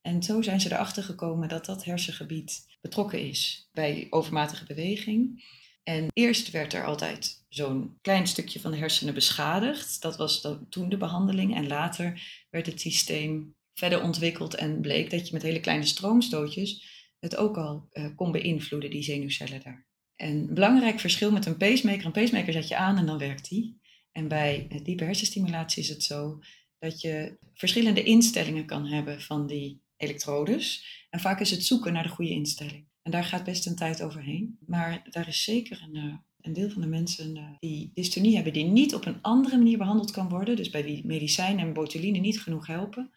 En 0.00 0.22
zo 0.22 0.42
zijn 0.42 0.60
ze 0.60 0.72
erachter 0.72 1.02
gekomen 1.02 1.48
dat 1.48 1.64
dat 1.64 1.84
hersengebied 1.84 2.66
betrokken 2.80 3.20
is 3.20 3.68
bij 3.72 4.06
overmatige 4.10 4.64
beweging. 4.66 5.44
En 5.88 6.06
eerst 6.12 6.50
werd 6.50 6.72
er 6.72 6.84
altijd 6.84 7.44
zo'n 7.48 7.98
klein 8.00 8.26
stukje 8.26 8.60
van 8.60 8.70
de 8.70 8.76
hersenen 8.76 9.14
beschadigd. 9.14 10.02
Dat 10.02 10.16
was 10.16 10.46
toen 10.68 10.88
de 10.88 10.96
behandeling. 10.96 11.54
En 11.54 11.66
later 11.66 12.22
werd 12.50 12.66
het 12.66 12.80
systeem 12.80 13.54
verder 13.74 14.02
ontwikkeld 14.02 14.54
en 14.54 14.80
bleek 14.80 15.10
dat 15.10 15.26
je 15.26 15.32
met 15.32 15.42
hele 15.42 15.60
kleine 15.60 15.86
stroomstootjes 15.86 16.96
het 17.18 17.36
ook 17.36 17.56
al 17.56 17.88
uh, 17.92 18.06
kon 18.16 18.32
beïnvloeden, 18.32 18.90
die 18.90 19.02
zenuwcellen 19.02 19.60
daar. 19.60 19.86
En 20.16 20.36
een 20.36 20.54
belangrijk 20.54 21.00
verschil 21.00 21.32
met 21.32 21.46
een 21.46 21.56
pacemaker, 21.56 22.06
een 22.06 22.12
pacemaker 22.12 22.52
zet 22.52 22.68
je 22.68 22.76
aan 22.76 22.96
en 22.96 23.06
dan 23.06 23.18
werkt 23.18 23.48
die. 23.48 23.80
En 24.12 24.28
bij 24.28 24.80
diepe 24.82 25.04
hersenstimulatie 25.04 25.82
is 25.82 25.88
het 25.88 26.02
zo 26.02 26.38
dat 26.78 27.00
je 27.00 27.38
verschillende 27.54 28.02
instellingen 28.02 28.66
kan 28.66 28.86
hebben 28.86 29.20
van 29.20 29.46
die 29.46 29.82
elektrodes. 29.96 30.84
En 31.10 31.20
vaak 31.20 31.40
is 31.40 31.50
het 31.50 31.64
zoeken 31.64 31.92
naar 31.92 32.02
de 32.02 32.08
goede 32.08 32.30
instelling. 32.30 32.87
En 33.08 33.14
daar 33.14 33.24
gaat 33.24 33.44
best 33.44 33.66
een 33.66 33.76
tijd 33.76 34.02
overheen. 34.02 34.58
Maar 34.66 35.06
daar 35.10 35.28
is 35.28 35.44
zeker 35.44 35.82
een, 35.82 35.96
eh, 35.96 36.14
een 36.40 36.52
deel 36.52 36.70
van 36.70 36.82
de 36.82 36.88
mensen 36.88 37.36
eh, 37.36 37.44
die 37.58 37.90
dystonie 37.94 38.34
hebben, 38.34 38.52
die 38.52 38.64
niet 38.64 38.94
op 38.94 39.06
een 39.06 39.22
andere 39.22 39.56
manier 39.56 39.78
behandeld 39.78 40.10
kan 40.10 40.28
worden. 40.28 40.56
Dus 40.56 40.70
bij 40.70 40.84
wie 40.84 41.06
medicijnen 41.06 41.66
en 41.66 41.72
botuline 41.72 42.18
niet 42.18 42.40
genoeg 42.40 42.66
helpen, 42.66 43.10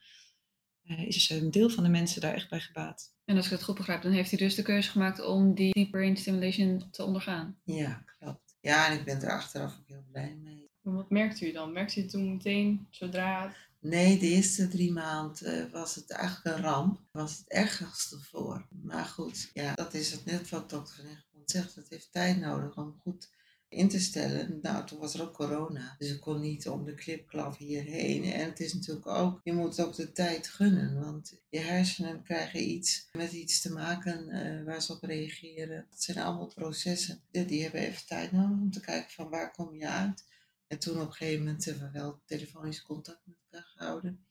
uh, 0.84 1.08
is 1.08 1.30
een 1.30 1.51
deel 1.51 1.69
van 1.69 1.84
de 1.84 1.89
mensen 1.89 2.21
daar 2.21 2.34
echt 2.34 2.49
bij 2.49 2.60
gebaat. 2.60 3.15
En 3.25 3.36
als 3.36 3.45
ik 3.45 3.51
het 3.51 3.63
goed 3.63 3.75
begrijp, 3.75 4.01
dan 4.01 4.12
heeft 4.12 4.30
hij 4.30 4.39
dus 4.39 4.56
de 4.56 4.62
keuze 4.62 4.89
gemaakt 4.89 5.25
om 5.25 5.54
die 5.56 5.73
deep 5.73 5.91
brain 5.91 6.17
stimulation 6.17 6.88
te 6.91 7.04
ondergaan. 7.04 7.58
Ja, 7.63 8.04
klopt. 8.19 8.56
Ja, 8.62 8.91
en 8.91 8.99
ik 8.99 9.06
ben 9.06 9.21
er 9.21 9.32
achteraf 9.32 9.77
ook 9.80 9.88
heel 9.88 10.06
blij 10.12 10.36
mee. 10.43 10.69
Wat 10.82 11.10
merkt 11.10 11.41
u 11.41 11.51
dan? 11.51 11.71
Merkt 11.71 11.95
u 11.95 12.01
het 12.01 12.10
toen 12.10 12.32
meteen, 12.32 12.88
zodra 12.89 13.54
Nee, 13.84 14.20
de 14.20 14.28
eerste 14.28 14.67
drie 14.67 14.91
maanden 14.91 15.65
uh, 15.65 15.72
was 15.72 15.96
het 15.96 16.10
eigenlijk 16.12 16.58
een 16.58 16.63
ramp. 16.63 17.00
Was 17.12 17.38
het 17.38 17.48
ergste 17.48 18.20
voor. 18.20 18.67
Maar 18.84 19.06
goed, 19.06 19.50
ja, 19.54 19.74
dat 19.74 19.94
is 19.94 20.12
het 20.12 20.26
net 20.26 20.50
wat 20.50 20.70
dokter 20.70 20.96
Van 20.96 21.06
Egmond 21.06 21.52
zegt. 21.52 21.76
Het 21.76 21.89
heeft 21.89 22.12
tijd 22.12 22.39
nodig 22.39 22.78
om 22.78 23.00
goed 23.02 23.30
in 23.70 23.89
te 23.89 24.00
stellen. 24.00 24.60
Nou, 24.62 24.86
toen 24.86 25.00
was 25.00 25.13
er 25.13 25.22
ook 25.22 25.34
corona. 25.34 25.96
Dus 25.98 26.12
ik 26.12 26.20
kon 26.20 26.39
niet 26.39 26.70
om 26.70 26.86
de 26.86 26.94
klipklap 26.94 27.58
hierheen. 27.58 28.24
En 28.24 28.46
het 28.46 28.60
is 28.60 28.74
natuurlijk 28.74 29.08
ook, 29.08 29.39
je 29.44 29.54
moet 29.54 29.82
ook 29.82 29.96
de 29.96 30.12
tijd 30.12 30.48
gunnen. 30.48 31.00
Want 31.00 31.41
je 31.50 31.60
hersenen 31.60 32.24
krijgen 32.24 32.70
iets 32.70 33.10
met 33.12 33.32
iets 33.32 33.62
te 33.62 33.72
maken 33.72 34.30
uh, 34.30 34.65
waar 34.65 34.82
ze 34.82 34.94
op 34.94 35.04
reageren. 35.04 35.88
Dat 35.89 36.04
zijn 36.04 36.17
allemaal 36.17 36.48
processen. 36.48 37.22
Die 37.32 37.62
hebben 37.62 37.82
even 37.82 38.06
tijd 38.06 38.32
nodig 38.32 38.60
om 38.60 38.72
te 38.72 38.80
kijken 38.80 39.12
van 39.12 39.30
waar 39.30 39.52
kom 39.52 39.76
je 39.76 39.88
uit. 39.88 40.24
En 40.72 40.80
toen 40.80 41.02
op 41.02 41.08
een 41.08 41.14
gegeven 41.14 41.46
moment 41.46 41.66
hebben 41.66 41.84
we 41.84 42.00
wel 42.00 42.22
telefonisch 42.26 42.82
contact 42.82 43.26
met 43.26 43.36
elkaar 43.50 43.68
gehouden. 43.68 44.26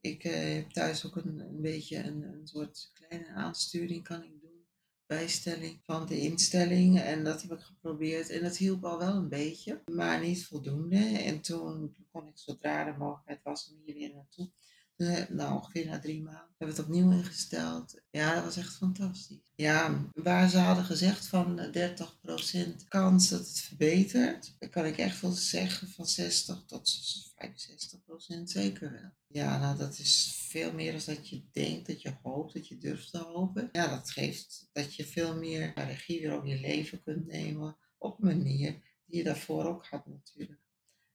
Ik 0.00 0.24
uh, 0.24 0.54
heb 0.54 0.70
thuis 0.70 1.06
ook 1.06 1.16
een, 1.16 1.38
een 1.38 1.60
beetje 1.60 1.96
een, 1.96 2.22
een 2.22 2.46
soort 2.46 2.90
kleine 2.94 3.28
aansturing 3.28 4.04
kan 4.04 4.22
ik 4.22 4.40
doen 4.40 4.66
bijstelling 5.06 5.80
van 5.82 6.06
de 6.06 6.20
instelling. 6.20 7.00
En 7.00 7.24
dat 7.24 7.42
heb 7.42 7.52
ik 7.52 7.60
geprobeerd. 7.60 8.30
En 8.30 8.42
dat 8.42 8.56
hielp 8.56 8.84
al 8.84 8.98
wel 8.98 9.14
een 9.14 9.28
beetje, 9.28 9.82
maar 9.92 10.20
niet 10.20 10.46
voldoende. 10.46 11.18
En 11.18 11.40
toen 11.40 11.96
kon 12.10 12.28
ik 12.28 12.38
zodra 12.38 12.84
de 12.84 12.98
mogelijkheid 12.98 13.42
was 13.42 13.70
om 13.70 13.80
hier 13.84 13.94
weer 13.94 14.14
naartoe. 14.14 14.50
Nou, 14.96 15.54
ongeveer 15.54 15.86
na 15.86 15.98
drie 15.98 16.22
maanden 16.22 16.54
hebben 16.58 16.76
we 16.76 16.82
het 16.82 16.90
opnieuw 16.90 17.10
ingesteld. 17.10 18.00
Ja, 18.10 18.34
dat 18.34 18.44
was 18.44 18.56
echt 18.56 18.76
fantastisch. 18.76 19.52
Ja, 19.54 20.04
waar 20.12 20.48
ze 20.48 20.58
hadden 20.58 20.84
gezegd 20.84 21.26
van 21.26 21.70
30% 21.72 22.88
kans 22.88 23.28
dat 23.28 23.38
het 23.48 23.60
verbetert, 23.60 24.56
kan 24.70 24.84
ik 24.84 24.98
echt 24.98 25.20
wel 25.20 25.30
zeggen 25.30 25.88
van 25.88 26.06
60 26.06 26.62
tot 26.66 27.32
65% 27.34 28.42
zeker 28.44 28.92
wel. 28.92 29.10
Ja, 29.26 29.58
nou 29.58 29.78
dat 29.78 29.98
is 29.98 30.34
veel 30.48 30.72
meer 30.72 30.92
dan 30.92 31.14
dat 31.14 31.28
je 31.28 31.42
denkt, 31.52 31.86
dat 31.86 32.02
je 32.02 32.14
hoopt, 32.22 32.54
dat 32.54 32.68
je 32.68 32.78
durft 32.78 33.10
te 33.10 33.18
hopen. 33.18 33.68
Ja, 33.72 33.88
dat 33.88 34.10
geeft 34.10 34.68
dat 34.72 34.94
je 34.94 35.06
veel 35.06 35.36
meer 35.36 35.72
regie 35.74 36.20
weer 36.20 36.36
op 36.36 36.46
je 36.46 36.60
leven 36.60 37.02
kunt 37.02 37.26
nemen 37.26 37.76
op 37.98 38.22
een 38.22 38.26
manier 38.26 38.80
die 39.06 39.18
je 39.18 39.24
daarvoor 39.24 39.64
ook 39.64 39.86
had 39.86 40.06
natuurlijk. 40.06 40.60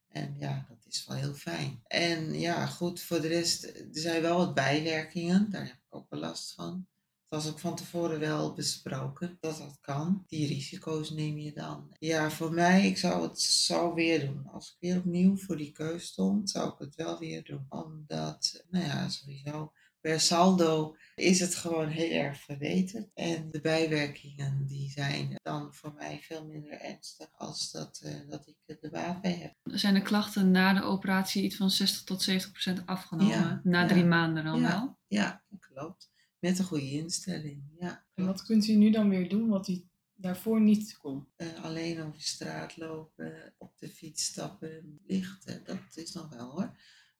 En 0.09 0.35
ja, 0.39 0.65
dat 0.69 0.85
is 0.87 1.05
wel 1.07 1.17
heel 1.17 1.33
fijn. 1.33 1.79
En 1.83 2.39
ja, 2.39 2.65
goed, 2.65 3.01
voor 3.01 3.21
de 3.21 3.27
rest, 3.27 3.63
er 3.63 3.87
zijn 3.91 4.21
wel 4.21 4.37
wat 4.37 4.53
bijwerkingen. 4.53 5.49
Daar 5.49 5.65
heb 5.65 5.75
ik 5.75 5.95
ook 5.95 6.09
wel 6.09 6.19
last 6.19 6.53
van. 6.53 6.87
Dat 7.27 7.43
was 7.43 7.51
ook 7.51 7.59
van 7.59 7.75
tevoren 7.75 8.19
wel 8.19 8.53
besproken 8.53 9.37
dat 9.39 9.57
dat 9.57 9.77
kan. 9.81 10.23
Die 10.27 10.47
risico's 10.47 11.09
neem 11.09 11.37
je 11.37 11.53
dan. 11.53 11.95
Ja, 11.99 12.31
voor 12.31 12.53
mij, 12.53 12.87
ik 12.87 12.97
zou 12.97 13.21
het 13.21 13.41
zo 13.41 13.93
weer 13.93 14.25
doen. 14.25 14.47
Als 14.47 14.69
ik 14.69 14.75
weer 14.79 14.97
opnieuw 14.97 15.37
voor 15.37 15.57
die 15.57 15.71
keus 15.71 16.05
stond, 16.05 16.49
zou 16.49 16.73
ik 16.73 16.79
het 16.79 16.95
wel 16.95 17.19
weer 17.19 17.43
doen. 17.43 17.65
Omdat, 17.69 18.63
nou 18.69 18.85
ja, 18.85 19.09
sowieso 19.09 19.71
per 20.01 20.19
saldo 20.19 20.95
is 21.15 21.39
het 21.39 21.55
gewoon 21.55 21.87
heel 21.87 22.11
erg 22.11 22.39
verbeterd. 22.39 23.13
En 23.13 23.51
de 23.51 23.61
bijwerkingen 23.61 24.65
die 24.67 24.89
zijn 24.89 25.39
dan 25.43 25.73
voor 25.73 25.93
mij 25.93 26.19
veel 26.21 26.45
minder 26.45 26.81
ernstig 26.81 27.27
als 27.37 27.71
dat, 27.71 28.01
uh, 28.05 28.29
dat 28.29 28.47
ik 28.47 28.79
er 28.81 28.89
baat 28.89 29.21
bij 29.21 29.33
heb. 29.33 29.53
Zijn 29.63 29.93
de 29.93 30.01
klachten 30.01 30.51
na 30.51 30.73
de 30.73 30.81
operatie 30.81 31.43
iets 31.43 31.55
van 31.55 31.69
60 31.69 32.03
tot 32.03 32.21
70 32.21 32.51
procent 32.51 32.85
afgenomen? 32.85 33.37
Ja, 33.37 33.61
na 33.63 33.87
drie 33.87 34.05
maanden 34.05 34.43
dan 34.43 34.61
wel? 34.61 34.97
Ja, 35.07 35.43
klopt. 35.59 36.11
Met 36.39 36.59
een 36.59 36.65
goede 36.65 36.91
instelling, 36.91 37.63
ja. 37.79 38.05
En 38.13 38.25
wat 38.25 38.43
kunt 38.43 38.67
u 38.67 38.73
nu 38.73 38.91
dan 38.91 39.09
weer 39.09 39.29
doen 39.29 39.49
wat 39.49 39.67
u 39.67 39.83
daarvoor 40.15 40.61
niet 40.61 40.97
kon? 40.97 41.27
Uh, 41.37 41.63
alleen 41.63 42.01
over 42.01 42.21
straat 42.21 42.77
lopen, 42.77 43.53
op 43.57 43.77
de 43.77 43.89
fiets 43.89 44.25
stappen, 44.25 44.99
lichten, 45.03 45.61
dat 45.65 45.79
is 45.93 46.13
nog 46.13 46.29
wel 46.29 46.51
hoor. 46.51 46.77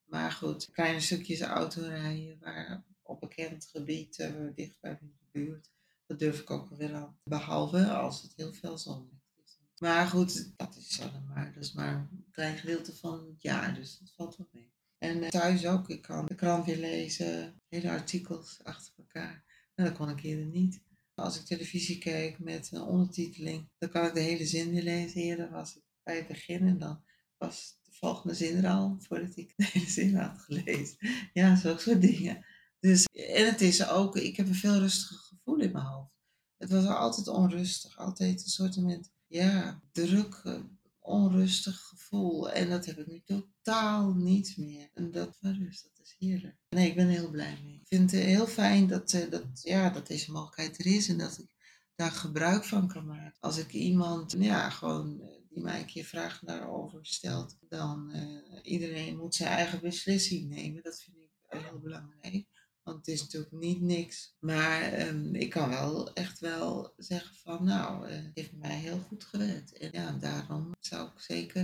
Maar 0.10 0.32
goed, 0.32 0.72
kleine 0.72 1.00
stukjes 1.00 1.42
autorijden 1.42 2.38
waar 2.40 2.84
op 3.02 3.20
bekend 3.20 3.66
gebied, 3.66 4.20
uh, 4.20 4.28
dicht 4.56 4.80
bij 4.80 4.98
de 5.02 5.08
buurt, 5.32 5.72
dat 6.06 6.20
durf 6.20 6.40
ik 6.40 6.50
ook 6.50 6.70
wel 6.70 6.94
aan. 6.94 7.20
Behalve 7.24 7.88
als 7.88 8.22
het 8.22 8.34
heel 8.36 8.54
veel 8.54 8.78
zonlicht 8.78 9.34
is. 9.44 9.60
Maar 9.78 10.08
goed, 10.08 10.54
dat 10.58 10.76
is, 10.76 11.00
maar, 11.28 11.52
dat 11.54 11.64
is 11.64 11.74
maar 11.74 11.96
een 11.96 12.26
klein 12.32 12.58
gedeelte 12.58 12.96
van 12.96 13.28
het 13.28 13.42
jaar, 13.42 13.76
dus 13.76 13.98
dat 13.98 14.12
valt 14.16 14.38
wel 14.38 14.48
mee. 14.52 14.72
En 14.98 15.24
eh, 15.24 15.30
thuis 15.30 15.66
ook. 15.66 15.90
Ik 15.90 16.02
kan 16.02 16.26
de 16.26 16.36
krant 16.36 16.66
weer 16.66 16.78
lezen, 16.78 17.62
hele 17.68 17.90
artikels 17.90 18.60
achter 18.64 18.94
elkaar. 18.98 19.44
En 19.76 19.86
dat 19.86 19.94
kon 19.94 20.10
ik 20.10 20.24
eerder 20.24 20.46
niet. 20.46 20.82
Als 21.14 21.40
ik 21.40 21.46
televisie 21.46 21.98
kijk 21.98 22.40
met 22.40 22.72
een 22.72 22.82
ondertiteling, 22.82 23.70
dan 23.78 23.90
kan 23.90 24.06
ik 24.06 24.14
de 24.14 24.20
hele 24.20 24.46
zin 24.46 24.72
weer 24.72 24.84
lezen. 24.84 25.22
Eerder 25.22 25.50
was 25.50 25.76
ik 25.76 25.84
bij 26.04 26.16
het 26.16 26.28
begin 26.28 26.68
en 26.68 26.80
dan 26.80 27.04
was 27.38 27.79
volgende 28.00 28.36
zin 28.36 28.64
er 28.64 28.72
al 28.72 28.96
voordat 29.00 29.38
ik 29.38 29.54
de 29.56 29.66
hele 29.72 29.90
zin 29.90 30.16
had 30.16 30.40
gelezen. 30.40 30.98
Ja, 31.34 31.56
zulke 31.56 31.82
soort 31.82 32.02
dingen. 32.02 32.46
Dus, 32.80 33.06
en 33.06 33.46
het 33.46 33.62
is 33.62 33.88
ook, 33.88 34.16
ik 34.16 34.38
heb 34.38 34.48
een 34.48 34.56
veel 34.56 34.80
rustiger 34.80 35.18
gevoel 35.18 35.60
in 35.60 35.72
mijn 35.72 35.86
hoofd. 35.86 36.18
Het 36.58 36.70
was 36.70 36.86
altijd 36.86 37.28
onrustig, 37.28 37.98
altijd 37.98 38.44
een 38.44 38.50
soort 38.50 38.74
van, 38.74 39.06
ja, 39.28 39.82
druk, 39.92 40.42
eh, 40.44 40.60
onrustig 41.00 41.80
gevoel. 41.80 42.52
En 42.52 42.70
dat 42.70 42.86
heb 42.86 42.98
ik 42.98 43.08
nu 43.08 43.22
totaal 43.26 44.14
niet 44.14 44.58
meer. 44.58 44.90
En 44.94 45.12
dat 45.12 45.38
rust, 45.42 45.84
dat 45.84 46.06
is 46.06 46.16
heerlijk. 46.18 46.58
Nee, 46.70 46.90
ik 46.90 46.96
ben 46.96 47.08
heel 47.08 47.30
blij 47.30 47.60
mee. 47.64 47.74
Ik 47.74 47.88
vind 47.88 48.12
het 48.12 48.22
heel 48.22 48.48
fijn 48.48 48.88
dat, 48.88 49.14
eh, 49.14 49.30
dat, 49.30 49.44
ja, 49.62 49.90
dat 49.90 50.08
deze 50.08 50.32
mogelijkheid 50.32 50.80
er 50.80 50.86
is 50.86 51.10
en 51.10 51.18
dat 51.18 51.38
ik 51.38 51.48
daar 51.96 52.12
gebruik 52.12 52.64
van 52.64 52.88
kan 52.88 53.06
maken. 53.06 53.40
Als 53.40 53.58
ik 53.58 53.74
iemand, 53.74 54.36
ja, 54.38 54.70
gewoon 54.70 55.22
eh, 55.22 55.39
die 55.60 55.68
mij 55.68 55.80
een 55.80 55.86
keer 55.86 56.04
vragen 56.04 56.48
daarover 56.48 57.06
stelt, 57.06 57.58
dan 57.70 58.12
uh, 58.16 58.60
iedereen 58.62 59.18
moet 59.18 59.36
zijn 59.36 59.50
eigen 59.50 59.82
beslissing 59.82 60.50
nemen. 60.50 60.84
Dat 60.84 61.02
vind 61.02 61.18
ik 61.18 61.30
heel 61.48 61.80
belangrijk. 61.80 62.46
Want 62.84 62.98
het 62.98 63.08
is 63.08 63.22
natuurlijk 63.22 63.52
niet 63.52 63.82
niks. 63.82 64.36
Maar 64.40 65.08
um, 65.08 65.36
ik 65.36 65.50
kan 65.50 65.70
wel 65.70 66.14
echt 66.14 66.40
wel 66.40 66.94
zeggen 66.98 67.36
van 67.36 67.64
nou, 67.64 68.10
uh, 68.10 68.16
het 68.16 68.32
heeft 68.34 68.56
mij 68.56 68.78
heel 68.78 69.00
goed 69.00 69.24
gewerkt. 69.24 69.78
En 69.78 69.90
ja, 69.92 70.12
daarom 70.12 70.76
zou 70.80 71.08
ik 71.08 71.20
zeker 71.20 71.64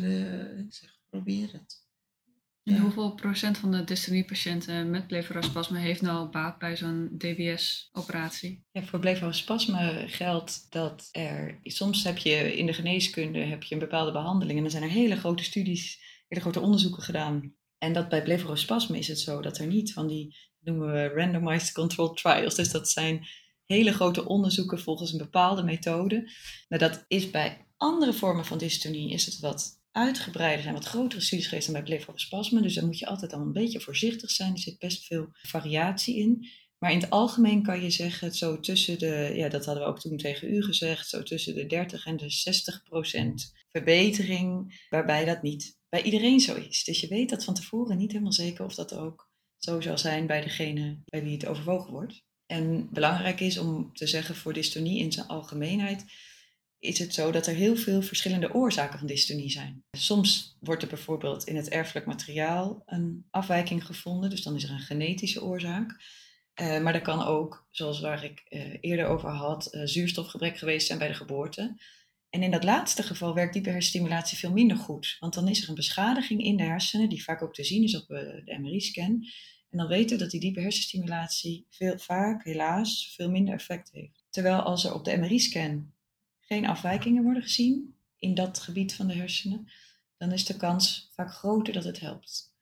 zeggen, 0.69 0.99
probeer 1.09 1.51
het. 1.51 1.84
En 2.65 2.79
hoeveel 2.79 3.15
procent 3.15 3.57
van 3.57 3.71
de 3.71 3.83
dystonie-patiënten 3.83 4.89
met 4.89 5.07
blefarospasme 5.07 5.79
heeft 5.79 6.01
nou 6.01 6.29
baat 6.29 6.57
bij 6.57 6.77
zo'n 6.77 7.09
DBS-operatie? 7.17 8.65
Ja, 8.71 8.83
voor 8.83 8.99
blefarospasme 8.99 10.03
geldt 10.07 10.65
dat 10.69 11.09
er... 11.11 11.59
Soms 11.63 12.03
heb 12.03 12.17
je 12.17 12.57
in 12.57 12.65
de 12.65 12.73
geneeskunde 12.73 13.39
heb 13.39 13.63
je 13.63 13.73
een 13.73 13.79
bepaalde 13.79 14.11
behandeling 14.11 14.57
en 14.57 14.63
dan 14.63 14.71
zijn 14.71 14.83
er 14.83 14.89
hele 14.89 15.15
grote 15.15 15.43
studies, 15.43 15.99
hele 16.27 16.41
grote 16.41 16.59
onderzoeken 16.59 17.03
gedaan. 17.03 17.53
En 17.77 17.93
dat 17.93 18.09
bij 18.09 18.23
blefarospasme 18.23 18.97
is 18.97 19.07
het 19.07 19.19
zo 19.19 19.41
dat 19.41 19.57
er 19.57 19.67
niet 19.67 19.93
van 19.93 20.07
die 20.07 20.35
noemen 20.59 20.91
we 20.93 21.07
randomized 21.07 21.73
controlled 21.73 22.17
trials. 22.17 22.55
Dus 22.55 22.71
dat 22.71 22.89
zijn 22.89 23.27
hele 23.65 23.93
grote 23.93 24.25
onderzoeken 24.25 24.79
volgens 24.79 25.11
een 25.11 25.17
bepaalde 25.17 25.63
methode. 25.63 26.31
Maar 26.67 26.79
dat 26.79 27.05
is 27.07 27.31
bij 27.31 27.67
andere 27.77 28.13
vormen 28.13 28.45
van 28.45 28.57
dystonie 28.57 29.11
is 29.11 29.25
het 29.25 29.39
wat 29.39 29.83
uitgebreider 29.95 30.61
zijn, 30.61 30.73
wat 30.73 30.85
grotere 30.85 31.21
studies 31.21 31.47
geweest 31.47 31.65
dan 31.65 31.75
bij 31.75 31.83
blefarospasme. 31.83 32.61
Dus 32.61 32.73
daar 32.73 32.85
moet 32.85 32.99
je 32.99 33.05
altijd 33.05 33.33
al 33.33 33.41
een 33.41 33.53
beetje 33.53 33.79
voorzichtig 33.79 34.31
zijn. 34.31 34.51
Er 34.51 34.59
zit 34.59 34.79
best 34.79 35.05
veel 35.05 35.27
variatie 35.31 36.17
in. 36.17 36.47
Maar 36.77 36.91
in 36.91 36.99
het 36.99 37.09
algemeen 37.09 37.63
kan 37.63 37.81
je 37.81 37.89
zeggen, 37.89 38.31
zo 38.31 38.59
tussen 38.59 38.99
de, 38.99 39.31
ja, 39.35 39.49
dat 39.49 39.65
hadden 39.65 39.83
we 39.83 39.89
ook 39.89 39.99
toen 39.99 40.17
tegen 40.17 40.53
u 40.53 40.63
gezegd, 40.63 41.07
zo 41.07 41.23
tussen 41.23 41.55
de 41.55 41.65
30 41.65 42.05
en 42.05 42.17
de 42.17 42.29
60 42.29 42.83
procent 42.83 43.53
verbetering, 43.69 44.81
waarbij 44.89 45.25
dat 45.25 45.41
niet 45.41 45.77
bij 45.89 46.01
iedereen 46.01 46.39
zo 46.39 46.55
is. 46.55 46.83
Dus 46.83 47.01
je 47.01 47.07
weet 47.07 47.29
dat 47.29 47.43
van 47.43 47.53
tevoren 47.53 47.97
niet 47.97 48.11
helemaal 48.11 48.33
zeker 48.33 48.65
of 48.65 48.75
dat 48.75 48.93
ook 48.93 49.29
zo 49.57 49.81
zal 49.81 49.97
zijn 49.97 50.27
bij 50.27 50.41
degene 50.41 50.99
bij 51.05 51.23
wie 51.23 51.33
het 51.33 51.45
overwogen 51.45 51.91
wordt. 51.91 52.23
En 52.45 52.89
belangrijk 52.91 53.39
is 53.39 53.57
om 53.57 53.93
te 53.93 54.07
zeggen 54.07 54.35
voor 54.35 54.53
dystonie 54.53 54.99
in 54.99 55.11
zijn 55.11 55.27
algemeenheid, 55.27 56.05
is 56.79 56.99
het 56.99 57.13
zo 57.13 57.31
dat 57.31 57.47
er 57.47 57.55
heel 57.55 57.75
veel 57.75 58.01
verschillende 58.01 58.53
oorzaken 58.53 58.97
van 58.99 59.07
dystonie 59.07 59.49
zijn. 59.49 59.83
Soms 59.91 60.57
wordt 60.59 60.81
er 60.81 60.87
bijvoorbeeld 60.87 61.43
in 61.43 61.55
het 61.55 61.69
erfelijk 61.69 62.05
materiaal 62.05 62.83
een 62.85 63.25
afwijking 63.31 63.85
gevonden, 63.85 64.29
dus 64.29 64.43
dan 64.43 64.55
is 64.55 64.63
er 64.63 64.69
een 64.69 64.79
genetische 64.79 65.43
oorzaak. 65.43 66.03
Uh, 66.61 66.81
maar 66.81 66.93
er 66.93 67.01
kan 67.01 67.23
ook, 67.23 67.67
zoals 67.71 67.99
waar 67.99 68.23
ik 68.23 68.43
uh, 68.49 68.77
eerder 68.81 69.07
over 69.07 69.29
had, 69.29 69.73
uh, 69.73 69.81
zuurstofgebrek 69.83 70.57
geweest 70.57 70.87
zijn 70.87 70.99
bij 70.99 71.07
de 71.07 71.13
geboorte. 71.13 71.81
En 72.29 72.43
in 72.43 72.51
dat 72.51 72.63
laatste 72.63 73.03
geval 73.03 73.33
werkt 73.33 73.53
diepe 73.53 73.69
hersenstimulatie 73.69 74.37
veel 74.37 74.51
minder 74.51 74.77
goed, 74.77 75.17
want 75.19 75.33
dan 75.33 75.47
is 75.47 75.63
er 75.63 75.69
een 75.69 75.75
beschadiging 75.75 76.43
in 76.43 76.57
de 76.57 76.63
hersenen, 76.63 77.09
die 77.09 77.23
vaak 77.23 77.41
ook 77.41 77.53
te 77.53 77.63
zien 77.63 77.83
is 77.83 77.95
op 77.95 78.07
de 78.07 78.57
MRI-scan. 78.61 79.25
En 79.69 79.77
dan 79.77 79.87
weten 79.87 80.17
we 80.17 80.23
dat 80.23 80.31
die 80.31 80.39
diepe 80.39 80.59
hersenstimulatie 80.61 81.65
veel, 81.69 81.97
vaak, 81.97 82.43
helaas, 82.43 83.13
veel 83.15 83.29
minder 83.29 83.53
effect 83.53 83.91
heeft. 83.91 84.25
Terwijl 84.29 84.59
als 84.59 84.85
er 84.85 84.93
op 84.93 85.05
de 85.05 85.17
MRI-scan 85.17 85.93
geen 86.45 86.67
afwijkingen 86.67 87.23
worden 87.23 87.43
gezien 87.43 87.95
in 88.17 88.33
dat 88.33 88.59
gebied 88.59 88.93
van 88.93 89.07
de 89.07 89.13
hersenen, 89.13 89.71
dan 90.17 90.31
is 90.31 90.45
de 90.45 90.57
kans 90.57 91.11
vaak 91.13 91.31
groter 91.31 91.73
dat 91.73 91.83
het 91.83 91.99
helpt. 91.99 92.53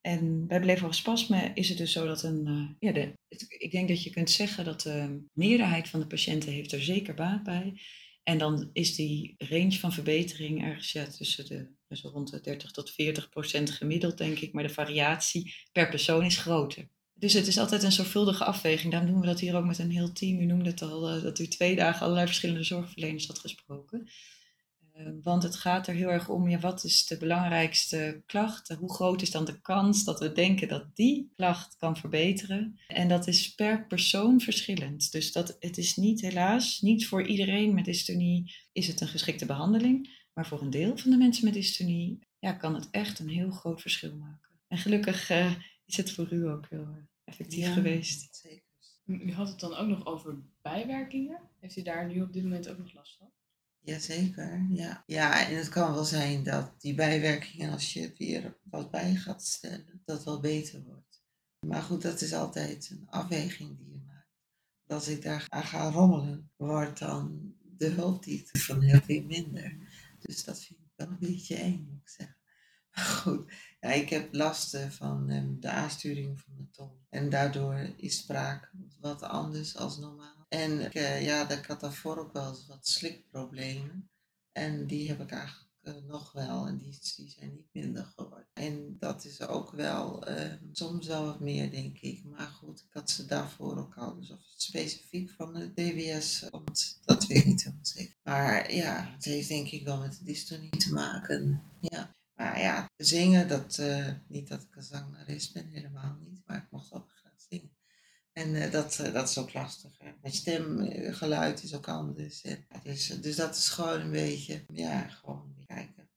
En 0.00 0.46
bij 0.46 0.60
blefarospasme 0.60 1.50
is 1.54 1.68
het 1.68 1.78
dus 1.78 1.92
zo 1.92 2.06
dat 2.06 2.22
een, 2.22 2.46
uh, 2.46 2.68
ja, 2.78 2.92
de, 2.92 3.12
ik 3.58 3.70
denk 3.70 3.88
dat 3.88 4.02
je 4.02 4.10
kunt 4.10 4.30
zeggen 4.30 4.64
dat 4.64 4.80
de 4.80 5.26
meerderheid 5.32 5.88
van 5.88 6.00
de 6.00 6.06
patiënten 6.06 6.52
heeft 6.52 6.72
er 6.72 6.82
zeker 6.82 7.14
baat 7.14 7.42
bij. 7.42 7.80
En 8.22 8.38
dan 8.38 8.70
is 8.72 8.94
die 8.94 9.34
range 9.38 9.72
van 9.78 9.92
verbetering 9.92 10.62
ergens 10.64 11.16
tussen 11.16 11.46
de 11.46 11.74
dus 11.88 12.02
rond 12.02 12.30
de 12.30 12.40
30 12.40 12.70
tot 12.70 12.90
40 12.90 13.28
procent 13.28 13.70
gemiddeld, 13.70 14.18
denk 14.18 14.38
ik. 14.38 14.52
Maar 14.52 14.62
de 14.62 14.68
variatie 14.68 15.54
per 15.72 15.88
persoon 15.88 16.24
is 16.24 16.38
groter. 16.38 16.88
Dus 17.18 17.32
het 17.32 17.46
is 17.46 17.58
altijd 17.58 17.82
een 17.82 17.92
zorgvuldige 17.92 18.44
afweging. 18.44 18.92
Daarom 18.92 19.10
doen 19.10 19.20
we 19.20 19.26
dat 19.26 19.40
hier 19.40 19.56
ook 19.56 19.64
met 19.64 19.78
een 19.78 19.90
heel 19.90 20.12
team. 20.12 20.40
U 20.40 20.44
noemde 20.44 20.70
het 20.70 20.82
al, 20.82 21.16
uh, 21.16 21.22
dat 21.22 21.38
u 21.38 21.46
twee 21.46 21.76
dagen 21.76 22.02
allerlei 22.02 22.26
verschillende 22.26 22.62
zorgverleners 22.62 23.26
had 23.26 23.38
gesproken. 23.38 24.08
Uh, 24.96 25.08
want 25.22 25.42
het 25.42 25.56
gaat 25.56 25.86
er 25.86 25.94
heel 25.94 26.08
erg 26.08 26.28
om, 26.28 26.48
ja, 26.48 26.58
wat 26.58 26.84
is 26.84 27.06
de 27.06 27.16
belangrijkste 27.16 28.22
klacht? 28.26 28.68
Hoe 28.78 28.94
groot 28.94 29.22
is 29.22 29.30
dan 29.30 29.44
de 29.44 29.60
kans 29.60 30.04
dat 30.04 30.20
we 30.20 30.32
denken 30.32 30.68
dat 30.68 30.96
die 30.96 31.32
klacht 31.36 31.76
kan 31.76 31.96
verbeteren? 31.96 32.80
En 32.88 33.08
dat 33.08 33.26
is 33.26 33.54
per 33.54 33.86
persoon 33.86 34.40
verschillend. 34.40 35.12
Dus 35.12 35.32
dat, 35.32 35.56
het 35.60 35.78
is 35.78 35.96
niet, 35.96 36.20
helaas, 36.20 36.80
niet 36.80 37.06
voor 37.06 37.26
iedereen 37.26 37.74
met 37.74 37.84
dystonie 37.84 38.54
is 38.72 38.86
het 38.86 39.00
een 39.00 39.08
geschikte 39.08 39.46
behandeling. 39.46 40.24
Maar 40.32 40.46
voor 40.46 40.62
een 40.62 40.70
deel 40.70 40.96
van 40.96 41.10
de 41.10 41.16
mensen 41.16 41.44
met 41.44 41.54
dystonie 41.54 42.18
ja, 42.38 42.52
kan 42.52 42.74
het 42.74 42.88
echt 42.90 43.18
een 43.18 43.28
heel 43.28 43.50
groot 43.50 43.80
verschil 43.80 44.16
maken. 44.16 44.50
En 44.68 44.78
gelukkig 44.78 45.30
uh, 45.30 45.52
is 45.86 45.96
het 45.96 46.12
voor 46.12 46.32
u 46.32 46.48
ook 46.48 46.66
heel 46.68 46.88
uh, 46.88 46.96
effectief 47.24 47.64
ja, 47.64 47.72
geweest. 47.72 48.36
Zeker. 48.36 48.64
U 49.04 49.32
had 49.32 49.48
het 49.48 49.60
dan 49.60 49.74
ook 49.74 49.88
nog 49.88 50.06
over 50.06 50.42
bijwerkingen. 50.62 51.40
Heeft 51.60 51.76
u 51.76 51.82
daar 51.82 52.06
nu 52.06 52.22
op 52.22 52.32
dit 52.32 52.42
moment 52.42 52.68
ook 52.68 52.78
nog 52.78 52.94
last 52.94 53.16
van? 53.16 53.30
Jazeker, 53.80 54.66
ja. 54.70 55.02
Ja, 55.06 55.48
en 55.48 55.56
het 55.56 55.68
kan 55.68 55.94
wel 55.94 56.04
zijn 56.04 56.42
dat 56.42 56.80
die 56.80 56.94
bijwerkingen, 56.94 57.72
als 57.72 57.92
je 57.92 58.14
weer 58.16 58.58
wat 58.62 58.90
bij 58.90 59.14
gaat 59.14 59.44
stellen, 59.44 60.02
dat 60.04 60.24
wel 60.24 60.40
beter 60.40 60.82
wordt. 60.84 61.24
Maar 61.66 61.82
goed, 61.82 62.02
dat 62.02 62.20
is 62.20 62.32
altijd 62.32 62.90
een 62.90 63.06
afweging 63.06 63.78
die 63.78 63.90
je 63.90 64.00
maakt. 64.06 64.30
Als 64.86 65.08
ik 65.08 65.22
daar 65.22 65.46
aan 65.48 65.62
ga 65.62 65.90
rommelen, 65.90 66.50
wordt 66.56 66.98
dan 66.98 67.54
de 67.76 67.88
hulp 67.88 68.24
die 68.24 68.38
ik 68.40 68.48
ervan 68.52 68.82
heb 68.82 69.04
weer 69.04 69.24
minder. 69.24 69.76
Dus 70.18 70.44
dat 70.44 70.64
vind 70.64 70.80
ik 70.80 70.92
wel 70.96 71.08
een 71.08 71.18
beetje 71.18 71.56
eng, 71.56 71.86
moet 71.90 72.00
ik 72.00 72.08
zeggen. 72.08 72.35
Goed, 73.00 73.52
ja, 73.80 73.88
ik 73.88 74.08
heb 74.08 74.34
last 74.34 74.76
van 74.88 75.30
um, 75.30 75.60
de 75.60 75.70
aansturing 75.70 76.40
van 76.40 76.54
mijn 76.54 76.70
tong. 76.70 76.92
En 77.08 77.30
daardoor 77.30 77.92
is 77.96 78.16
spraak 78.16 78.72
wat 79.00 79.22
anders 79.22 79.76
als 79.76 79.98
normaal. 79.98 80.46
En 80.48 80.90
uh, 80.96 81.24
ja, 81.24 81.50
ik 81.50 81.66
had 81.66 81.80
daarvoor 81.80 82.18
ook 82.18 82.32
wel 82.32 82.56
wat 82.68 82.88
slikproblemen. 82.88 84.10
En 84.52 84.86
die 84.86 85.08
heb 85.08 85.20
ik 85.20 85.30
eigenlijk 85.30 85.66
uh, 85.82 85.94
nog 86.06 86.32
wel 86.32 86.66
en 86.66 86.76
die, 86.76 86.98
die 87.16 87.30
zijn 87.30 87.52
niet 87.54 87.68
minder 87.72 88.04
geworden. 88.04 88.46
En 88.52 88.96
dat 88.98 89.24
is 89.24 89.40
ook 89.40 89.70
wel 89.70 90.30
uh, 90.30 90.52
soms 90.72 91.06
wel 91.06 91.24
wat 91.24 91.40
meer, 91.40 91.70
denk 91.70 91.98
ik. 91.98 92.24
Maar 92.24 92.48
goed, 92.48 92.80
ik 92.80 92.92
had 92.92 93.10
ze 93.10 93.26
daarvoor 93.26 93.78
ook 93.78 93.96
al. 93.96 94.14
Dus 94.14 94.30
of 94.30 94.38
het 94.38 94.62
specifiek 94.62 95.30
van 95.30 95.54
de 95.54 95.72
DWS, 95.74 96.48
want 96.50 96.98
dat 97.04 97.26
weet 97.26 97.38
ik 97.38 97.46
niet 97.46 97.62
helemaal 97.62 97.86
zeker. 97.86 98.16
Maar 98.22 98.72
ja, 98.72 99.10
het 99.14 99.24
heeft 99.24 99.48
denk 99.48 99.70
ik 99.70 99.84
wel 99.84 99.98
met 99.98 100.18
de 100.18 100.24
dystonie 100.24 100.76
te 100.76 100.92
maken. 100.92 101.62
Ja. 101.80 102.14
Maar 102.36 102.60
ja, 102.60 102.90
zingen, 102.96 103.48
dat, 103.48 103.78
uh, 103.80 104.08
niet 104.28 104.48
dat 104.48 104.62
ik 104.62 104.76
een 104.76 104.82
zangeres 104.82 105.52
ben, 105.52 105.68
helemaal 105.68 106.16
niet. 106.20 106.42
Maar 106.46 106.56
ik 106.56 106.70
mocht 106.70 106.92
ook 106.92 107.10
graag 107.14 107.32
zingen. 107.48 107.76
En 108.32 108.54
uh, 108.54 108.70
dat, 108.70 108.98
uh, 109.00 109.12
dat 109.12 109.28
is 109.28 109.38
ook 109.38 109.52
lastig. 109.52 109.98
Hè. 109.98 110.10
Mijn 110.20 110.34
stemgeluid 110.34 111.62
is 111.62 111.74
ook 111.74 111.88
anders. 111.88 112.42
En, 112.42 112.66
dus, 112.82 113.06
dus 113.06 113.36
dat 113.36 113.56
is 113.56 113.68
gewoon 113.68 114.00
een 114.00 114.10
beetje, 114.10 114.64
ja, 114.72 115.08
gewoon 115.08 115.54
kijken. 115.66 116.08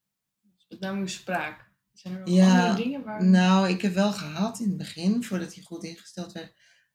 Dus 0.42 0.66
met 0.70 0.80
name 0.80 1.00
uw 1.00 1.08
spraak. 1.08 1.68
Zijn 1.94 2.16
er 2.18 2.30
ja, 2.30 2.60
andere 2.60 2.84
dingen 2.84 3.04
waar... 3.04 3.26
Nou, 3.26 3.70
ik 3.70 3.82
heb 3.82 3.94
wel 3.94 4.14
gehad 4.14 4.60
in 4.60 4.68
het 4.68 4.78
begin, 4.78 5.24
voordat 5.24 5.54
hij 5.54 5.64
goed 5.64 5.84
ingesteld 5.84 6.32
werd, 6.32 6.54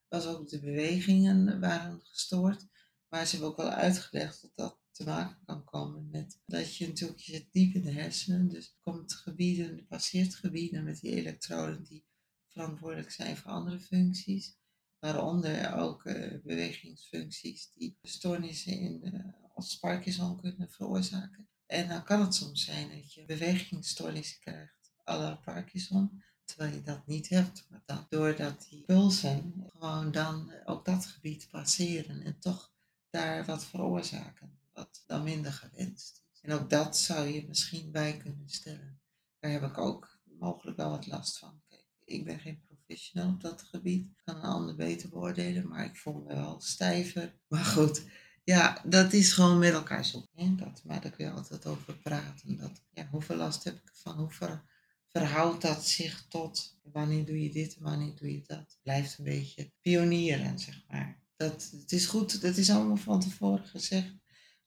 was 0.09 0.27
ook 0.27 0.49
de 0.49 0.61
bewegingen 0.61 1.61
waren 1.61 2.01
gestoord. 2.03 2.67
Maar 3.15 3.27
ze 3.27 3.31
hebben 3.31 3.49
ook 3.51 3.57
wel 3.57 3.71
uitgelegd 3.71 4.41
dat 4.41 4.53
dat 4.55 4.79
te 4.91 5.05
maken 5.05 5.39
kan 5.45 5.65
komen 5.65 6.11
met 6.11 6.41
dat 6.47 6.77
je 6.77 6.87
natuurlijk, 6.87 7.21
zit 7.21 7.53
diep 7.53 7.75
in 7.75 7.83
de 7.83 7.93
hersenen, 7.93 8.49
dus 8.49 8.77
komt 8.81 9.15
gebieden, 9.15 9.87
passeert 9.87 10.35
gebieden 10.35 10.85
met 10.85 11.01
die 11.01 11.15
elektroden 11.15 11.85
die 11.85 12.05
verantwoordelijk 12.49 13.11
zijn 13.11 13.37
voor 13.37 13.51
andere 13.51 13.81
functies, 13.81 14.57
waaronder 14.99 15.75
ook 15.75 16.05
uh, 16.05 16.43
bewegingsfuncties 16.43 17.73
die 17.73 17.99
stoornissen 18.03 18.73
in 18.73 19.01
de, 19.01 19.33
als 19.55 19.79
Parkinson 19.79 20.41
kunnen 20.41 20.71
veroorzaken. 20.71 21.49
En 21.67 21.89
dan 21.89 22.05
kan 22.05 22.21
het 22.21 22.35
soms 22.35 22.65
zijn 22.65 22.89
dat 22.89 23.15
je 23.15 23.25
bewegingsstoornissen 23.25 24.41
krijgt, 24.41 24.93
à 25.09 25.19
la 25.19 25.35
Parkinson, 25.35 26.23
terwijl 26.45 26.75
je 26.75 26.83
dat 26.83 27.07
niet 27.07 27.29
hebt. 27.29 27.67
Maar 27.71 27.83
dan, 27.87 28.07
doordat 28.09 28.67
die 28.71 28.83
pulsen 28.83 29.65
gewoon 29.67 30.13
dan 30.13 30.53
ook 30.65 30.85
dat 30.85 31.07
gebied 31.07 31.49
passeren 31.51 32.23
en 32.23 32.39
toch 32.39 32.73
daar 33.15 33.45
wat 33.45 33.65
veroorzaken, 33.65 34.59
wat 34.73 35.03
dan 35.07 35.23
minder 35.23 35.53
gewenst 35.53 36.23
is. 36.33 36.41
En 36.41 36.53
ook 36.53 36.71
dat 36.71 36.99
zou 36.99 37.27
je 37.29 37.47
misschien 37.47 37.91
bij 37.91 38.17
kunnen 38.17 38.49
stellen. 38.49 39.01
Daar 39.39 39.51
heb 39.51 39.63
ik 39.63 39.79
ook 39.79 40.19
mogelijk 40.39 40.77
wel 40.77 40.91
wat 40.91 41.07
last 41.07 41.39
van. 41.39 41.63
Kijk, 41.69 41.87
ik 42.05 42.25
ben 42.25 42.41
geen 42.41 42.61
professional 42.61 43.29
op 43.29 43.41
dat 43.41 43.63
gebied. 43.63 44.07
Ik 44.07 44.23
kan 44.25 44.37
een 44.37 44.43
ander 44.43 44.77
beter 44.77 45.09
beoordelen, 45.09 45.69
maar 45.69 45.85
ik 45.85 45.97
voel 45.97 46.23
me 46.23 46.35
wel 46.35 46.61
stijver. 46.61 47.35
Maar 47.49 47.65
goed, 47.65 48.05
ja, 48.45 48.83
dat 48.85 49.13
is 49.13 49.33
gewoon 49.33 49.59
met 49.59 49.73
elkaar 49.73 50.05
zoeken. 50.05 50.57
Dat, 50.57 50.83
maar 50.85 51.01
kun 51.01 51.25
je 51.25 51.31
altijd 51.31 51.67
over 51.67 51.99
praten. 51.99 52.57
Dat, 52.57 52.83
ja, 52.91 53.09
hoeveel 53.11 53.37
last 53.37 53.65
heb 53.65 53.75
ik 53.75 53.89
ervan? 53.89 54.19
Hoe 54.19 54.61
verhoudt 55.07 55.63
dat 55.63 55.87
zich 55.87 56.27
tot 56.29 56.79
wanneer 56.83 57.25
doe 57.25 57.43
je 57.43 57.51
dit 57.51 57.77
en 57.77 57.83
wanneer 57.83 58.15
doe 58.15 58.33
je 58.33 58.43
dat? 58.47 58.79
Blijft 58.83 59.19
een 59.19 59.25
beetje 59.25 59.73
pionieren, 59.81 60.59
zeg 60.59 60.83
maar. 60.89 61.24
Dat, 61.37 61.71
het 61.81 61.93
is 61.93 62.07
goed, 62.07 62.41
dat 62.41 62.57
is 62.57 62.71
allemaal 62.71 62.97
van 62.97 63.21
tevoren 63.21 63.67
gezegd. 63.67 64.15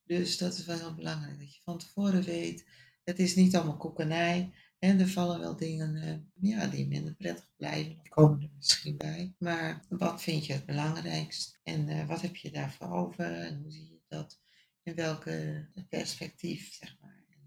Dus 0.03 0.37
dat 0.37 0.57
is 0.57 0.65
wel 0.65 0.77
heel 0.77 0.95
belangrijk, 0.95 1.39
dat 1.39 1.55
je 1.55 1.61
van 1.63 1.77
tevoren 1.77 2.23
weet. 2.23 2.65
Het 3.03 3.19
is 3.19 3.35
niet 3.35 3.55
allemaal 3.55 3.77
koekenij. 3.77 4.53
En 4.79 4.99
er 4.99 5.07
vallen 5.09 5.39
wel 5.39 5.55
dingen 5.55 5.95
uh, 5.95 6.51
ja, 6.51 6.67
die 6.67 6.87
minder 6.87 7.13
prettig 7.13 7.51
blijven, 7.55 7.99
of 7.99 8.09
komen 8.09 8.41
er 8.41 8.49
misschien 8.55 8.97
bij. 8.97 9.35
Maar 9.39 9.85
wat 9.89 10.21
vind 10.21 10.45
je 10.45 10.53
het 10.53 10.65
belangrijkst? 10.65 11.59
En 11.63 11.89
uh, 11.89 12.07
wat 12.07 12.21
heb 12.21 12.35
je 12.35 12.51
daarvoor 12.51 12.91
over? 12.91 13.25
En 13.25 13.61
hoe 13.61 13.71
zie 13.71 13.89
je 13.89 14.01
dat? 14.07 14.39
In 14.83 14.95
welke 14.95 15.67
perspectief, 15.89 16.73
zeg 16.73 16.97
maar. 17.01 17.23
En, 17.29 17.37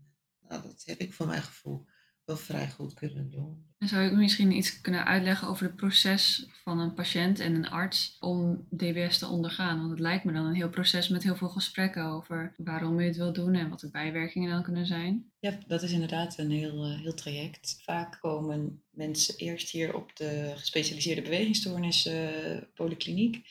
uh, 0.42 0.48
nou, 0.48 0.62
dat 0.62 0.82
heb 0.84 0.98
ik 0.98 1.12
voor 1.12 1.26
mijn 1.26 1.42
gevoel 1.42 1.86
wel 2.24 2.36
vrij 2.36 2.70
goed 2.70 2.94
kunnen 2.94 3.30
doen. 3.30 3.66
En 3.78 3.88
zou 3.88 4.04
ik 4.04 4.12
misschien 4.12 4.52
iets 4.52 4.80
kunnen 4.80 5.04
uitleggen 5.04 5.48
over 5.48 5.66
het 5.66 5.76
proces 5.76 6.48
van 6.70 6.78
een 6.78 6.94
patiënt 6.94 7.40
en 7.40 7.54
een 7.54 7.70
arts 7.70 8.16
om 8.20 8.66
DBS 8.76 9.18
te 9.18 9.26
ondergaan? 9.26 9.78
Want 9.78 9.90
het 9.90 10.00
lijkt 10.00 10.24
me 10.24 10.32
dan 10.32 10.44
een 10.44 10.54
heel 10.54 10.68
proces 10.68 11.08
met 11.08 11.22
heel 11.22 11.36
veel 11.36 11.48
gesprekken 11.48 12.04
over 12.04 12.54
waarom 12.56 13.00
je 13.00 13.06
het 13.06 13.16
wil 13.16 13.32
doen 13.32 13.54
en 13.54 13.68
wat 13.68 13.80
de 13.80 13.90
bijwerkingen 13.90 14.50
dan 14.50 14.62
kunnen 14.62 14.86
zijn. 14.86 15.32
Ja, 15.38 15.58
dat 15.66 15.82
is 15.82 15.92
inderdaad 15.92 16.38
een 16.38 16.50
heel, 16.50 16.84
eh, 16.84 17.00
heel 17.00 17.14
traject. 17.14 17.80
Vaak 17.84 18.18
komen 18.20 18.82
mensen 18.90 19.36
eerst 19.36 19.70
hier 19.70 19.94
op 19.94 20.16
de 20.16 20.52
gespecialiseerde 20.56 21.22
bewegingsstoornissen 21.22 22.54
uh, 22.54 22.62
polykliniek. 22.74 23.46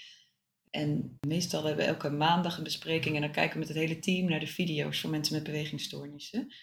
En 0.70 1.18
meestal 1.28 1.64
hebben 1.64 1.86
we 1.86 1.92
elke 1.92 2.10
maandag 2.10 2.58
een 2.58 2.64
bespreking 2.64 3.16
en 3.16 3.22
dan 3.22 3.32
kijken 3.32 3.54
we 3.54 3.60
met 3.60 3.68
het 3.68 3.78
hele 3.78 4.00
team 4.00 4.30
naar 4.30 4.40
de 4.40 4.48
video's 4.48 5.00
van 5.00 5.10
mensen 5.10 5.36
met 5.36 5.44
bewegingsstoornissen. 5.44 6.54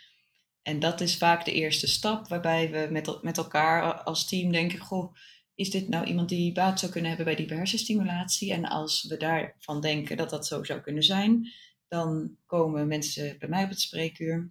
En 0.62 0.78
dat 0.78 1.00
is 1.00 1.16
vaak 1.16 1.44
de 1.44 1.52
eerste 1.52 1.86
stap 1.86 2.28
waarbij 2.28 2.70
we 2.70 2.88
met, 2.90 3.22
met 3.22 3.38
elkaar 3.38 4.02
als 4.02 4.28
team 4.28 4.52
denken, 4.52 4.78
goh, 4.78 5.14
is 5.56 5.70
dit 5.70 5.88
nou 5.88 6.06
iemand 6.06 6.28
die 6.28 6.52
baat 6.52 6.78
zou 6.78 6.92
kunnen 6.92 7.08
hebben 7.08 7.34
bij 7.34 7.46
die 7.46 7.56
hersenstimulatie? 7.56 8.52
En 8.52 8.64
als 8.64 9.02
we 9.02 9.16
daarvan 9.16 9.80
denken 9.80 10.16
dat 10.16 10.30
dat 10.30 10.46
zo 10.46 10.64
zou 10.64 10.80
kunnen 10.80 11.02
zijn, 11.02 11.52
dan 11.88 12.36
komen 12.46 12.88
mensen 12.88 13.38
bij 13.38 13.48
mij 13.48 13.64
op 13.64 13.70
het 13.70 13.80
spreekuur. 13.80 14.50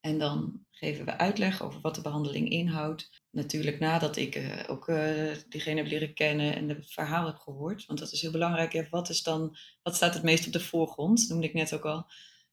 En 0.00 0.18
dan 0.18 0.66
geven 0.70 1.04
we 1.04 1.18
uitleg 1.18 1.62
over 1.62 1.80
wat 1.80 1.94
de 1.94 2.00
behandeling 2.00 2.48
inhoudt. 2.48 3.22
Natuurlijk 3.30 3.78
nadat 3.78 4.16
ik 4.16 4.36
uh, 4.36 4.64
ook 4.66 4.88
uh, 4.88 5.30
diegene 5.48 5.80
heb 5.80 5.90
leren 5.90 6.14
kennen 6.14 6.54
en 6.54 6.68
het 6.68 6.92
verhaal 6.92 7.26
heb 7.26 7.36
gehoord. 7.36 7.86
Want 7.86 7.98
dat 7.98 8.12
is 8.12 8.20
heel 8.20 8.30
belangrijk. 8.30 8.86
wat, 8.90 9.08
is 9.08 9.22
dan, 9.22 9.56
wat 9.82 9.96
staat 9.96 10.14
het 10.14 10.22
meest 10.22 10.46
op 10.46 10.52
de 10.52 10.60
voorgrond? 10.60 11.28
Noemde 11.28 11.46
ik 11.46 11.54
net 11.54 11.74
ook 11.74 11.84
al. 11.84 12.06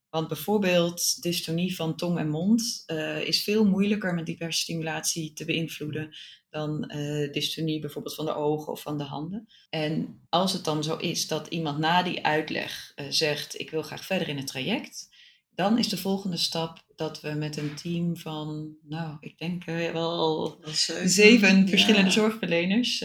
Want 0.10 0.28
bijvoorbeeld 0.28 1.22
dystonie 1.22 1.76
van 1.76 1.96
tong 1.96 2.18
en 2.18 2.30
mond 2.30 2.84
uh, 2.88 3.28
is 3.28 3.44
veel 3.44 3.66
moeilijker 3.66 4.14
met 4.14 4.26
diverse 4.26 4.62
stimulatie 4.62 5.34
te 5.34 5.46
beïnvloeden 5.46 6.16
dan 6.50 6.92
uh, 6.96 7.32
dystonie 7.32 7.80
bijvoorbeeld 7.80 8.16
van 8.16 8.26
de 8.26 8.36
ogen 8.36 8.72
of 8.72 8.82
van 8.82 8.98
de 8.98 9.04
handen. 9.04 9.48
En 9.70 10.22
als 10.30 10.54
het 10.54 10.64
dan 10.64 10.84
zo 10.84 10.96
is 10.96 11.28
dat 11.28 11.48
iemand 11.48 11.78
na 11.78 12.04
die 12.04 12.26
uitleg 12.26 12.92
uh, 12.96 13.06
zegt: 13.10 13.60
Ik 13.60 13.70
wil 13.70 13.82
graag 13.82 14.06
verder 14.06 14.28
in 14.28 14.38
het 14.38 14.48
traject, 14.48 15.10
dan 15.50 15.78
is 15.78 15.90
de 15.90 15.98
volgende 15.98 16.38
stap 16.38 16.84
dat 16.96 17.22
we 17.22 17.32
met 17.32 17.58
een 17.58 17.76
team 17.76 18.18
van, 18.18 18.76
nou, 18.84 19.18
ik 19.20 19.38
denk 19.38 19.64
wel 19.64 20.58
zeven, 20.64 21.10
zeven 21.10 21.68
verschillende 21.68 22.12
zorgverleners 22.12 23.04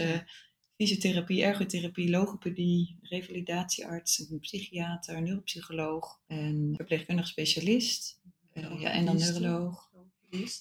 fysiotherapie, 0.81 1.43
ergotherapie, 1.43 2.09
logopedie, 2.09 2.97
revalidatiearts, 3.01 4.29
een 4.29 4.39
psychiater, 4.39 5.21
neuropsycholoog, 5.21 6.19
een 6.27 6.73
verpleegkundig 6.75 7.27
specialist 7.27 8.19
uh, 8.53 8.81
ja, 8.81 8.91
en 8.91 9.05
dan 9.05 9.17
neuroloog. 9.17 9.89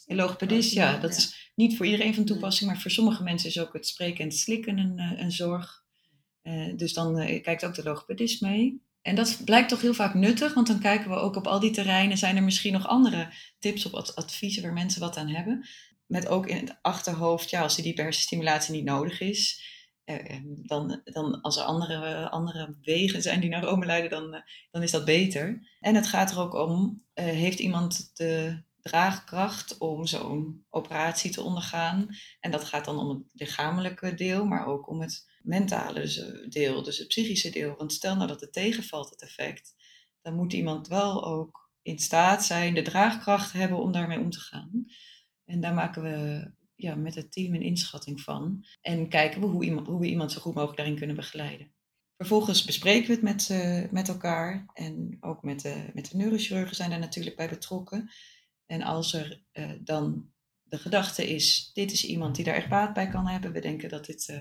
En 0.06 0.16
logopedist, 0.16 0.72
ja, 0.72 0.98
dat 0.98 1.16
is 1.16 1.52
niet 1.54 1.76
voor 1.76 1.86
iedereen 1.86 2.14
van 2.14 2.24
toepassing, 2.24 2.70
maar 2.70 2.80
voor 2.80 2.90
sommige 2.90 3.22
mensen 3.22 3.48
is 3.48 3.60
ook 3.60 3.72
het 3.72 3.86
spreken 3.86 4.18
en 4.18 4.28
het 4.28 4.38
slikken 4.38 4.78
een, 4.78 4.98
eh, 4.98 5.20
een 5.20 5.32
zorg. 5.32 5.84
Uh, 6.42 6.76
dus 6.76 6.92
dan 6.92 7.20
uh, 7.20 7.42
kijkt 7.42 7.64
ook 7.64 7.74
de 7.74 7.82
logopedist 7.82 8.40
mee. 8.40 8.82
En 9.02 9.14
dat 9.14 9.40
blijkt 9.44 9.68
toch 9.68 9.80
heel 9.80 9.94
vaak 9.94 10.14
nuttig, 10.14 10.54
want 10.54 10.66
dan 10.66 10.80
kijken 10.80 11.10
we 11.10 11.16
ook 11.16 11.36
op 11.36 11.46
al 11.46 11.60
die 11.60 11.70
terreinen, 11.70 12.18
zijn 12.18 12.36
er 12.36 12.42
misschien 12.42 12.72
nog 12.72 12.86
andere 12.86 13.32
tips 13.58 13.90
of 13.90 14.14
adviezen 14.14 14.62
waar 14.62 14.72
mensen 14.72 15.00
wat 15.00 15.16
aan 15.16 15.28
hebben. 15.28 15.66
Met 16.06 16.28
ook 16.28 16.46
in 16.46 16.56
het 16.56 16.78
achterhoofd, 16.82 17.50
ja, 17.50 17.62
als 17.62 17.74
die 17.74 17.84
diepe 17.84 18.02
hersenstimulatie 18.02 18.74
niet 18.74 18.84
nodig 18.84 19.20
is, 19.20 19.62
eh, 19.62 19.79
dan, 20.62 21.00
dan 21.04 21.40
als 21.40 21.56
er 21.56 21.62
andere, 21.62 22.30
andere 22.30 22.76
wegen 22.82 23.22
zijn 23.22 23.40
die 23.40 23.50
naar 23.50 23.62
Rome 23.62 23.86
leiden, 23.86 24.10
dan, 24.10 24.34
eh, 24.34 24.40
dan 24.70 24.82
is 24.82 24.90
dat 24.90 25.04
beter. 25.04 25.76
En 25.80 25.94
het 25.94 26.06
gaat 26.06 26.30
er 26.30 26.38
ook 26.38 26.54
om, 26.54 27.04
eh, 27.12 27.24
heeft 27.24 27.58
iemand 27.58 28.10
de 28.16 28.62
draagkracht 28.80 29.78
om 29.78 30.06
zo'n 30.06 30.64
operatie 30.70 31.30
te 31.30 31.42
ondergaan? 31.42 32.08
En 32.40 32.50
dat 32.50 32.64
gaat 32.64 32.84
dan 32.84 32.98
om 32.98 33.08
het 33.08 33.22
lichamelijke 33.32 34.14
deel, 34.14 34.44
maar 34.44 34.66
ook 34.66 34.88
om 34.88 35.00
het 35.00 35.28
mentale 35.42 36.46
deel, 36.48 36.82
dus 36.82 36.98
het 36.98 37.08
psychische 37.08 37.50
deel. 37.50 37.74
Want 37.76 37.92
stel 37.92 38.16
nou 38.16 38.28
dat 38.28 38.40
het 38.40 38.52
tegenvalt, 38.52 39.10
het 39.10 39.22
effect, 39.22 39.74
dan 40.22 40.34
moet 40.34 40.52
iemand 40.52 40.88
wel 40.88 41.24
ook 41.24 41.70
in 41.82 41.98
staat 41.98 42.44
zijn, 42.44 42.74
de 42.74 42.82
draagkracht 42.82 43.52
hebben 43.52 43.78
om 43.78 43.92
daarmee 43.92 44.18
om 44.18 44.30
te 44.30 44.40
gaan. 44.40 44.86
En 45.44 45.60
daar 45.60 45.74
maken 45.74 46.02
we 46.02 46.50
ja, 46.82 46.94
met 46.94 47.14
het 47.14 47.32
team 47.32 47.54
een 47.54 47.62
inschatting 47.62 48.20
van. 48.20 48.66
En 48.80 49.08
kijken 49.08 49.40
we 49.40 49.46
hoe, 49.46 49.64
iemand, 49.64 49.86
hoe 49.86 50.00
we 50.00 50.06
iemand 50.06 50.32
zo 50.32 50.40
goed 50.40 50.54
mogelijk 50.54 50.76
daarin 50.78 50.96
kunnen 50.96 51.16
begeleiden. 51.16 51.72
Vervolgens 52.20 52.64
bespreken 52.64 53.06
we 53.06 53.12
het 53.12 53.22
met, 53.22 53.48
uh, 53.48 53.90
met 53.90 54.08
elkaar. 54.08 54.66
En 54.74 55.16
ook 55.20 55.42
met 55.42 55.60
de, 55.60 55.90
met 55.94 56.10
de 56.10 56.16
neurochirurgen 56.16 56.76
zijn 56.76 56.92
er 56.92 56.98
natuurlijk 56.98 57.36
bij 57.36 57.48
betrokken. 57.48 58.10
En 58.66 58.82
als 58.82 59.12
er 59.12 59.42
uh, 59.52 59.70
dan 59.80 60.30
de 60.62 60.78
gedachte 60.78 61.28
is, 61.28 61.70
dit 61.72 61.92
is 61.92 62.04
iemand 62.04 62.36
die 62.36 62.44
daar 62.44 62.54
echt 62.54 62.68
baat 62.68 62.94
bij 62.94 63.08
kan 63.08 63.26
hebben. 63.26 63.52
We 63.52 63.60
denken 63.60 63.88
dat 63.88 64.06
dit 64.06 64.28
uh, 64.28 64.36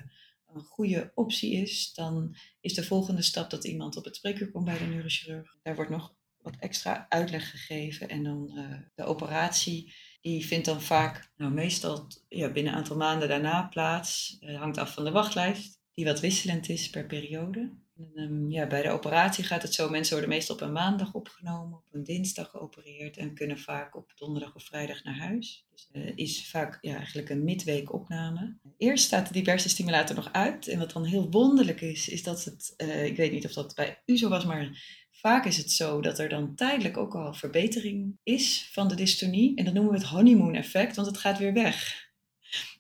een 0.48 0.62
goede 0.62 1.12
optie 1.16 1.54
is. 1.54 1.94
Dan 1.94 2.36
is 2.60 2.74
de 2.74 2.84
volgende 2.84 3.22
stap 3.22 3.50
dat 3.50 3.64
iemand 3.64 3.98
op 3.98 4.06
het 4.06 4.16
spreekuur 4.16 4.52
komt 4.52 4.66
bij 4.66 4.78
de 4.78 4.86
neurochirurg. 4.86 5.58
Daar 5.62 5.76
wordt 5.76 5.92
nog 5.92 6.16
wat 6.38 6.56
extra 6.60 7.06
uitleg 7.10 7.50
gegeven. 7.50 8.10
En 8.10 8.24
dan 8.24 8.52
de 8.96 9.04
operatie 9.04 9.94
die 10.22 10.46
vindt 10.46 10.66
dan 10.66 10.82
vaak, 10.82 11.32
nou 11.38 11.52
meestal 11.52 12.08
ja, 12.28 12.52
binnen 12.52 12.72
een 12.72 12.78
aantal 12.78 12.98
maanden 12.98 13.28
daarna 13.28 13.62
plaats. 13.62 14.38
Het 14.40 14.56
hangt 14.56 14.78
af 14.78 14.94
van 14.94 15.04
de 15.04 15.12
wachtlijst, 15.12 15.80
die 15.94 16.06
wat 16.06 16.20
wisselend 16.20 16.70
is 16.70 16.90
per 16.90 17.06
periode. 17.06 17.72
En, 18.00 18.24
um, 18.24 18.52
ja, 18.52 18.68
bij 18.68 18.82
de 18.82 18.90
operatie 18.90 19.44
gaat 19.44 19.62
het 19.62 19.74
zo, 19.74 19.90
mensen 19.90 20.14
worden 20.14 20.30
meestal 20.30 20.56
op 20.56 20.62
een 20.62 20.72
maandag 20.72 21.14
opgenomen, 21.14 21.78
op 21.78 21.86
een 21.92 22.04
dinsdag 22.04 22.50
geopereerd 22.50 23.18
en 23.18 23.34
kunnen 23.34 23.60
vaak 23.60 23.96
op 23.96 24.12
donderdag 24.16 24.56
of 24.56 24.64
vrijdag 24.64 25.04
naar 25.04 25.18
huis. 25.18 25.66
Dus 25.72 25.90
uh, 25.92 26.12
is 26.16 26.50
vaak 26.50 26.78
ja, 26.82 26.96
eigenlijk 26.96 27.30
een 27.30 27.44
midweek 27.44 27.94
opname. 27.94 28.58
Eerst 28.78 29.04
staat 29.04 29.28
de 29.28 29.34
diverse 29.34 29.70
stimulator 29.70 30.16
nog 30.16 30.32
uit 30.32 30.68
en 30.68 30.80
wat 30.80 30.92
dan 30.92 31.04
heel 31.04 31.30
wonderlijk 31.30 31.82
is, 31.82 32.10
is 32.10 32.24
dat 32.24 32.44
het, 32.44 32.74
uh, 32.78 33.06
ik 33.06 33.18
weet 33.18 33.32
niet 33.32 33.46
of 33.46 33.54
dat 33.54 33.76
bij 33.76 34.02
u 34.06 34.18
zo 34.18 34.30
was, 34.30 34.46
maar 34.46 34.82
Vaak 35.20 35.46
is 35.46 35.58
het 35.58 35.72
zo 35.72 36.02
dat 36.02 36.20
er 36.20 36.30
dan 36.30 36.56
tijdelijk 36.56 36.98
ook 36.98 37.16
al 37.16 37.34
verbetering 37.34 38.20
is 38.24 38.70
van 38.72 38.88
de 38.88 38.96
dystonie. 38.96 39.56
En 39.56 39.66
dat 39.66 39.74
noemen 39.74 39.92
we 39.92 39.98
het 39.98 40.08
honeymoon 40.08 40.56
effect, 40.56 40.96
want 40.96 41.08
het 41.08 41.18
gaat 41.18 41.38
weer 41.38 41.54
weg. 41.54 42.08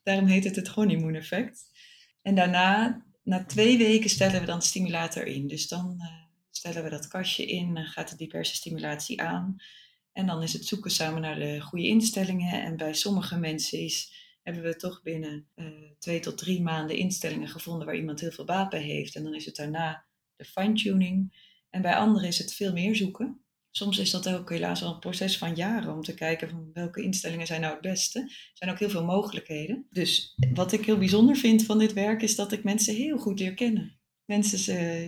Daarom 0.03 0.25
heet 0.25 0.43
het 0.43 0.55
het 0.55 0.67
honeymoon 0.67 1.15
effect. 1.15 1.71
En 2.21 2.35
daarna, 2.35 3.03
na 3.23 3.45
twee 3.45 3.77
weken, 3.77 4.09
stellen 4.09 4.39
we 4.39 4.45
dan 4.45 4.61
stimulator 4.61 5.25
in. 5.25 5.47
Dus 5.47 5.67
dan 5.67 5.95
uh, 5.97 6.05
stellen 6.51 6.83
we 6.83 6.89
dat 6.89 7.07
kastje 7.07 7.45
in, 7.45 7.73
dan 7.73 7.85
gaat 7.85 8.09
de 8.09 8.15
diverse 8.15 8.55
stimulatie 8.55 9.21
aan. 9.21 9.55
En 10.11 10.25
dan 10.25 10.43
is 10.43 10.53
het 10.53 10.65
zoeken 10.65 10.91
samen 10.91 11.21
naar 11.21 11.39
de 11.39 11.61
goede 11.61 11.87
instellingen. 11.87 12.63
En 12.63 12.77
bij 12.77 12.93
sommige 12.93 13.37
mensen 13.37 13.79
is, 13.79 14.13
hebben 14.43 14.63
we 14.63 14.75
toch 14.75 15.01
binnen 15.01 15.47
uh, 15.55 15.65
twee 15.99 16.19
tot 16.19 16.37
drie 16.37 16.61
maanden 16.61 16.97
instellingen 16.97 17.47
gevonden 17.47 17.85
waar 17.85 17.95
iemand 17.97 18.19
heel 18.19 18.31
veel 18.31 18.45
baat 18.45 18.69
bij 18.69 18.81
heeft. 18.81 19.15
En 19.15 19.23
dan 19.23 19.35
is 19.35 19.45
het 19.45 19.55
daarna 19.55 20.05
de 20.35 20.45
fine-tuning. 20.45 21.47
En 21.69 21.81
bij 21.81 21.95
anderen 21.95 22.27
is 22.27 22.37
het 22.37 22.53
veel 22.53 22.73
meer 22.73 22.95
zoeken. 22.95 23.43
Soms 23.71 23.97
is 23.97 24.11
dat 24.11 24.29
ook 24.29 24.49
helaas 24.49 24.79
wel 24.79 24.93
een 24.93 24.99
proces 24.99 25.37
van 25.37 25.55
jaren 25.55 25.93
om 25.93 26.01
te 26.01 26.13
kijken 26.13 26.49
van 26.49 26.69
welke 26.73 27.01
instellingen 27.01 27.47
zijn 27.47 27.61
nou 27.61 27.73
het 27.73 27.81
beste. 27.81 28.19
Er 28.19 28.49
zijn 28.53 28.71
ook 28.71 28.79
heel 28.79 28.89
veel 28.89 29.05
mogelijkheden. 29.05 29.87
Dus 29.89 30.35
wat 30.53 30.71
ik 30.71 30.85
heel 30.85 30.97
bijzonder 30.97 31.35
vind 31.35 31.65
van 31.65 31.79
dit 31.79 31.93
werk 31.93 32.21
is 32.21 32.35
dat 32.35 32.51
ik 32.51 32.63
mensen 32.63 32.95
heel 32.95 33.17
goed 33.17 33.39
leer 33.39 33.53
kennen. 33.53 33.99
Mensen 34.25 34.59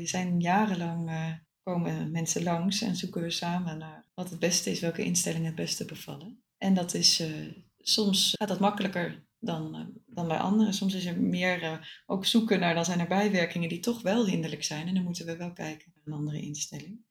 zijn 0.07 0.39
jarenlang, 0.39 1.09
uh, 1.09 1.33
komen 1.63 2.11
mensen 2.11 2.43
langs 2.43 2.81
en 2.81 2.95
zoeken 2.95 3.21
we 3.21 3.29
samen 3.29 3.77
naar 3.77 4.09
wat 4.13 4.29
het 4.29 4.39
beste 4.39 4.71
is, 4.71 4.79
welke 4.79 5.03
instellingen 5.03 5.45
het 5.45 5.55
beste 5.55 5.85
bevallen. 5.85 6.43
En 6.57 6.73
dat 6.73 6.93
is, 6.93 7.21
uh, 7.21 7.51
soms 7.77 8.33
gaat 8.37 8.47
dat 8.47 8.59
makkelijker 8.59 9.25
dan, 9.41 9.75
eh, 9.75 9.85
dan 10.05 10.27
bij 10.27 10.37
anderen. 10.37 10.73
Soms 10.73 10.93
is 10.93 11.05
er 11.05 11.21
meer 11.21 11.63
uh, 11.63 11.81
ook 12.05 12.25
zoeken 12.25 12.59
naar, 12.59 12.73
dan 12.73 12.85
zijn 12.85 12.99
er 12.99 13.07
bijwerkingen 13.07 13.69
die 13.69 13.79
toch 13.79 14.01
wel 14.01 14.27
hinderlijk 14.27 14.63
zijn. 14.63 14.87
En 14.87 14.93
dan 14.93 15.03
moeten 15.03 15.25
we 15.25 15.37
wel 15.37 15.53
kijken 15.53 15.91
naar 15.95 16.05
een 16.05 16.13
andere 16.13 16.41
instelling. 16.41 17.01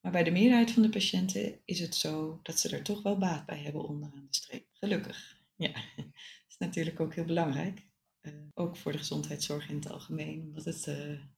Maar 0.00 0.12
bij 0.12 0.22
de 0.22 0.30
meerderheid 0.30 0.70
van 0.70 0.82
de 0.82 0.88
patiënten 0.88 1.60
is 1.64 1.80
het 1.80 1.94
zo 1.94 2.40
dat 2.42 2.58
ze 2.58 2.76
er 2.76 2.82
toch 2.82 3.02
wel 3.02 3.18
baat 3.18 3.46
bij 3.46 3.58
hebben 3.58 3.88
onderaan 3.88 4.26
de 4.30 4.36
streep. 4.36 4.66
Gelukkig. 4.72 5.40
Ja, 5.56 5.72
dat 5.96 6.06
is 6.48 6.56
natuurlijk 6.58 7.00
ook 7.00 7.14
heel 7.14 7.24
belangrijk. 7.24 7.90
Uh, 8.22 8.32
ook 8.54 8.76
voor 8.76 8.92
de 8.92 8.98
gezondheidszorg 8.98 9.68
in 9.68 9.74
het 9.74 9.90
algemeen, 9.90 10.42
omdat 10.42 10.64
het 10.64 10.88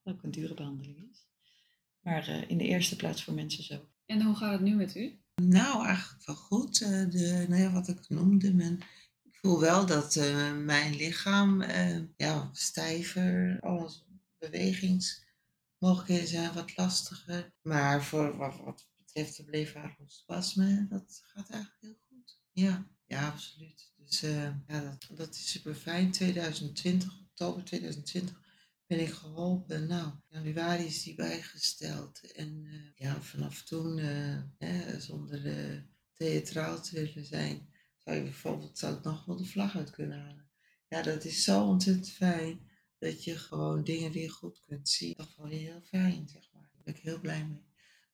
ook 0.03 0.23
een 0.23 0.31
dure 0.31 0.53
behandeling 0.53 1.09
is. 1.11 1.27
Maar 1.99 2.49
in 2.49 2.57
de 2.57 2.63
eerste 2.63 2.95
plaats 2.95 3.23
voor 3.23 3.33
mensen 3.33 3.63
zo. 3.63 3.89
En 4.05 4.21
hoe 4.21 4.35
gaat 4.35 4.51
het 4.51 4.61
nu 4.61 4.75
met 4.75 4.95
u? 4.95 5.19
Nou, 5.41 5.85
eigenlijk 5.85 6.25
wel 6.25 6.35
goed. 6.35 6.79
de, 6.79 7.45
nou 7.49 7.61
ja, 7.61 7.71
wat 7.71 7.87
ik 7.87 8.09
noemde, 8.09 8.53
mijn 8.53 8.83
voel 9.45 9.59
wel 9.59 9.85
dat 9.85 10.15
uh, 10.15 10.57
mijn 10.57 10.95
lichaam 10.95 11.61
uh, 11.61 12.01
ja, 12.17 12.49
stijver, 12.53 13.57
alles 13.61 14.05
bewegingsmogelijkheden 14.37 16.27
zijn 16.27 16.53
wat 16.53 16.77
lastiger. 16.77 17.53
Maar 17.61 18.03
voor 18.03 18.37
wat, 18.37 18.87
betreft 18.97 19.37
de 19.37 19.43
bleefwaardigspasme, 19.43 20.85
dat 20.89 21.21
gaat 21.23 21.49
eigenlijk 21.49 21.81
heel 21.81 21.97
goed. 22.09 22.39
Ja, 22.51 22.87
ja 23.05 23.27
absoluut. 23.27 23.93
Dus 23.95 24.23
uh, 24.23 24.43
ja, 24.67 24.79
dat, 24.81 25.17
dat 25.17 25.35
is 25.35 25.51
super 25.51 25.75
fijn. 25.75 26.11
2020, 26.11 27.19
oktober 27.29 27.63
2020 27.63 28.41
ben 28.87 28.99
ik 28.99 29.11
geholpen. 29.11 29.87
Nou, 29.87 30.11
januari 30.27 30.85
is 30.85 31.03
die 31.03 31.15
bijgesteld. 31.15 32.31
En 32.31 32.67
ja, 32.95 33.21
vanaf 33.21 33.63
toen, 33.63 34.01
zonder 34.97 35.41
theatraal 36.13 36.81
te 36.81 36.95
willen 36.95 37.25
zijn, 37.25 37.73
zou 38.05 38.17
je 38.17 38.23
bijvoorbeeld 38.23 38.77
zou 38.77 38.95
ik 38.95 39.03
nog 39.03 39.25
wel 39.25 39.37
de 39.37 39.45
vlag 39.45 39.75
uit 39.75 39.89
kunnen 39.89 40.19
halen. 40.19 40.49
Ja, 40.87 41.01
dat 41.01 41.23
is 41.23 41.43
zo 41.43 41.63
ontzettend 41.63 42.09
fijn 42.09 42.69
dat 42.97 43.23
je 43.23 43.37
gewoon 43.37 43.83
dingen 43.83 44.11
weer 44.11 44.31
goed 44.31 44.61
kunt 44.65 44.89
zien. 44.89 45.13
Dat 45.17 45.27
is 45.27 45.35
wel 45.35 45.47
heel 45.47 45.81
fijn, 45.81 46.27
zeg 46.27 46.49
maar. 46.53 46.69
Daar 46.73 46.83
ben 46.83 46.95
ik 46.95 47.01
heel 47.01 47.19
blij 47.19 47.45
mee. 47.45 47.63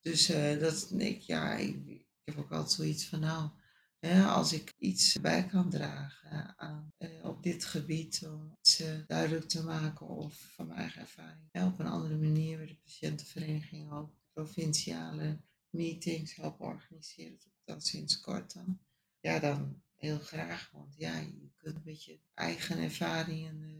Dus 0.00 0.30
uh, 0.30 0.60
dat 0.60 0.94
ik, 0.96 1.20
ja, 1.20 1.56
ik, 1.56 2.06
heb 2.24 2.38
ook 2.38 2.52
altijd 2.52 2.70
zoiets 2.70 3.06
van, 3.06 3.20
nou, 3.20 3.50
hè, 3.98 4.24
als 4.24 4.52
ik 4.52 4.74
iets 4.78 5.20
bij 5.20 5.46
kan 5.46 5.70
dragen 5.70 6.58
aan, 6.58 6.92
uh, 6.98 7.24
op 7.24 7.42
dit 7.42 7.64
gebied, 7.64 8.26
om 8.26 8.56
iets 8.60 8.80
uh, 8.80 8.98
duidelijk 9.06 9.48
te 9.48 9.64
maken 9.64 10.06
of 10.06 10.34
van 10.54 10.66
mijn 10.66 10.78
eigen 10.78 11.00
ervaring, 11.00 11.48
op 11.52 11.78
een 11.78 11.86
andere 11.86 12.16
manier 12.16 12.66
de 12.66 12.76
patiëntenvereniging 12.84 13.92
ook 13.92 14.10
provinciale 14.32 15.40
meetings 15.70 16.34
helpen 16.34 16.66
organiseren, 16.66 17.38
dat 17.64 17.86
sinds 17.86 18.20
kort 18.20 18.54
dan 18.54 18.80
ja, 19.22 19.38
dan 19.38 19.82
heel 19.96 20.18
graag. 20.18 20.70
Want 20.72 20.94
ja, 20.96 21.18
je 21.18 21.50
kunt 21.56 21.76
een 21.76 21.82
beetje 21.82 22.20
eigen 22.34 22.78
ervaringen 22.78 23.60
uh, 23.60 23.72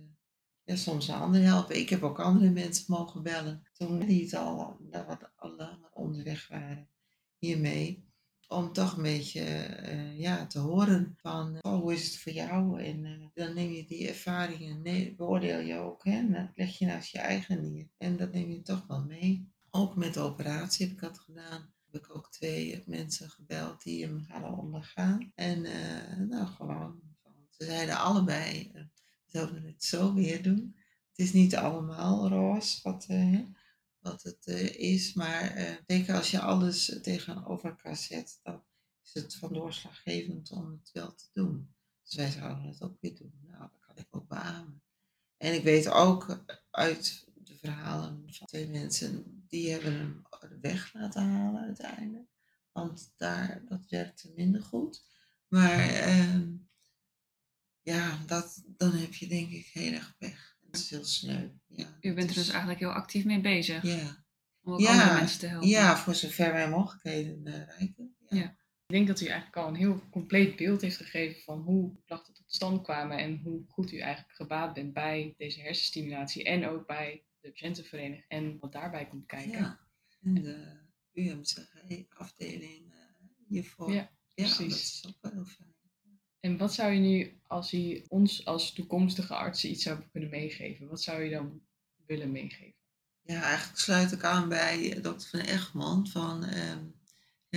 ja, 0.64 0.76
soms 0.76 1.08
een 1.08 1.14
ander 1.14 1.42
helpen. 1.42 1.78
Ik 1.78 1.88
heb 1.88 2.02
ook 2.02 2.20
andere 2.20 2.50
mensen 2.50 2.84
mogen 2.88 3.22
bellen 3.22 3.68
toen 3.72 3.98
die 3.98 4.22
het 4.22 4.34
al, 4.34 4.78
wat 4.90 5.30
al 5.36 5.90
onderweg 5.92 6.48
waren 6.48 6.88
hiermee. 7.38 8.10
Om 8.48 8.72
toch 8.72 8.96
een 8.96 9.02
beetje 9.02 9.44
uh, 9.82 10.18
ja, 10.18 10.46
te 10.46 10.58
horen 10.58 11.14
van 11.16 11.58
oh, 11.60 11.80
hoe 11.80 11.92
is 11.92 12.04
het 12.04 12.18
voor 12.18 12.32
jou? 12.32 12.82
En 12.82 13.30
dan 13.34 13.54
neem 13.54 13.70
je 13.70 13.86
die 13.86 14.08
ervaringen, 14.08 15.16
beoordeel 15.16 15.60
je 15.60 15.74
ook. 15.74 16.04
Hè? 16.04 16.12
En 16.12 16.52
leg 16.54 16.78
je 16.78 16.86
naast 16.86 17.12
je 17.12 17.18
eigen 17.18 17.72
neer. 17.72 17.88
En 17.98 18.16
dat 18.16 18.32
neem 18.32 18.50
je 18.50 18.62
toch 18.62 18.86
wel 18.86 19.04
mee. 19.04 19.50
Ook 19.70 19.96
met 19.96 20.14
de 20.14 20.20
operatie 20.20 20.86
heb 20.86 20.94
ik 20.94 21.00
dat 21.00 21.18
gedaan 21.18 21.71
heb 21.92 22.04
ik 22.04 22.16
ook 22.16 22.32
twee 22.32 22.82
mensen 22.86 23.30
gebeld 23.30 23.82
die 23.82 24.04
hem 24.04 24.24
hadden 24.28 24.58
ondergaan. 24.58 25.32
En 25.34 25.64
uh, 25.64 26.16
nou, 26.28 26.46
gewoon, 26.46 27.00
ze 27.50 27.64
zeiden 27.64 27.98
allebei, 27.98 28.70
uh, 28.74 28.82
we 28.82 28.90
zouden 29.26 29.62
het 29.64 29.84
zo 29.84 30.14
weer 30.14 30.42
doen. 30.42 30.76
Het 31.08 31.26
is 31.26 31.32
niet 31.32 31.56
allemaal 31.56 32.28
roze 32.28 32.78
wat, 32.82 33.06
uh, 33.08 33.40
wat 33.98 34.22
het 34.22 34.46
is, 34.76 35.14
maar 35.14 35.80
zeker 35.86 36.14
als 36.14 36.30
je 36.30 36.40
alles 36.40 36.98
tegenover 37.02 37.68
elkaar 37.70 37.96
zet, 37.96 38.40
dan 38.42 38.64
is 39.02 39.14
het 39.14 39.34
van 39.34 39.52
doorslaggevend 39.52 40.50
om 40.50 40.70
het 40.70 40.90
wel 40.92 41.14
te 41.14 41.28
doen. 41.32 41.74
Dus 42.02 42.14
wij 42.14 42.30
zouden 42.30 42.64
het 42.64 42.82
ook 42.82 42.96
weer 43.00 43.16
doen. 43.16 43.32
Nou, 43.46 43.60
dat 43.60 43.80
kan 43.80 43.96
ik 43.96 44.06
ook 44.10 44.28
beamen. 44.28 44.82
En 45.36 45.54
ik 45.54 45.62
weet 45.62 45.88
ook 45.88 46.44
uit 46.70 47.26
verhalen 47.62 48.24
van 48.26 48.46
twee 48.46 48.68
mensen, 48.68 49.44
die 49.48 49.70
hebben 49.70 49.92
hem 49.92 50.22
weg 50.60 50.92
laten 50.94 51.22
halen 51.22 51.62
uiteindelijk. 51.62 52.28
Want 52.72 53.12
daar, 53.16 53.62
dat 53.68 53.88
werkte 53.88 54.32
minder 54.34 54.62
goed. 54.62 55.04
Maar 55.48 56.08
uh, 56.08 56.42
ja, 57.82 58.18
dat, 58.26 58.62
dan 58.66 58.92
heb 58.92 59.14
je 59.14 59.26
denk 59.26 59.50
ik 59.50 59.66
heel 59.66 59.92
erg 59.92 60.14
pech. 60.18 60.56
Dat 60.60 60.80
is 60.80 60.90
heel 60.90 61.04
sneu. 61.04 61.48
Ja, 61.66 61.98
U 62.00 62.14
bent 62.14 62.28
er 62.28 62.34
dus 62.34 62.48
eigenlijk 62.48 62.80
heel 62.80 62.92
actief 62.92 63.24
mee 63.24 63.40
bezig. 63.40 63.82
Ja. 63.82 64.24
Om 64.62 64.72
ook 64.72 64.80
ja, 64.80 64.92
andere 64.92 65.14
mensen 65.14 65.38
te 65.38 65.46
helpen. 65.46 65.68
Ja, 65.68 65.96
voor 65.96 66.14
zover 66.14 66.52
wij 66.52 66.68
mogelijkheden 66.68 67.46
uh, 67.46 67.54
reiken. 67.54 68.16
Ja. 68.28 68.36
ja. 68.36 68.56
Ik 68.86 68.98
denk 68.98 69.06
dat 69.06 69.20
u 69.20 69.26
eigenlijk 69.26 69.56
al 69.56 69.68
een 69.68 69.80
heel 69.80 70.02
compleet 70.10 70.56
beeld 70.56 70.80
heeft 70.80 70.96
gegeven 70.96 71.42
van 71.42 71.60
hoe 71.60 72.02
klachten 72.04 72.34
tot 72.34 72.52
stand 72.52 72.82
kwamen 72.82 73.18
en 73.18 73.40
hoe 73.42 73.64
goed 73.66 73.92
u 73.92 73.98
eigenlijk 73.98 74.36
gebaat 74.36 74.74
bent 74.74 74.92
bij 74.92 75.34
deze 75.36 75.60
hersenstimulatie 75.60 76.44
en 76.44 76.68
ook 76.68 76.86
bij 76.86 77.24
de 77.42 77.50
patiëntenvereniging 77.50 78.24
en 78.28 78.58
wat 78.58 78.72
daarbij 78.72 79.08
komt 79.08 79.26
kijken. 79.26 79.58
Ja, 79.58 79.80
en 80.22 80.34
de 80.34 80.80
UMCG-afdeling 81.12 82.92
uh, 82.92 82.98
hiervoor. 83.48 83.92
Ja, 83.92 84.10
precies. 84.34 84.58
Ja, 84.58 84.68
dat 84.68 84.78
is 84.78 85.04
ook 85.06 85.16
wel 85.20 85.32
heel 85.32 85.44
fijn. 85.44 85.74
En 86.40 86.56
wat 86.56 86.74
zou 86.74 86.92
je 86.92 87.00
nu, 87.00 87.40
als 87.42 87.72
u 87.72 88.04
ons 88.08 88.44
als 88.44 88.72
toekomstige 88.72 89.34
artsen 89.34 89.70
iets 89.70 89.82
zou 89.82 90.00
kunnen 90.10 90.30
meegeven, 90.30 90.88
wat 90.88 91.02
zou 91.02 91.22
je 91.22 91.30
dan 91.30 91.62
willen 92.06 92.32
meegeven? 92.32 92.80
Ja, 93.22 93.42
eigenlijk 93.42 93.78
sluit 93.78 94.12
ik 94.12 94.24
aan 94.24 94.48
bij 94.48 95.00
dokter 95.00 95.28
Van 95.28 95.40
Egmond 95.40 96.10
van... 96.10 96.54
Um, 96.54 97.00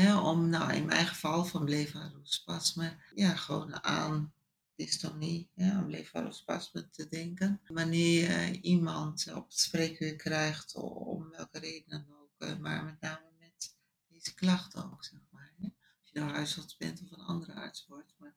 ja, 0.02 0.22
om 0.22 0.50
nou 0.50 0.74
in 0.74 0.86
mijn 0.86 1.06
geval 1.06 1.46
van 1.46 1.66
bleefwaardigspasme, 1.66 2.98
ja, 3.14 3.36
gewoon 3.36 3.84
aan 3.84 4.34
dystonie, 4.76 5.50
ja, 5.56 5.72
aan 5.72 5.86
bleefwaardigspasme 5.86 6.90
te 6.90 7.08
denken. 7.10 7.62
Wanneer 7.68 8.52
je 8.52 8.62
iemand 8.62 9.34
op 9.34 9.48
het 9.48 9.60
spreekuur 9.60 10.16
krijgt, 10.16 10.76
om 10.76 11.30
welke 11.30 11.60
reden 11.60 11.90
dan 11.90 12.18
ook, 12.22 12.34
eh, 12.38 12.58
maar 12.58 12.84
met 12.84 13.00
name 13.02 13.26
met 13.40 13.76
deze 14.08 14.34
klachten 14.34 14.92
ook, 14.92 15.04
zeg 15.04 15.20
maar. 15.32 15.54
Hè. 15.58 15.64
Als 16.02 16.12
je 16.12 16.20
nou 16.20 16.32
huisarts 16.32 16.78
bent 16.78 17.02
of 17.02 17.12
een 17.12 17.26
andere 17.26 17.54
arts 17.54 17.86
wordt, 17.88 18.14
maar 18.18 18.36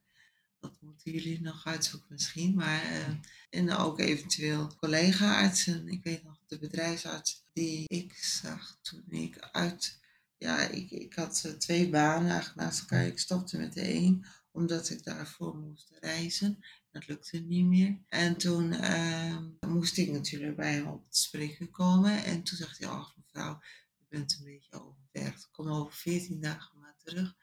dat 0.61 0.81
moeten 0.81 1.13
jullie 1.13 1.41
nog 1.41 1.67
uitzoeken 1.67 2.09
misschien. 2.13 2.55
Maar, 2.55 2.85
uh, 2.85 3.09
en 3.51 3.71
ook 3.71 3.99
eventueel 3.99 4.75
collega-artsen. 4.77 5.89
Ik 5.89 6.03
weet 6.03 6.23
nog, 6.23 6.39
de 6.47 6.59
bedrijfsarts 6.59 7.45
die 7.53 7.89
ik 7.89 8.15
zag 8.15 8.79
toen 8.83 9.05
ik 9.09 9.39
uit 9.39 9.99
ja, 10.39 10.59
ik, 10.59 10.91
ik 10.91 11.15
had 11.15 11.55
twee 11.59 11.89
banen 11.89 12.31
eigenlijk 12.31 12.61
naast 12.61 12.81
elkaar. 12.81 13.07
Ik 13.07 13.19
stopte 13.19 13.59
met 13.59 13.73
de 13.73 13.95
een, 13.95 14.25
omdat 14.59 14.91
ik 14.91 15.05
daarvoor 15.05 15.57
moest 15.57 15.91
reizen. 16.01 16.65
Dat 16.91 17.07
lukte 17.07 17.39
niet 17.39 17.67
meer. 17.67 17.99
En 18.09 18.37
toen 18.37 18.73
uh, 18.73 19.39
moest 19.61 19.97
ik 19.97 20.11
natuurlijk 20.11 20.57
bij 20.57 20.73
hem 20.73 20.87
op 20.87 21.05
het 21.05 21.17
spreken 21.17 21.71
komen. 21.71 22.25
En 22.25 22.43
toen 22.43 22.57
zegt 22.57 22.79
hij, 22.79 22.89
ach 22.89 23.17
mevrouw, 23.17 23.61
u 23.99 24.05
bent 24.09 24.37
een 24.39 24.45
beetje 24.45 24.81
overwerkt. 24.81 25.49
Kom 25.51 25.69
over 25.69 25.93
14 25.93 26.41
dagen 26.41 26.79
maar 26.79 26.97
terug. 26.97 27.37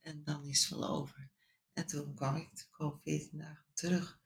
En 0.00 0.24
dan 0.24 0.44
is 0.46 0.60
het 0.60 0.78
wel 0.78 0.88
over. 0.88 1.30
En 1.72 1.86
toen 1.86 2.14
kwam 2.14 2.36
ik 2.36 2.68
over 2.76 3.00
14 3.02 3.38
dagen 3.38 3.72
terug. 3.74 4.20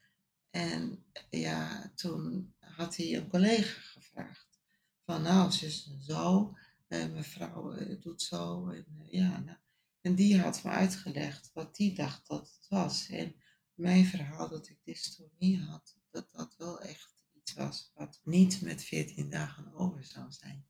En 0.50 1.04
ja, 1.30 1.92
toen 1.94 2.54
had 2.58 2.96
hij 2.96 3.16
een 3.16 3.28
collega 3.28 3.80
gevraagd. 3.80 4.60
Van 5.04 5.22
nou, 5.22 5.52
zus 5.52 5.86
en 5.86 6.02
zo 6.02 6.54
uh, 6.88 7.06
mevrouw 7.06 7.76
uh, 7.76 8.00
doet 8.00 8.22
zo. 8.22 8.68
En, 8.68 8.86
uh, 8.98 9.12
ja, 9.12 9.40
nou, 9.40 9.58
en 10.06 10.14
die 10.14 10.40
had 10.40 10.62
me 10.62 10.70
uitgelegd 10.70 11.50
wat 11.54 11.76
die 11.76 11.94
dacht 11.94 12.26
dat 12.26 12.40
het 12.40 12.66
was. 12.68 13.08
En 13.08 13.34
mijn 13.74 14.04
verhaal 14.04 14.48
dat 14.48 14.68
ik 14.68 14.78
dystonie 14.84 15.58
had, 15.58 15.96
dat 16.10 16.28
dat 16.32 16.54
wel 16.58 16.80
echt 16.80 17.24
iets 17.34 17.54
was 17.54 17.92
wat 17.94 18.20
niet 18.24 18.60
met 18.62 18.82
14 18.82 19.30
dagen 19.30 19.74
over 19.74 20.04
zou 20.04 20.32
zijn. 20.32 20.66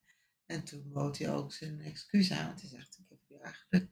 En 0.46 0.64
toen 0.64 0.92
bood 0.92 1.18
hij 1.18 1.30
ook 1.30 1.52
zijn 1.52 1.80
excuus 1.80 2.32
aan. 2.32 2.54
Hij 2.60 2.68
zegt, 2.68 2.98
ik 2.98 3.04
heb 3.08 3.18
u 3.28 3.42
eigenlijk 3.42 3.88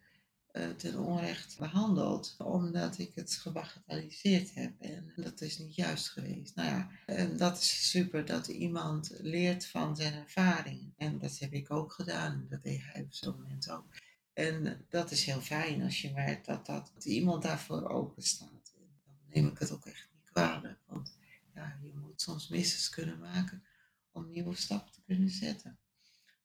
uh, 0.52 0.70
ten 0.70 0.98
onrecht 0.98 1.58
behandeld, 1.58 2.34
omdat 2.38 2.98
ik 2.98 3.14
het 3.14 3.32
gebagatelliseerd 3.32 4.54
heb. 4.54 4.80
En 4.80 5.12
dat 5.16 5.40
is 5.40 5.58
niet 5.58 5.74
juist 5.74 6.08
geweest. 6.08 6.54
Nou 6.54 6.68
ja, 6.68 6.90
en 7.06 7.36
dat 7.36 7.58
is 7.58 7.90
super 7.90 8.24
dat 8.24 8.46
iemand 8.46 9.10
leert 9.20 9.66
van 9.66 9.96
zijn 9.96 10.14
ervaringen. 10.14 10.94
En 10.96 11.18
dat 11.18 11.38
heb 11.38 11.52
ik 11.52 11.70
ook 11.70 11.92
gedaan. 11.92 12.46
Dat 12.48 12.62
deed 12.62 12.80
hij 12.82 13.02
op 13.02 13.12
zo'n 13.12 13.34
moment 13.34 13.70
ook. 13.70 13.86
En 14.34 14.84
dat 14.88 15.10
is 15.10 15.24
heel 15.24 15.40
fijn 15.40 15.82
als 15.82 16.02
je 16.02 16.12
merkt 16.12 16.46
dat, 16.46 16.66
dat, 16.66 16.90
dat 16.94 17.04
iemand 17.04 17.42
daarvoor 17.42 17.88
open 17.88 18.22
staat. 18.22 18.72
En 18.78 18.86
dan 19.04 19.14
neem 19.28 19.46
ik 19.46 19.58
het 19.58 19.72
ook 19.72 19.86
echt 19.86 20.08
niet 20.12 20.30
kwalijk. 20.32 20.78
Want 20.86 21.16
ja, 21.54 21.78
je 21.82 21.92
moet 21.94 22.20
soms 22.20 22.48
misses 22.48 22.88
kunnen 22.88 23.18
maken 23.18 23.64
om 24.12 24.30
nieuwe 24.30 24.54
stappen 24.56 24.92
te 24.92 25.02
kunnen 25.06 25.30
zetten. 25.30 25.78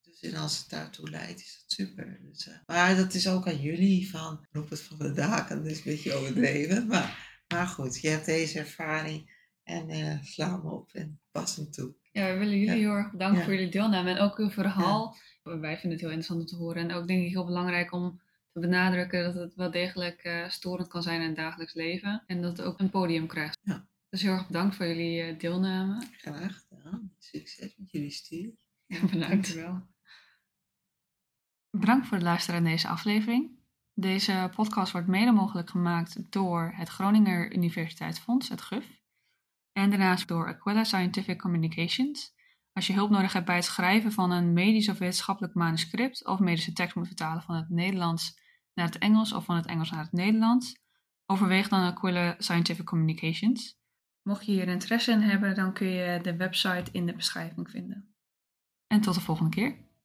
Dus 0.01 0.19
en 0.21 0.35
als 0.35 0.57
het 0.59 0.69
daartoe 0.69 1.09
leidt, 1.09 1.39
is 1.39 1.57
dat 1.61 1.71
super. 1.71 2.19
Dus, 2.21 2.47
uh, 2.47 2.53
maar 2.65 2.95
dat 2.95 3.13
is 3.13 3.27
ook 3.27 3.47
aan 3.47 3.61
jullie 3.61 4.09
van, 4.09 4.45
roep 4.51 4.69
het 4.69 4.81
van 4.81 4.97
de 4.97 5.11
daken, 5.11 5.57
dat 5.57 5.65
is 5.65 5.77
een 5.77 5.83
beetje 5.83 6.13
overdreven. 6.13 6.87
Maar 6.87 7.27
Maar 7.47 7.67
goed, 7.67 7.99
je 8.01 8.09
hebt 8.09 8.25
deze 8.25 8.59
ervaring 8.59 9.37
en 9.63 9.89
eh 9.89 10.17
sla 10.23 10.51
hem 10.51 10.65
op 10.65 10.93
en 10.93 11.19
pas 11.31 11.55
hem 11.55 11.71
toe. 11.71 11.95
Ja, 12.11 12.33
we 12.33 12.37
willen 12.39 12.59
jullie 12.59 12.65
Ja. 12.67 12.73
heel 12.73 12.91
erg 12.95 13.11
bedanken 13.11 13.37
Ja. 13.39 13.43
voor 13.43 13.53
jullie 13.53 13.71
deelname 13.71 14.09
en 14.11 14.19
ook 14.19 14.37
uw 14.37 14.49
verhaal. 14.49 15.17
Wij 15.57 15.77
vinden 15.77 15.91
het 15.91 15.99
heel 15.99 16.09
interessant 16.09 16.39
om 16.39 16.45
te 16.45 16.55
horen 16.55 16.89
en 16.89 16.95
ook 16.95 17.07
denk 17.07 17.23
ik 17.23 17.31
heel 17.31 17.45
belangrijk 17.45 17.91
om 17.91 18.21
te 18.51 18.59
benadrukken 18.59 19.23
dat 19.23 19.33
het 19.33 19.55
wel 19.55 19.71
degelijk 19.71 20.23
eh, 20.23 20.49
storend 20.49 20.87
kan 20.87 21.03
zijn 21.03 21.21
in 21.21 21.27
het 21.27 21.35
dagelijks 21.35 21.73
leven 21.73 22.23
en 22.27 22.41
dat 22.41 22.57
het 22.57 22.65
ook 22.65 22.79
een 22.79 22.89
podium 22.89 23.27
krijgt. 23.27 23.59
Ja. 23.61 23.87
Dus 24.09 24.21
heel 24.21 24.31
erg 24.31 24.47
bedankt 24.47 24.75
voor 24.75 24.85
jullie 24.85 25.21
eh, 25.21 25.39
deelname. 25.39 26.07
Graag 26.17 26.65
gedaan. 26.67 27.13
Succes 27.17 27.75
met 27.77 27.91
jullie 27.91 28.09
studie. 28.09 28.57
Bedankt 29.11 29.53
wel. 29.53 29.87
Bedankt 31.69 32.07
voor 32.07 32.17
het 32.17 32.25
luisteren 32.25 32.63
naar 32.63 32.71
deze 32.71 32.87
aflevering. 32.87 33.57
Deze 33.93 34.51
podcast 34.55 34.91
wordt 34.91 35.07
mede 35.07 35.31
mogelijk 35.31 35.69
gemaakt 35.69 36.31
door 36.31 36.73
het 36.75 36.89
Groninger 36.89 37.53
Universiteitsfonds, 37.53 38.49
het 38.49 38.61
GUF. 38.61 39.01
En 39.71 39.89
daarnaast 39.89 40.27
door 40.27 40.47
Aquila 40.47 40.83
Scientific 40.83 41.39
Communications. 41.39 42.33
Als 42.73 42.87
je 42.87 42.93
hulp 42.93 43.09
nodig 43.09 43.33
hebt 43.33 43.45
bij 43.45 43.55
het 43.55 43.65
schrijven 43.65 44.11
van 44.11 44.31
een 44.31 44.53
medisch 44.53 44.89
of 44.89 44.97
wetenschappelijk 44.97 45.53
manuscript 45.53 46.25
of 46.25 46.39
medische 46.39 46.73
tekst 46.73 46.95
moet 46.95 47.07
vertalen 47.07 47.43
van 47.43 47.55
het 47.55 47.69
Nederlands 47.69 48.39
naar 48.73 48.85
het 48.85 48.97
Engels 48.97 49.33
of 49.33 49.45
van 49.45 49.55
het 49.55 49.65
Engels 49.65 49.91
naar 49.91 50.03
het 50.03 50.11
Nederlands, 50.11 50.81
overweeg 51.25 51.67
dan 51.67 51.83
Aquila 51.83 52.35
Scientific 52.37 52.85
Communications. 52.85 53.77
Mocht 54.21 54.45
je 54.45 54.51
hier 54.51 54.67
interesse 54.67 55.11
in 55.11 55.21
hebben, 55.21 55.55
dan 55.55 55.73
kun 55.73 55.87
je 55.87 56.19
de 56.21 56.35
website 56.35 56.91
in 56.91 57.05
de 57.05 57.15
beschrijving 57.15 57.69
vinden. 57.69 58.15
En 58.87 59.01
tot 59.01 59.13
de 59.13 59.21
volgende 59.21 59.51
keer. 59.51 59.88